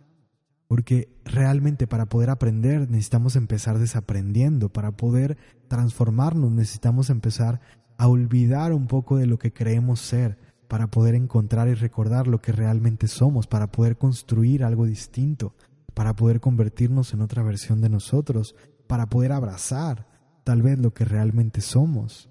Porque 0.67 1.09
realmente 1.25 1.87
para 1.87 2.05
poder 2.05 2.29
aprender 2.29 2.89
necesitamos 2.89 3.35
empezar 3.35 3.79
desaprendiendo, 3.79 4.69
para 4.69 4.91
poder 4.91 5.37
transformarnos 5.67 6.51
necesitamos 6.51 7.09
empezar 7.09 7.59
a 7.97 8.07
olvidar 8.07 8.73
un 8.73 8.87
poco 8.87 9.17
de 9.17 9.27
lo 9.27 9.37
que 9.37 9.53
creemos 9.53 9.99
ser. 9.99 10.37
Para 10.67 10.87
poder 10.87 11.15
encontrar 11.15 11.67
y 11.67 11.73
recordar 11.73 12.27
lo 12.27 12.39
que 12.39 12.53
realmente 12.53 13.09
somos, 13.09 13.45
para 13.45 13.73
poder 13.73 13.97
construir 13.97 14.63
algo 14.63 14.85
distinto, 14.85 15.53
para 15.93 16.15
poder 16.15 16.39
convertirnos 16.39 17.13
en 17.13 17.19
otra 17.19 17.43
versión 17.43 17.81
de 17.81 17.89
nosotros, 17.89 18.55
para 18.87 19.07
poder 19.07 19.33
abrazar 19.33 20.07
tal 20.45 20.61
vez 20.61 20.79
lo 20.79 20.93
que 20.93 21.03
realmente 21.03 21.59
somos. 21.59 22.30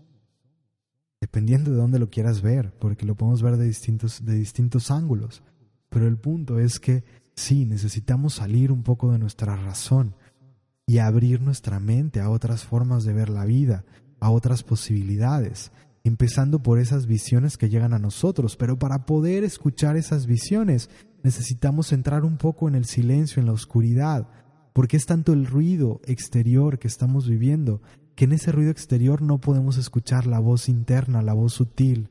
Dependiendo 1.21 1.71
de 1.71 1.77
dónde 1.77 1.99
lo 1.99 2.09
quieras 2.09 2.41
ver, 2.41 2.73
porque 2.79 3.05
lo 3.05 3.15
podemos 3.15 3.43
ver 3.43 3.57
de 3.57 3.67
distintos, 3.67 4.25
de 4.25 4.35
distintos 4.35 4.91
ángulos. 4.91 5.43
Pero 5.91 6.07
el 6.07 6.17
punto 6.17 6.59
es 6.59 6.81
que 6.81 7.05
sí, 7.35 7.67
necesitamos 7.67 8.35
salir 8.35 8.73
un 8.73 8.83
poco 8.83 9.13
de 9.13 9.19
nuestra 9.19 9.57
razón 9.57 10.15
y 10.87 10.99
abrir 10.99 11.41
nuestra 11.41 11.79
mente 11.79 12.21
a 12.21 12.31
otras 12.31 12.65
formas 12.65 13.05
de 13.05 13.13
ver 13.13 13.29
la 13.29 13.45
vida, 13.45 13.85
a 14.19 14.31
otras 14.31 14.63
posibilidades, 14.63 15.73
empezando 16.05 16.63
por 16.63 16.79
esas 16.79 17.07
visiones 17.07 17.57
que 17.57 17.69
llegan 17.69 17.93
a 17.93 17.99
nosotros, 17.99 18.57
pero 18.57 18.79
para 18.79 19.05
poder 19.07 19.45
escuchar 19.45 19.97
esas 19.97 20.27
visiones 20.27 20.91
necesitamos 21.23 21.93
entrar 21.93 22.25
un 22.25 22.39
poco 22.39 22.69
en 22.69 22.75
el 22.75 22.87
silencio, 22.87 23.41
en 23.41 23.47
la 23.47 23.53
oscuridad, 23.53 24.29
porque 24.73 24.97
es 24.97 25.07
tanto 25.07 25.33
el 25.33 25.47
ruido 25.47 26.01
exterior 26.07 26.79
que 26.79 26.89
estamos 26.89 27.29
viviendo, 27.29 27.83
que 28.21 28.27
en 28.27 28.33
ese 28.33 28.53
ruido 28.53 28.71
exterior 28.71 29.23
no 29.23 29.39
podemos 29.39 29.79
escuchar 29.79 30.27
la 30.27 30.41
voz 30.41 30.69
interna, 30.69 31.23
la 31.23 31.33
voz 31.33 31.55
sutil, 31.55 32.11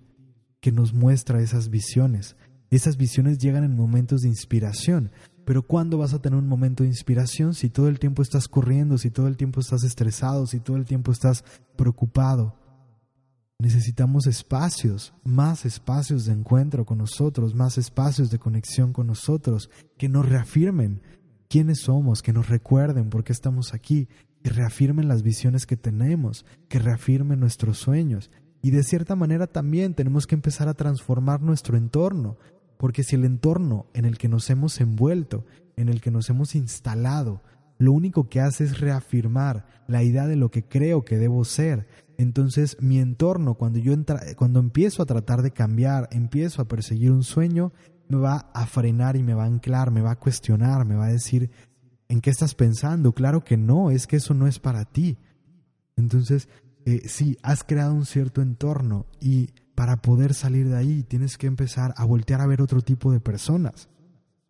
que 0.59 0.71
nos 0.71 0.91
muestra 0.91 1.39
esas 1.39 1.69
visiones. 1.69 2.35
Esas 2.71 2.97
visiones 2.97 3.37
llegan 3.37 3.63
en 3.63 3.75
momentos 3.75 4.21
de 4.21 4.27
inspiración, 4.27 5.11
pero 5.45 5.61
¿cuándo 5.61 5.99
vas 5.99 6.15
a 6.15 6.19
tener 6.19 6.39
un 6.39 6.47
momento 6.47 6.81
de 6.81 6.89
inspiración 6.89 7.53
si 7.53 7.69
todo 7.69 7.89
el 7.89 7.99
tiempo 7.99 8.23
estás 8.23 8.47
corriendo, 8.47 8.97
si 8.97 9.11
todo 9.11 9.27
el 9.27 9.37
tiempo 9.37 9.59
estás 9.59 9.83
estresado, 9.83 10.47
si 10.47 10.59
todo 10.59 10.77
el 10.77 10.85
tiempo 10.85 11.11
estás 11.11 11.43
preocupado? 11.75 12.55
Necesitamos 13.59 14.25
espacios, 14.25 15.13
más 15.23 15.63
espacios 15.63 16.25
de 16.25 16.33
encuentro 16.33 16.87
con 16.87 16.97
nosotros, 16.97 17.53
más 17.53 17.77
espacios 17.77 18.31
de 18.31 18.39
conexión 18.39 18.93
con 18.93 19.05
nosotros, 19.05 19.69
que 19.95 20.09
nos 20.09 20.27
reafirmen 20.27 21.03
quiénes 21.49 21.81
somos, 21.81 22.23
que 22.23 22.33
nos 22.33 22.49
recuerden 22.49 23.11
por 23.11 23.23
qué 23.23 23.31
estamos 23.31 23.75
aquí, 23.75 24.07
que 24.43 24.51
reafirmen 24.51 25.07
las 25.07 25.23
visiones 25.23 25.65
que 25.65 25.77
tenemos, 25.77 26.45
que 26.67 26.79
reafirmen 26.79 27.39
nuestros 27.39 27.77
sueños. 27.77 28.31
Y 28.61 28.71
de 28.71 28.83
cierta 28.83 29.15
manera 29.15 29.47
también 29.47 29.93
tenemos 29.93 30.27
que 30.27 30.35
empezar 30.35 30.67
a 30.67 30.73
transformar 30.73 31.41
nuestro 31.41 31.77
entorno, 31.77 32.37
porque 32.77 33.03
si 33.03 33.15
el 33.15 33.25
entorno 33.25 33.87
en 33.93 34.05
el 34.05 34.17
que 34.17 34.29
nos 34.29 34.49
hemos 34.49 34.79
envuelto, 34.81 35.45
en 35.75 35.89
el 35.89 36.01
que 36.01 36.11
nos 36.11 36.29
hemos 36.29 36.55
instalado, 36.55 37.41
lo 37.77 37.93
único 37.93 38.27
que 38.27 38.41
hace 38.41 38.65
es 38.65 38.79
reafirmar 38.79 39.65
la 39.87 40.03
idea 40.03 40.27
de 40.27 40.35
lo 40.35 40.51
que 40.51 40.63
creo 40.63 41.05
que 41.05 41.17
debo 41.17 41.45
ser, 41.45 41.87
entonces 42.19 42.75
mi 42.81 42.99
entorno, 42.99 43.53
cuando 43.53 43.79
yo 43.79 43.93
cuando 44.35 44.59
empiezo 44.59 45.01
a 45.01 45.05
tratar 45.05 45.41
de 45.41 45.51
cambiar, 45.51 46.09
empiezo 46.11 46.61
a 46.61 46.67
perseguir 46.67 47.11
un 47.11 47.23
sueño, 47.23 47.71
me 48.09 48.17
va 48.17 48.51
a 48.53 48.65
frenar 48.65 49.15
y 49.15 49.23
me 49.23 49.33
va 49.33 49.43
a 49.43 49.47
anclar, 49.47 49.89
me 49.89 50.01
va 50.01 50.11
a 50.11 50.19
cuestionar, 50.19 50.85
me 50.85 50.95
va 50.95 51.05
a 51.05 51.11
decir, 51.13 51.49
¿en 52.09 52.21
qué 52.21 52.31
estás 52.31 52.55
pensando? 52.55 53.13
Claro 53.13 53.43
que 53.43 53.55
no, 53.55 53.91
es 53.91 54.07
que 54.07 54.17
eso 54.17 54.33
no 54.33 54.47
es 54.47 54.59
para 54.59 54.83
ti. 54.83 55.17
Entonces, 55.95 56.49
eh, 56.85 57.03
sí, 57.07 57.37
has 57.43 57.63
creado 57.63 57.93
un 57.93 58.05
cierto 58.05 58.41
entorno 58.41 59.05
y 59.21 59.49
para 59.75 60.01
poder 60.01 60.33
salir 60.33 60.67
de 60.67 60.75
ahí 60.75 61.03
tienes 61.03 61.37
que 61.37 61.47
empezar 61.47 61.93
a 61.95 62.03
voltear 62.03 62.41
a 62.41 62.47
ver 62.47 62.61
otro 62.61 62.81
tipo 62.81 63.13
de 63.13 63.21
personas, 63.21 63.87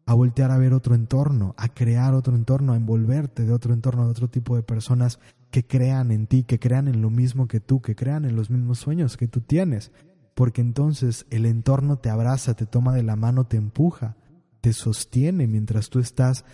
a 0.05 0.15
voltear 0.15 0.49
a 0.49 0.57
ver 0.57 0.73
otro 0.73 0.95
entorno, 0.95 1.53
a 1.57 1.67
crear 1.67 2.15
otro 2.15 2.35
entorno, 2.35 2.73
a 2.73 2.77
envolverte 2.77 3.45
de 3.45 3.53
otro 3.53 3.73
entorno, 3.73 4.05
de 4.05 4.11
otro 4.11 4.29
tipo 4.29 4.55
de 4.55 4.63
personas 4.63 5.19
que 5.51 5.67
crean 5.67 6.11
en 6.11 6.27
ti, 6.27 6.43
que 6.43 6.59
crean 6.59 6.87
en 6.87 7.01
lo 7.01 7.09
mismo 7.09 7.47
que 7.47 7.59
tú, 7.59 7.81
que 7.81 7.95
crean 7.95 8.25
en 8.25 8.35
los 8.35 8.49
mismos 8.49 8.79
sueños 8.79 9.17
que 9.17 9.27
tú 9.27 9.41
tienes, 9.41 9.91
porque 10.33 10.61
entonces 10.61 11.25
el 11.29 11.45
entorno 11.45 11.97
te 11.97 12.09
abraza, 12.09 12.53
te 12.53 12.65
toma 12.65 12.95
de 12.95 13.03
la 13.03 13.15
mano, 13.15 13.45
te 13.45 13.57
empuja, 13.57 14.15
te 14.61 14.73
sostiene 14.73 15.45
mientras 15.45 15.89
tú 15.89 15.99
estás 15.99 16.45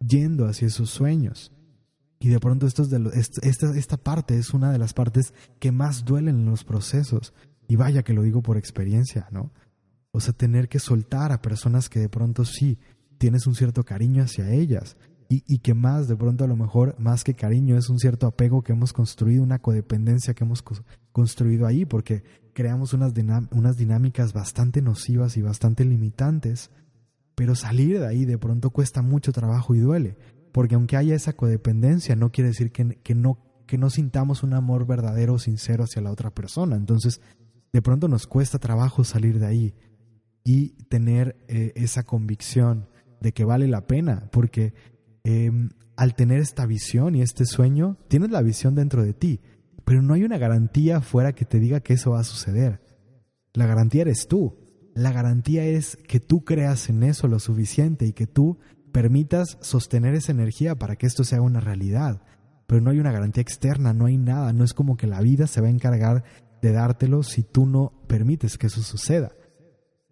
yendo 0.00 0.46
hacia 0.46 0.66
esos 0.66 0.90
sueños. 0.90 1.52
Y 2.20 2.28
de 2.28 2.40
pronto 2.40 2.66
esto 2.66 2.82
esta, 3.12 3.76
esta 3.76 3.96
parte 3.96 4.36
es 4.38 4.52
una 4.52 4.72
de 4.72 4.78
las 4.78 4.92
partes 4.92 5.34
que 5.60 5.70
más 5.70 6.04
duelen 6.04 6.40
en 6.40 6.46
los 6.46 6.64
procesos, 6.64 7.32
y 7.68 7.76
vaya 7.76 8.02
que 8.02 8.14
lo 8.14 8.22
digo 8.22 8.42
por 8.42 8.56
experiencia, 8.56 9.28
¿no? 9.30 9.52
O 10.10 10.20
sea, 10.20 10.32
tener 10.32 10.68
que 10.68 10.78
soltar 10.78 11.32
a 11.32 11.42
personas 11.42 11.88
que 11.88 12.00
de 12.00 12.08
pronto 12.08 12.44
sí 12.44 12.78
tienes 13.18 13.46
un 13.46 13.54
cierto 13.54 13.84
cariño 13.84 14.22
hacia 14.22 14.50
ellas 14.50 14.96
y, 15.28 15.44
y, 15.46 15.58
que 15.58 15.74
más, 15.74 16.08
de 16.08 16.16
pronto 16.16 16.44
a 16.44 16.46
lo 16.46 16.56
mejor, 16.56 16.96
más 16.98 17.22
que 17.22 17.34
cariño, 17.34 17.76
es 17.76 17.90
un 17.90 17.98
cierto 17.98 18.26
apego 18.26 18.62
que 18.62 18.72
hemos 18.72 18.94
construido, 18.94 19.42
una 19.42 19.58
codependencia 19.58 20.32
que 20.32 20.44
hemos 20.44 20.64
construido 21.12 21.66
ahí, 21.66 21.84
porque 21.84 22.22
creamos 22.54 22.94
unas 22.94 23.12
dinámicas 23.76 24.32
bastante 24.32 24.80
nocivas 24.80 25.36
y 25.36 25.42
bastante 25.42 25.84
limitantes, 25.84 26.70
pero 27.38 27.54
salir 27.54 28.00
de 28.00 28.06
ahí 28.08 28.24
de 28.24 28.36
pronto 28.36 28.70
cuesta 28.70 29.00
mucho 29.00 29.30
trabajo 29.30 29.72
y 29.72 29.78
duele, 29.78 30.16
porque 30.50 30.74
aunque 30.74 30.96
haya 30.96 31.14
esa 31.14 31.34
codependencia, 31.34 32.16
no 32.16 32.32
quiere 32.32 32.48
decir 32.48 32.72
que, 32.72 33.14
no 33.14 33.90
sintamos 33.90 34.42
un 34.42 34.54
amor 34.54 34.88
verdadero 34.88 35.34
o 35.34 35.38
sincero 35.38 35.84
hacia 35.84 36.02
la 36.02 36.10
otra 36.10 36.32
persona. 36.32 36.74
Entonces, 36.74 37.20
de 37.72 37.80
pronto 37.80 38.08
nos 38.08 38.26
cuesta 38.26 38.58
trabajo 38.58 39.04
salir 39.04 39.38
de 39.38 39.46
ahí. 39.46 39.74
y 40.42 40.70
tener 40.88 41.36
eh, 41.46 41.72
esa 41.76 42.02
convicción 42.02 42.88
de 43.20 43.32
que 43.32 43.44
vale 43.44 43.68
la 43.68 43.86
pena, 43.86 44.28
porque 44.32 44.74
em, 45.22 45.68
al 45.94 46.16
tener 46.16 46.40
esta 46.40 46.66
visión 46.66 47.14
y 47.14 47.22
este 47.22 47.44
sueño, 47.44 47.98
tienes 48.08 48.30
la 48.32 48.42
visión 48.42 48.74
dentro 48.74 49.04
de 49.04 49.12
ti, 49.12 49.40
pero 49.84 50.02
no 50.02 50.14
hay 50.14 50.24
una 50.24 50.38
garantía 50.38 51.00
fuera 51.02 51.34
que 51.34 51.44
te 51.44 51.60
diga 51.60 51.78
que 51.78 51.92
eso 51.92 52.12
va 52.12 52.20
a 52.20 52.24
suceder. 52.24 52.80
La 53.52 53.66
garantía 53.66 54.02
eres 54.02 54.26
tú. 54.26 54.57
La 54.98 55.12
garantía 55.12 55.64
es 55.64 55.96
que 56.08 56.18
tú 56.18 56.44
creas 56.44 56.88
en 56.88 57.04
eso 57.04 57.28
lo 57.28 57.38
suficiente 57.38 58.04
y 58.04 58.12
que 58.12 58.26
tú 58.26 58.58
permitas 58.90 59.56
sostener 59.60 60.16
esa 60.16 60.32
energía 60.32 60.74
para 60.74 60.96
que 60.96 61.06
esto 61.06 61.22
sea 61.22 61.40
una 61.40 61.60
realidad. 61.60 62.20
Pero 62.66 62.80
no 62.80 62.90
hay 62.90 62.98
una 62.98 63.12
garantía 63.12 63.42
externa, 63.42 63.94
no 63.94 64.06
hay 64.06 64.18
nada, 64.18 64.52
no 64.52 64.64
es 64.64 64.74
como 64.74 64.96
que 64.96 65.06
la 65.06 65.20
vida 65.20 65.46
se 65.46 65.60
va 65.60 65.68
a 65.68 65.70
encargar 65.70 66.24
de 66.60 66.72
dártelo 66.72 67.22
si 67.22 67.44
tú 67.44 67.64
no 67.64 67.92
permites 68.08 68.58
que 68.58 68.66
eso 68.66 68.82
suceda. 68.82 69.30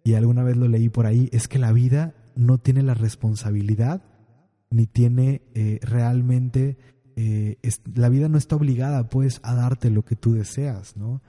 Y 0.05 0.13
alguna 0.13 0.43
vez 0.43 0.55
lo 0.55 0.69
leí 0.69 0.87
por 0.87 1.05
ahí, 1.05 1.27
es 1.33 1.49
que 1.49 1.59
la 1.59 1.73
vida 1.73 2.15
no 2.37 2.57
tiene 2.57 2.81
la 2.81 2.93
responsabilidad 2.93 4.03
ni 4.69 4.87
tiene 4.87 5.41
eh, 5.53 5.79
realmente, 5.81 6.77
eh, 7.17 7.57
la 7.93 8.07
vida 8.07 8.29
no 8.29 8.37
está 8.37 8.55
obligada 8.55 9.09
pues 9.09 9.41
a 9.43 9.53
darte 9.53 9.89
lo 9.89 10.05
que 10.05 10.15
tú 10.15 10.33
deseas, 10.33 10.95
¿no? 10.95 11.21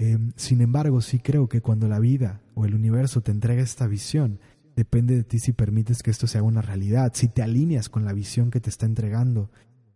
Em, 0.00 0.32
sin 0.34 0.62
embargo, 0.62 1.02
sí 1.02 1.18
creo 1.18 1.46
que 1.46 1.60
cuando 1.60 1.86
la 1.86 1.98
vida 1.98 2.40
o 2.54 2.64
el 2.64 2.74
universo 2.74 3.20
te 3.20 3.32
entrega 3.32 3.62
esta 3.62 3.86
visión, 3.86 4.40
depende 4.74 5.14
de 5.14 5.24
ti 5.24 5.38
si 5.38 5.52
permites 5.52 6.02
que 6.02 6.10
esto 6.10 6.26
sea 6.26 6.42
una 6.42 6.62
realidad, 6.62 7.12
si 7.14 7.28
te 7.28 7.42
alineas 7.42 7.90
con 7.90 8.06
la 8.06 8.14
visión 8.14 8.50
que 8.50 8.60
te 8.60 8.70
está 8.70 8.86
entregando, 8.86 9.50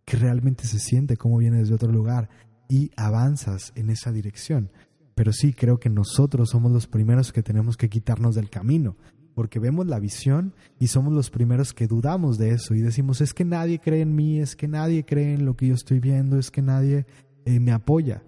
que 0.05 0.17
realmente 0.17 0.67
se 0.67 0.77
siente 0.77 1.17
como 1.17 1.39
viene 1.39 1.57
desde 1.57 1.73
otro 1.73 1.91
lugar 1.91 2.29
y 2.69 2.91
avanzas 2.95 3.73
en 3.73 3.89
esa 3.89 4.11
dirección. 4.11 4.69
Pero 5.15 5.33
sí 5.33 5.53
creo 5.53 5.79
que 5.79 5.89
nosotros 5.89 6.51
somos 6.51 6.71
los 6.71 6.85
primeros 6.85 7.33
que 7.33 7.41
tenemos 7.41 7.75
que 7.75 7.89
quitarnos 7.89 8.35
del 8.35 8.51
camino, 8.51 8.97
porque 9.33 9.57
vemos 9.57 9.87
la 9.87 9.97
visión 9.97 10.53
y 10.79 10.85
somos 10.85 11.13
los 11.13 11.31
primeros 11.31 11.73
que 11.73 11.87
dudamos 11.87 12.37
de 12.37 12.51
eso 12.51 12.75
y 12.75 12.81
decimos, 12.81 13.21
es 13.21 13.33
que 13.33 13.43
nadie 13.43 13.79
cree 13.79 14.01
en 14.01 14.13
mí, 14.13 14.39
es 14.39 14.55
que 14.55 14.67
nadie 14.67 15.03
cree 15.03 15.33
en 15.33 15.45
lo 15.45 15.55
que 15.55 15.65
yo 15.65 15.73
estoy 15.73 15.99
viendo, 15.99 16.37
es 16.37 16.51
que 16.51 16.61
nadie 16.61 17.07
eh, 17.45 17.59
me 17.59 17.71
apoya. 17.71 18.21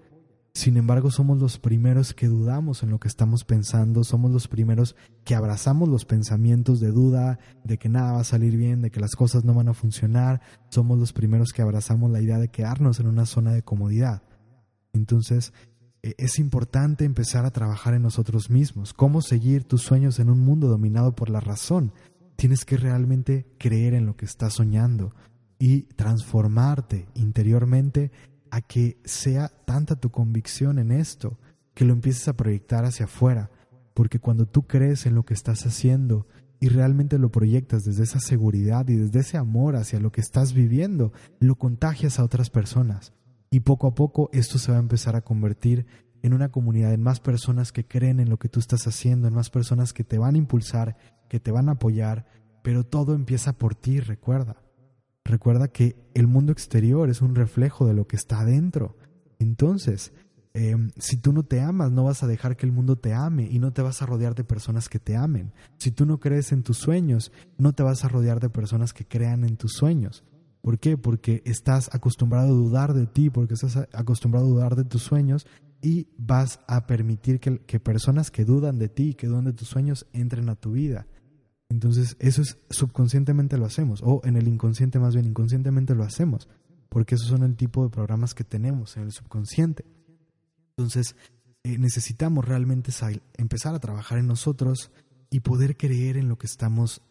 Sin 0.58 0.76
embargo, 0.76 1.12
somos 1.12 1.38
los 1.38 1.60
primeros 1.60 2.16
que 2.16 2.26
dudamos 2.26 2.82
en 2.82 2.90
lo 2.90 3.00
que 3.00 3.08
estamos 3.08 3.44
pensando, 3.44 4.04
somos 4.04 4.32
los 4.32 4.48
primeros 4.48 4.96
que 5.24 5.36
abrazamos 5.36 5.88
los 5.88 6.04
pensamientos 6.04 6.80
de 6.80 6.90
duda, 6.90 7.38
de 7.64 7.78
que 7.78 7.90
nada 7.90 8.14
va 8.14 8.22
a 8.22 8.24
salir 8.24 8.58
bien, 8.58 8.82
de 8.82 8.90
que 8.90 9.00
las 9.00 9.16
cosas 9.16 9.46
no 9.46 9.54
van 9.54 9.68
a 9.68 9.76
funcionar, 9.76 10.42
somos 10.70 10.98
los 10.98 11.14
primeros 11.14 11.54
que 11.54 11.62
abrazamos 11.62 12.10
la 12.10 12.24
idea 12.24 12.40
de 12.40 12.50
quedarnos 12.50 13.00
en 13.00 13.06
una 13.06 13.28
zona 13.28 13.54
de 13.54 13.62
comodidad. 13.62 14.24
Entonces, 14.94 15.54
e, 16.02 16.16
es 16.18 16.40
importante 16.40 17.06
empezar 17.06 17.46
a 17.46 17.52
trabajar 17.52 17.94
en 17.94 18.02
nosotros 18.02 18.50
mismos, 18.50 18.94
cómo 18.94 19.22
seguir 19.22 19.64
tus 19.64 19.84
sueños 19.84 20.18
en 20.18 20.32
un 20.32 20.40
mundo 20.40 20.70
dominado 20.70 21.16
por 21.16 21.30
la 21.30 21.40
razón. 21.40 21.94
Tienes 22.36 22.66
que 22.66 22.78
realmente 22.78 23.46
creer 23.60 23.94
en 23.94 24.08
lo 24.08 24.18
que 24.18 24.26
estás 24.26 24.56
soñando 24.56 25.14
y 25.60 25.84
transformarte 25.84 27.08
interiormente 27.14 28.12
a 28.52 28.62
que 28.62 29.00
sea 29.06 29.50
tanta 29.66 29.96
tu 29.96 30.10
convicción 30.12 30.80
en 30.80 30.92
esto 30.92 31.40
que 31.74 31.86
lo 31.86 31.94
empieces 31.94 32.28
a 32.28 32.36
proyectar 32.36 32.86
hacia 32.86 33.06
afuera, 33.06 33.52
porque 33.94 34.20
cuando 34.20 34.48
tú 34.48 34.66
crees 34.66 35.06
en 35.06 35.16
lo 35.16 35.26
que 35.26 35.34
estás 35.34 35.66
haciendo 35.66 36.28
y 36.60 36.70
realmente 36.70 37.20
lo 37.20 37.30
proyectas 37.32 37.84
desde 37.84 38.04
esa 38.04 38.20
seguridad 38.20 38.88
y 38.88 38.96
desde 38.96 39.20
ese 39.20 39.38
amor 39.38 39.76
hacia 39.76 40.00
lo 40.00 40.12
que 40.12 40.22
estás 40.22 40.54
viviendo, 40.54 41.14
lo 41.40 41.56
contagias 41.56 42.20
a 42.20 42.24
otras 42.24 42.50
personas. 42.50 43.14
Y 43.50 43.62
poco 43.62 43.88
a 43.88 43.96
poco 43.96 44.30
esto 44.34 44.58
se 44.58 44.72
va 44.72 44.78
a 44.78 44.82
empezar 44.82 45.16
a 45.16 45.22
convertir 45.22 45.86
en 46.24 46.34
una 46.34 46.50
comunidad, 46.50 46.94
en 46.94 47.04
más 47.04 47.20
personas 47.20 47.72
que 47.72 47.86
creen 47.86 48.20
en 48.20 48.30
lo 48.30 48.38
que 48.38 48.50
tú 48.50 48.60
estás 48.60 48.88
haciendo, 48.88 49.28
en 49.28 49.36
más 49.36 49.50
personas 49.50 49.94
que 49.94 50.04
te 50.04 50.18
van 50.18 50.36
a 50.36 50.40
impulsar, 50.40 50.98
que 51.30 51.40
te 51.40 51.52
van 51.52 51.70
a 51.70 51.74
apoyar, 51.74 52.26
pero 52.64 52.86
todo 52.86 53.14
empieza 53.14 53.54
por 53.54 53.76
ti, 53.76 54.00
recuerda. 54.00 54.58
Recuerda 55.28 55.68
que 55.68 55.98
el 56.14 56.26
mundo 56.26 56.54
exterior 56.54 57.10
es 57.10 57.22
un 57.22 57.36
reflejo 57.36 57.86
de 57.86 57.94
lo 57.94 58.08
que 58.08 58.16
está 58.16 58.40
adentro. 58.40 58.96
Entonces, 59.40 60.14
em, 60.54 60.90
si 60.96 61.18
tú 61.18 61.34
no 61.34 61.44
te 61.44 61.60
amas, 61.60 61.92
no 61.92 62.06
vas 62.06 62.24
a 62.24 62.28
dejar 62.28 62.56
que 62.56 62.66
el 62.66 62.72
mundo 62.72 62.98
te 62.98 63.14
ame 63.14 63.46
y 63.52 63.60
no 63.60 63.74
te 63.74 63.82
vas 63.82 64.02
a 64.02 64.06
rodear 64.06 64.36
de 64.36 64.46
personas 64.46 64.88
que 64.88 65.00
te 65.00 65.18
amen. 65.18 65.52
Si 65.80 65.92
tú 65.92 66.06
no 66.06 66.22
crees 66.22 66.54
en 66.54 66.64
tus 66.64 66.78
sueños, 66.78 67.34
no 67.58 67.74
te 67.74 67.84
vas 67.84 68.06
a 68.06 68.08
rodear 68.08 68.40
de 68.40 68.50
personas 68.50 68.94
que 68.94 69.06
crean 69.06 69.44
en 69.44 69.58
tus 69.58 69.74
sueños. 69.74 70.24
¿Por 70.62 70.80
qué? 70.80 70.98
Porque 70.98 71.44
estás 71.46 71.94
acostumbrado 71.94 72.48
a 72.48 72.52
dudar 72.52 72.94
de 72.94 73.06
ti, 73.06 73.30
porque 73.30 73.56
estás 73.56 73.76
acostumbrado 73.92 74.46
a 74.46 74.50
dudar 74.50 74.76
de 74.78 74.86
tus 74.86 75.04
sueños 75.04 75.46
y 75.82 76.08
vas 76.18 76.62
a 76.68 76.88
permitir 76.88 77.42
que, 77.42 77.60
que 77.60 77.82
personas 77.82 78.32
que 78.32 78.46
dudan 78.46 78.80
de 78.80 78.88
ti, 78.88 79.14
que 79.14 79.28
dudan 79.28 79.44
de 79.44 79.54
tus 79.54 79.68
sueños, 79.68 80.08
entren 80.14 80.48
a 80.48 80.56
tu 80.56 80.72
vida. 80.72 81.06
Entonces, 81.70 82.16
eso 82.20 82.42
es 82.42 82.58
subconscientemente 82.70 83.58
lo 83.58 83.66
hacemos, 83.66 84.02
o 84.04 84.22
en 84.24 84.38
el 84.38 84.48
inconsciente 84.48 85.00
más 85.00 85.14
bien, 85.14 85.28
inconscientemente 85.28 85.96
lo 85.96 86.04
hacemos, 86.04 86.48
porque 86.90 87.16
esos 87.16 87.28
son 87.28 87.44
el 87.44 87.56
tipo 87.56 87.84
de 87.84 87.90
programas 87.90 88.34
que 88.34 88.44
tenemos 88.44 88.96
en 88.98 89.04
el 89.04 89.12
subconsciente. 89.12 89.86
Entonces, 90.78 91.16
eh, 91.64 91.78
necesitamos 91.78 92.46
realmente 92.46 92.92
empezar 93.38 93.76
a 93.76 93.80
trabajar 93.80 94.20
en 94.20 94.28
nosotros 94.28 94.92
y 95.30 95.42
poder 95.42 95.76
creer 95.76 96.16
en 96.16 96.30
lo 96.30 96.38
que 96.38 96.48
estamos 96.48 97.02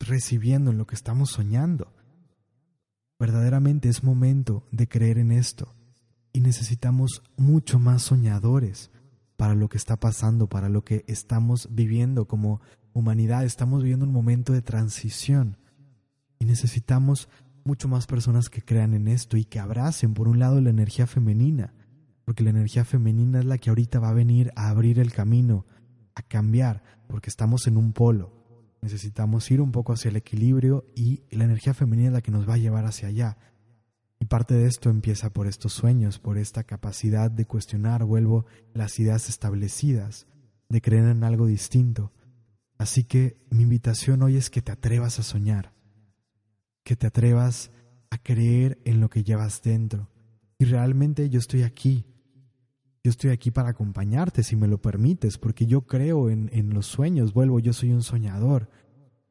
recibiendo, 0.00 0.70
en 0.70 0.78
lo 0.78 0.86
que 0.86 0.94
estamos 0.94 1.30
soñando. 1.30 1.92
Verdaderamente 3.18 3.88
es 3.88 4.02
momento 4.02 4.66
de 4.70 4.88
creer 4.88 5.18
en 5.18 5.32
esto 5.32 5.74
y 6.32 6.40
necesitamos 6.40 7.22
mucho 7.36 7.78
más 7.78 8.02
soñadores 8.02 8.90
para 9.36 9.54
lo 9.54 9.68
que 9.68 9.76
está 9.76 9.96
pasando, 9.96 10.48
para 10.48 10.68
lo 10.68 10.84
que 10.84 11.04
estamos 11.06 11.68
viviendo 11.70 12.26
como 12.26 12.60
humanidad. 12.92 13.44
Estamos 13.44 13.82
viviendo 13.82 14.06
un 14.06 14.12
momento 14.12 14.52
de 14.52 14.62
transición 14.62 15.58
y 16.38 16.44
necesitamos 16.44 17.28
mucho 17.64 17.88
más 17.88 18.06
personas 18.06 18.48
que 18.48 18.62
crean 18.62 18.94
en 18.94 19.08
esto 19.08 19.36
y 19.36 19.44
que 19.44 19.58
abracen, 19.58 20.14
por 20.14 20.28
un 20.28 20.38
lado, 20.38 20.60
la 20.60 20.70
energía 20.70 21.06
femenina, 21.06 21.74
porque 22.24 22.44
la 22.44 22.50
energía 22.50 22.84
femenina 22.84 23.40
es 23.40 23.44
la 23.44 23.58
que 23.58 23.70
ahorita 23.70 23.98
va 23.98 24.10
a 24.10 24.14
venir 24.14 24.52
a 24.56 24.68
abrir 24.68 24.98
el 24.98 25.12
camino, 25.12 25.66
a 26.14 26.22
cambiar, 26.22 26.82
porque 27.08 27.28
estamos 27.28 27.66
en 27.66 27.76
un 27.76 27.92
polo. 27.92 28.32
Necesitamos 28.82 29.50
ir 29.50 29.60
un 29.60 29.72
poco 29.72 29.92
hacia 29.92 30.10
el 30.10 30.16
equilibrio 30.16 30.86
y 30.94 31.22
la 31.30 31.44
energía 31.44 31.74
femenina 31.74 32.08
es 32.08 32.12
la 32.14 32.22
que 32.22 32.30
nos 32.30 32.48
va 32.48 32.54
a 32.54 32.58
llevar 32.58 32.84
hacia 32.86 33.08
allá. 33.08 33.36
Y 34.18 34.26
parte 34.26 34.54
de 34.54 34.66
esto 34.66 34.88
empieza 34.88 35.30
por 35.30 35.46
estos 35.46 35.72
sueños, 35.72 36.18
por 36.18 36.38
esta 36.38 36.64
capacidad 36.64 37.30
de 37.30 37.44
cuestionar, 37.44 38.04
vuelvo, 38.04 38.46
las 38.72 38.98
ideas 38.98 39.28
establecidas, 39.28 40.26
de 40.68 40.80
creer 40.80 41.04
en 41.04 41.22
algo 41.22 41.46
distinto. 41.46 42.12
Así 42.78 43.04
que 43.04 43.38
mi 43.50 43.62
invitación 43.62 44.22
hoy 44.22 44.36
es 44.36 44.50
que 44.50 44.62
te 44.62 44.72
atrevas 44.72 45.18
a 45.18 45.22
soñar, 45.22 45.72
que 46.82 46.96
te 46.96 47.06
atrevas 47.06 47.70
a 48.10 48.18
creer 48.18 48.78
en 48.84 49.00
lo 49.00 49.10
que 49.10 49.22
llevas 49.22 49.62
dentro. 49.62 50.10
Y 50.58 50.64
realmente 50.64 51.28
yo 51.28 51.38
estoy 51.38 51.62
aquí. 51.62 52.06
Yo 53.04 53.10
estoy 53.10 53.30
aquí 53.30 53.50
para 53.50 53.68
acompañarte, 53.68 54.42
si 54.42 54.56
me 54.56 54.66
lo 54.66 54.78
permites, 54.78 55.38
porque 55.38 55.66
yo 55.66 55.82
creo 55.82 56.28
en, 56.28 56.50
en 56.52 56.74
los 56.74 56.86
sueños, 56.86 57.32
vuelvo, 57.32 57.60
yo 57.60 57.72
soy 57.72 57.92
un 57.92 58.02
soñador. 58.02 58.68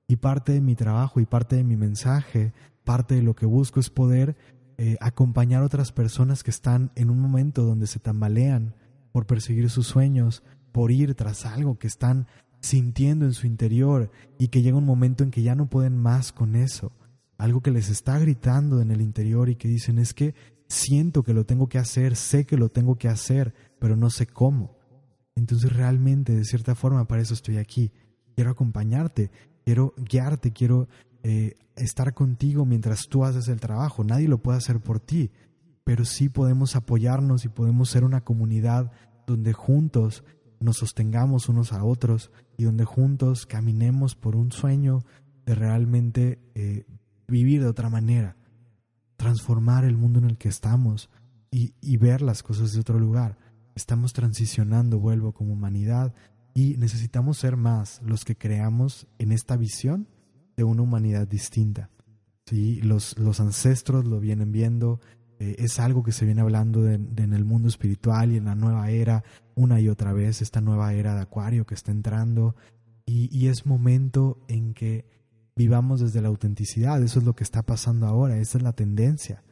Y 0.07 0.17
parte 0.17 0.53
de 0.53 0.61
mi 0.61 0.75
trabajo 0.75 1.19
y 1.19 1.25
parte 1.25 1.55
de 1.57 1.63
mi 1.63 1.75
mensaje, 1.75 2.53
parte 2.83 3.15
de 3.15 3.23
lo 3.23 3.35
que 3.35 3.45
busco 3.45 3.79
es 3.79 3.89
poder 3.89 4.37
eh, 4.77 4.97
acompañar 4.99 5.61
a 5.61 5.65
otras 5.65 5.91
personas 5.91 6.43
que 6.43 6.51
están 6.51 6.91
en 6.95 7.09
un 7.09 7.19
momento 7.19 7.63
donde 7.63 7.87
se 7.87 7.99
tambalean 7.99 8.75
por 9.11 9.25
perseguir 9.25 9.69
sus 9.69 9.87
sueños, 9.87 10.43
por 10.71 10.91
ir 10.91 11.15
tras 11.15 11.45
algo 11.45 11.79
que 11.79 11.87
están 11.87 12.27
sintiendo 12.59 13.25
en 13.25 13.33
su 13.33 13.47
interior 13.47 14.11
y 14.37 14.49
que 14.49 14.61
llega 14.61 14.77
un 14.77 14.85
momento 14.85 15.23
en 15.23 15.31
que 15.31 15.43
ya 15.43 15.55
no 15.55 15.69
pueden 15.69 15.97
más 15.97 16.31
con 16.31 16.55
eso, 16.55 16.91
algo 17.37 17.61
que 17.61 17.71
les 17.71 17.89
está 17.89 18.19
gritando 18.19 18.81
en 18.81 18.91
el 18.91 19.01
interior 19.01 19.49
y 19.49 19.55
que 19.55 19.67
dicen 19.67 19.99
es 19.99 20.13
que 20.13 20.35
siento 20.67 21.23
que 21.23 21.33
lo 21.33 21.45
tengo 21.45 21.69
que 21.69 21.77
hacer, 21.77 22.15
sé 22.15 22.45
que 22.45 22.57
lo 22.57 22.69
tengo 22.69 22.97
que 22.97 23.07
hacer, 23.07 23.53
pero 23.79 23.95
no 23.95 24.09
sé 24.09 24.27
cómo. 24.27 24.77
Entonces 25.35 25.71
realmente, 25.71 26.33
de 26.33 26.45
cierta 26.45 26.75
forma, 26.75 27.07
para 27.07 27.21
eso 27.21 27.33
estoy 27.33 27.57
aquí. 27.57 27.91
Quiero 28.35 28.51
acompañarte, 28.51 29.31
quiero 29.63 29.93
guiarte, 29.97 30.51
quiero 30.51 30.87
eh, 31.27 31.57
estar 31.75 32.13
contigo 32.13 32.67
mientras 32.67 33.07
tú 33.07 33.25
haces 33.25 33.47
el 33.47 33.59
trabajo. 33.59 34.03
Nadie 34.03 34.27
lo 34.27 34.43
puede 34.43 34.59
hacer 34.59 34.79
por 34.79 34.99
ti, 34.99 35.31
pero 35.83 36.05
sí 36.05 36.29
podemos 36.29 36.75
apoyarnos 36.75 37.45
y 37.45 37.49
podemos 37.49 37.89
ser 37.89 38.03
una 38.03 38.21
comunidad 38.21 38.91
donde 39.25 39.51
juntos 39.51 40.23
nos 40.59 40.77
sostengamos 40.77 41.49
unos 41.49 41.73
a 41.73 41.83
otros 41.83 42.29
y 42.57 42.65
donde 42.65 42.85
juntos 42.85 43.47
caminemos 43.47 44.13
por 44.13 44.35
un 44.35 44.51
sueño 44.51 44.99
de 45.47 45.55
realmente 45.55 46.39
eh, 46.53 46.85
vivir 47.27 47.63
de 47.63 47.69
otra 47.69 47.89
manera, 47.89 48.37
transformar 49.17 49.83
el 49.83 49.97
mundo 49.97 50.19
en 50.19 50.25
el 50.25 50.37
que 50.37 50.49
estamos 50.49 51.09
y, 51.49 51.73
y 51.81 51.97
ver 51.97 52.21
las 52.21 52.43
cosas 52.43 52.71
de 52.71 52.81
otro 52.81 52.99
lugar. 52.99 53.39
Estamos 53.73 54.13
transicionando, 54.13 54.99
vuelvo, 54.99 55.33
como 55.33 55.53
humanidad 55.53 56.13
y 56.53 56.77
necesitamos 56.77 57.39
ser 57.39 57.57
más 57.57 57.99
los 58.03 58.25
que 58.25 58.37
creamos 58.37 59.07
en 59.17 59.31
esta 59.31 59.57
visión 59.57 60.07
de 60.55 60.63
una 60.63 60.81
humanidad 60.81 61.27
distinta. 61.27 61.89
¿sí? 62.45 62.81
Los, 62.81 63.17
los 63.17 63.39
ancestros 63.39 64.05
lo 64.05 64.19
vienen 64.19 64.51
viendo, 64.51 64.99
eh, 65.39 65.55
es 65.59 65.79
algo 65.79 66.03
que 66.03 66.11
se 66.11 66.25
viene 66.25 66.41
hablando 66.41 66.89
en 66.89 67.33
el 67.33 67.45
mundo 67.45 67.67
espiritual 67.67 68.31
y 68.31 68.37
en 68.37 68.45
la 68.45 68.55
nueva 68.55 68.89
era, 68.89 69.23
una 69.55 69.79
y 69.79 69.89
otra 69.89 70.13
vez, 70.13 70.41
esta 70.41 70.61
nueva 70.61 70.93
era 70.93 71.15
de 71.15 71.21
Acuario 71.21 71.65
que 71.65 71.75
está 71.75 71.91
entrando. 71.91 72.55
y, 73.05 73.47
es 73.47 73.65
momento 73.67 74.39
en 74.47 74.73
que 74.73 75.05
vivamos 75.55 76.01
desde 76.01 76.21
la 76.21 76.27
autenticidad. 76.27 77.01
Eso 77.01 77.19
es 77.19 77.25
lo 77.25 77.35
que 77.35 77.43
está 77.43 77.63
pasando 77.63 78.07
ahora, 78.07 78.37
esa 78.37 78.57
es 78.57 78.63
la 78.63 78.73
tendencia. 78.73 79.43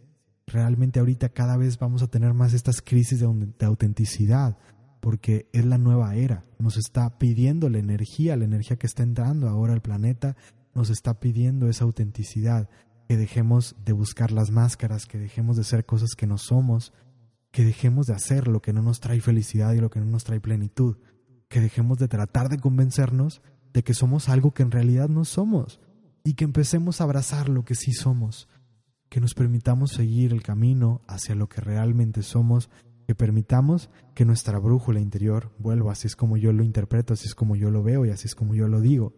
Realmente 0.46 1.00
ahorita 1.00 1.30
cada 1.30 1.58
vez 1.58 1.80
vamos 1.80 2.04
a 2.04 2.08
tener 2.08 2.34
más 2.34 2.54
estas 2.54 2.82
crisis 2.82 3.20
de, 3.22 3.66
autenticidad, 3.66 4.58
porque 5.00 5.50
es 5.54 5.66
la 5.66 5.78
nueva 5.78 6.16
era. 6.16 6.46
Nos 6.60 6.78
está 6.78 7.18
pidiendo 7.18 7.70
la 7.70 7.80
energía, 7.80 8.36
la 8.36 8.46
energía 8.46 8.78
que 8.78 8.88
está 8.88 9.04
entrando 9.04 9.48
ahora 9.48 9.74
al 9.74 9.82
planeta, 9.82 10.36
nos 10.74 10.90
está 10.90 11.20
pidiendo 11.20 11.70
esa 11.70 11.86
autenticidad, 11.86 12.70
que 13.08 13.18
dejemos 13.18 13.76
de 13.84 13.94
buscar 13.94 14.32
las 14.32 14.52
máscaras, 14.52 15.06
que 15.06 15.18
dejemos 15.18 15.58
de 15.58 15.64
ser 15.64 15.86
cosas 15.86 16.16
que 16.16 16.28
no 16.28 16.38
somos, 16.38 16.94
que 17.52 17.64
dejemos 17.64 18.08
de 18.08 18.14
hacer 18.14 18.48
lo 18.48 18.62
que 18.62 18.74
no 18.74 18.82
nos 18.82 19.00
trae 19.00 19.22
felicidad 19.22 19.74
y 19.74 19.80
lo 19.80 19.90
que 19.90 20.00
no 20.00 20.08
nos 20.08 20.24
trae 20.24 20.40
plenitud, 20.40 20.98
que 21.48 21.62
dejemos 21.62 22.00
de 22.00 22.08
tratar 22.08 22.50
de 22.50 22.58
convencernos 22.58 23.42
de 23.74 23.84
que 23.84 23.94
somos 23.94 24.30
algo 24.30 24.54
que 24.54 24.64
en 24.64 24.72
realidad 24.72 25.10
no 25.10 25.26
somos 25.26 25.80
y 26.24 26.34
que 26.34 26.46
empecemos 26.46 27.00
a 27.00 27.04
abrazar 27.04 27.50
lo 27.50 27.66
que 27.66 27.76
sí 27.76 27.92
somos, 27.92 28.48
que 29.10 29.20
nos 29.20 29.36
permitamos 29.36 29.92
seguir 29.92 30.34
el 30.34 30.42
camino 30.42 31.02
hacia 31.08 31.36
lo 31.36 31.48
que 31.48 31.62
realmente 31.62 32.24
somos, 32.24 32.70
que 33.06 33.14
permitamos 33.14 33.90
que 34.16 34.26
nuestra 34.26 34.58
brújula 34.58 35.00
interior 35.00 35.52
vuelva, 35.60 35.92
así 35.92 36.08
es 36.08 36.16
como 36.16 36.38
yo 36.38 36.54
lo 36.54 36.64
interpreto, 36.64 37.14
así 37.14 37.28
es 37.28 37.36
como 37.36 37.56
yo 37.56 37.70
lo 37.70 37.84
veo 37.84 38.06
y 38.06 38.10
así 38.10 38.28
es 38.28 38.36
como 38.36 38.56
yo 38.56 38.68
lo 38.68 38.82
digo, 38.82 39.14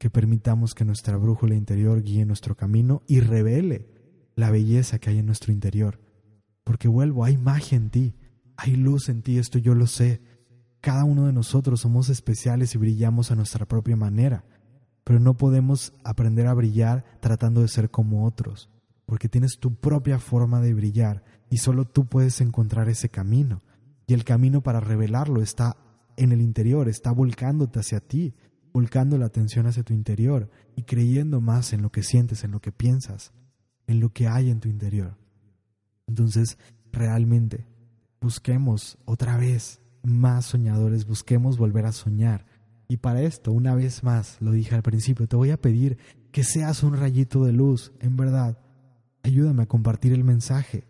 que 0.00 0.08
permitamos 0.08 0.72
que 0.72 0.86
nuestra 0.86 1.18
brújula 1.18 1.54
interior 1.54 2.02
guíe 2.02 2.24
nuestro 2.24 2.56
camino 2.56 3.02
y 3.06 3.20
revele 3.20 3.86
la 4.34 4.50
belleza 4.50 4.98
que 4.98 5.10
hay 5.10 5.18
en 5.18 5.26
nuestro 5.26 5.52
interior. 5.52 6.00
Porque 6.64 6.88
vuelvo, 6.88 7.22
hay 7.22 7.36
magia 7.36 7.76
en 7.76 7.90
ti, 7.90 8.14
hay 8.56 8.76
luz 8.76 9.10
en 9.10 9.20
ti, 9.20 9.36
esto 9.36 9.58
yo 9.58 9.74
lo 9.74 9.86
sé. 9.86 10.22
Cada 10.80 11.04
uno 11.04 11.26
de 11.26 11.34
nosotros 11.34 11.82
somos 11.82 12.08
especiales 12.08 12.74
y 12.74 12.78
brillamos 12.78 13.30
a 13.30 13.36
nuestra 13.36 13.66
propia 13.66 13.94
manera, 13.94 14.46
pero 15.04 15.20
no 15.20 15.36
podemos 15.36 15.92
aprender 16.02 16.46
a 16.46 16.54
brillar 16.54 17.04
tratando 17.20 17.60
de 17.60 17.68
ser 17.68 17.90
como 17.90 18.24
otros, 18.24 18.70
porque 19.04 19.28
tienes 19.28 19.58
tu 19.60 19.74
propia 19.74 20.18
forma 20.18 20.62
de 20.62 20.72
brillar 20.72 21.24
y 21.50 21.58
solo 21.58 21.84
tú 21.84 22.06
puedes 22.06 22.40
encontrar 22.40 22.88
ese 22.88 23.10
camino. 23.10 23.60
Y 24.06 24.14
el 24.14 24.24
camino 24.24 24.62
para 24.62 24.80
revelarlo 24.80 25.42
está 25.42 25.76
en 26.16 26.32
el 26.32 26.40
interior, 26.40 26.88
está 26.88 27.12
volcándote 27.12 27.80
hacia 27.80 28.00
ti, 28.00 28.34
volcando 28.72 29.18
la 29.18 29.26
atención 29.26 29.66
hacia 29.66 29.82
tu 29.82 29.92
interior 29.92 30.50
y 30.76 30.82
creyendo 30.82 31.40
más 31.40 31.72
en 31.72 31.82
lo 31.82 31.90
que 31.90 32.02
sientes, 32.02 32.44
en 32.44 32.50
lo 32.50 32.60
que 32.60 32.72
piensas, 32.72 33.32
en 33.86 34.00
lo 34.00 34.12
que 34.12 34.28
hay 34.28 34.50
en 34.50 34.60
tu 34.60 34.68
interior. 34.68 35.16
Entonces, 36.06 36.58
realmente, 36.92 37.66
busquemos 38.20 38.98
otra 39.04 39.36
vez 39.36 39.80
más 40.02 40.46
soñadores, 40.46 41.06
busquemos 41.06 41.58
volver 41.58 41.86
a 41.86 41.92
soñar. 41.92 42.46
Y 42.88 42.96
para 42.96 43.22
esto, 43.22 43.52
una 43.52 43.74
vez 43.74 44.02
más, 44.02 44.36
lo 44.40 44.52
dije 44.52 44.74
al 44.74 44.82
principio, 44.82 45.28
te 45.28 45.36
voy 45.36 45.50
a 45.50 45.60
pedir 45.60 45.98
que 46.32 46.44
seas 46.44 46.82
un 46.82 46.96
rayito 46.96 47.44
de 47.44 47.52
luz, 47.52 47.92
en 48.00 48.16
verdad. 48.16 48.58
Ayúdame 49.22 49.62
a 49.62 49.68
compartir 49.68 50.12
el 50.12 50.24
mensaje. 50.24 50.88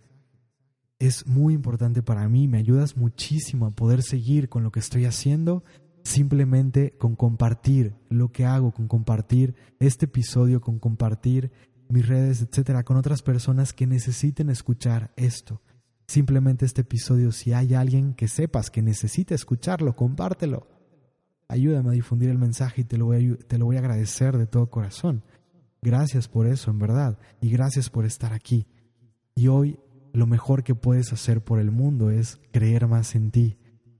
Es 0.99 1.27
muy 1.27 1.55
importante 1.55 2.03
para 2.03 2.29
mí, 2.29 2.47
me 2.47 2.59
ayudas 2.59 2.97
muchísimo 2.97 3.67
a 3.67 3.71
poder 3.71 4.03
seguir 4.03 4.49
con 4.49 4.63
lo 4.63 4.71
que 4.71 4.81
estoy 4.81 5.07
haciendo 5.07 5.65
simplemente 6.03 6.97
con 6.99 7.17
compartir 7.17 7.95
lo 8.09 8.33
que 8.33 8.45
hago, 8.45 8.73
con 8.73 8.89
compartir 8.89 9.55
este 9.79 10.07
episodio, 10.07 10.61
con 10.61 10.79
compartir 10.79 11.51
mis 11.89 12.07
redes, 12.07 12.43
etcétera, 12.43 12.85
con 12.85 12.97
otras 12.97 13.23
personas 13.23 13.73
que 13.73 13.87
necesiten 13.87 14.51
escuchar 14.51 15.13
esto. 15.17 15.61
Simplemente 16.07 16.65
este 16.65 16.81
episodio, 16.83 17.33
si 17.33 17.53
hay 17.53 17.75
alguien 17.75 18.15
que 18.15 18.29
sepas 18.29 18.71
que 18.71 18.83
necesita 18.83 19.35
escucharlo, 19.35 19.95
compártelo. 19.95 20.67
Ayúdame 21.49 21.91
a 21.91 21.93
difundir 21.93 22.31
el 22.31 22.39
mensaje 22.39 22.83
y 22.83 22.85
te 22.85 22.97
lo 22.97 23.07
voy 23.07 23.33
a, 23.33 23.47
te 23.47 23.59
lo 23.59 23.67
voy 23.67 23.77
a 23.77 23.81
agradecer 23.81 24.37
de 24.37 24.47
todo 24.47 24.71
corazón. 24.71 25.25
Gracias 25.83 26.29
por 26.29 26.47
eso, 26.47 26.71
en 26.71 26.79
verdad, 26.79 27.19
y 27.41 27.51
gracias 27.51 27.91
por 27.91 28.05
estar 28.05 28.33
aquí. 28.33 28.67
Y 29.35 29.49
hoy 29.49 29.79
lo 30.13 30.27
mejor 30.27 30.63
que 30.63 30.75
puedes 30.75 31.13
hacer 31.13 31.43
por 31.43 31.59
el 31.61 31.71
mundo 31.71 32.11
es 32.11 32.41
creer 32.53 32.87
más 32.87 33.15
en 33.15 33.31
ti, 33.31 33.57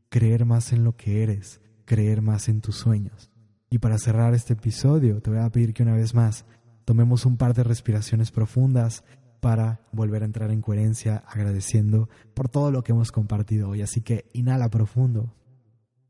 creer 0.09 0.45
más 0.45 0.73
en 0.73 0.85
lo 0.85 0.97
que 0.97 1.23
eres, 1.23 1.61
creer 1.91 2.23
más 2.23 2.49
en 2.49 2.61
tus 2.61 2.77
sueños. 2.77 3.33
Y 3.69 3.79
para 3.79 3.99
cerrar 3.99 4.33
este 4.33 4.53
episodio, 4.53 5.21
te 5.21 5.29
voy 5.29 5.41
a 5.41 5.51
pedir 5.51 5.75
que 5.75 5.83
una 5.83 5.97
vez 5.97 6.15
más 6.15 6.45
tomemos 6.85 7.27
un 7.27 7.37
par 7.37 7.53
de 7.53 7.65
respiraciones 7.65 8.31
profundas 8.31 9.03
para 9.41 9.81
volver 9.91 10.23
a 10.23 10.27
entrar 10.27 10.53
en 10.53 10.63
coherencia 10.63 11.25
agradeciendo 11.27 12.09
por 12.33 12.49
todo 12.49 12.71
lo 12.71 12.85
que 12.85 12.93
hemos 12.93 13.11
compartido 13.11 13.71
hoy. 13.71 13.83
Así 13.83 14.03
que 14.03 14.31
inhala 14.35 14.71
profundo, 14.71 15.35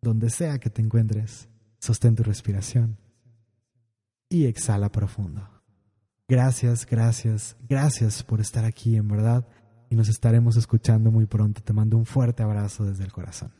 donde 0.03 0.29
sea 0.29 0.59
que 0.59 0.69
te 0.69 0.83
encuentres, 0.83 1.49
sostén 1.79 2.15
tu 2.15 2.25
respiración 2.25 2.99
y 4.29 4.45
exhala 4.45 4.93
profundo. 4.93 5.49
Gracias, 6.29 6.85
gracias, 6.85 7.57
gracias 7.71 8.23
por 8.23 8.43
estar 8.43 8.67
aquí 8.67 8.97
en 8.97 9.09
verdad 9.09 9.49
y 9.89 9.97
nos 9.97 10.11
estaremos 10.11 10.59
escuchando 10.59 11.11
muy 11.11 11.25
pronto. 11.25 11.63
Te 11.63 11.73
mando 11.73 11.97
un 11.97 12.05
fuerte 12.05 12.43
abrazo 12.43 12.85
desde 12.85 13.05
el 13.05 13.13
corazón. 13.13 13.60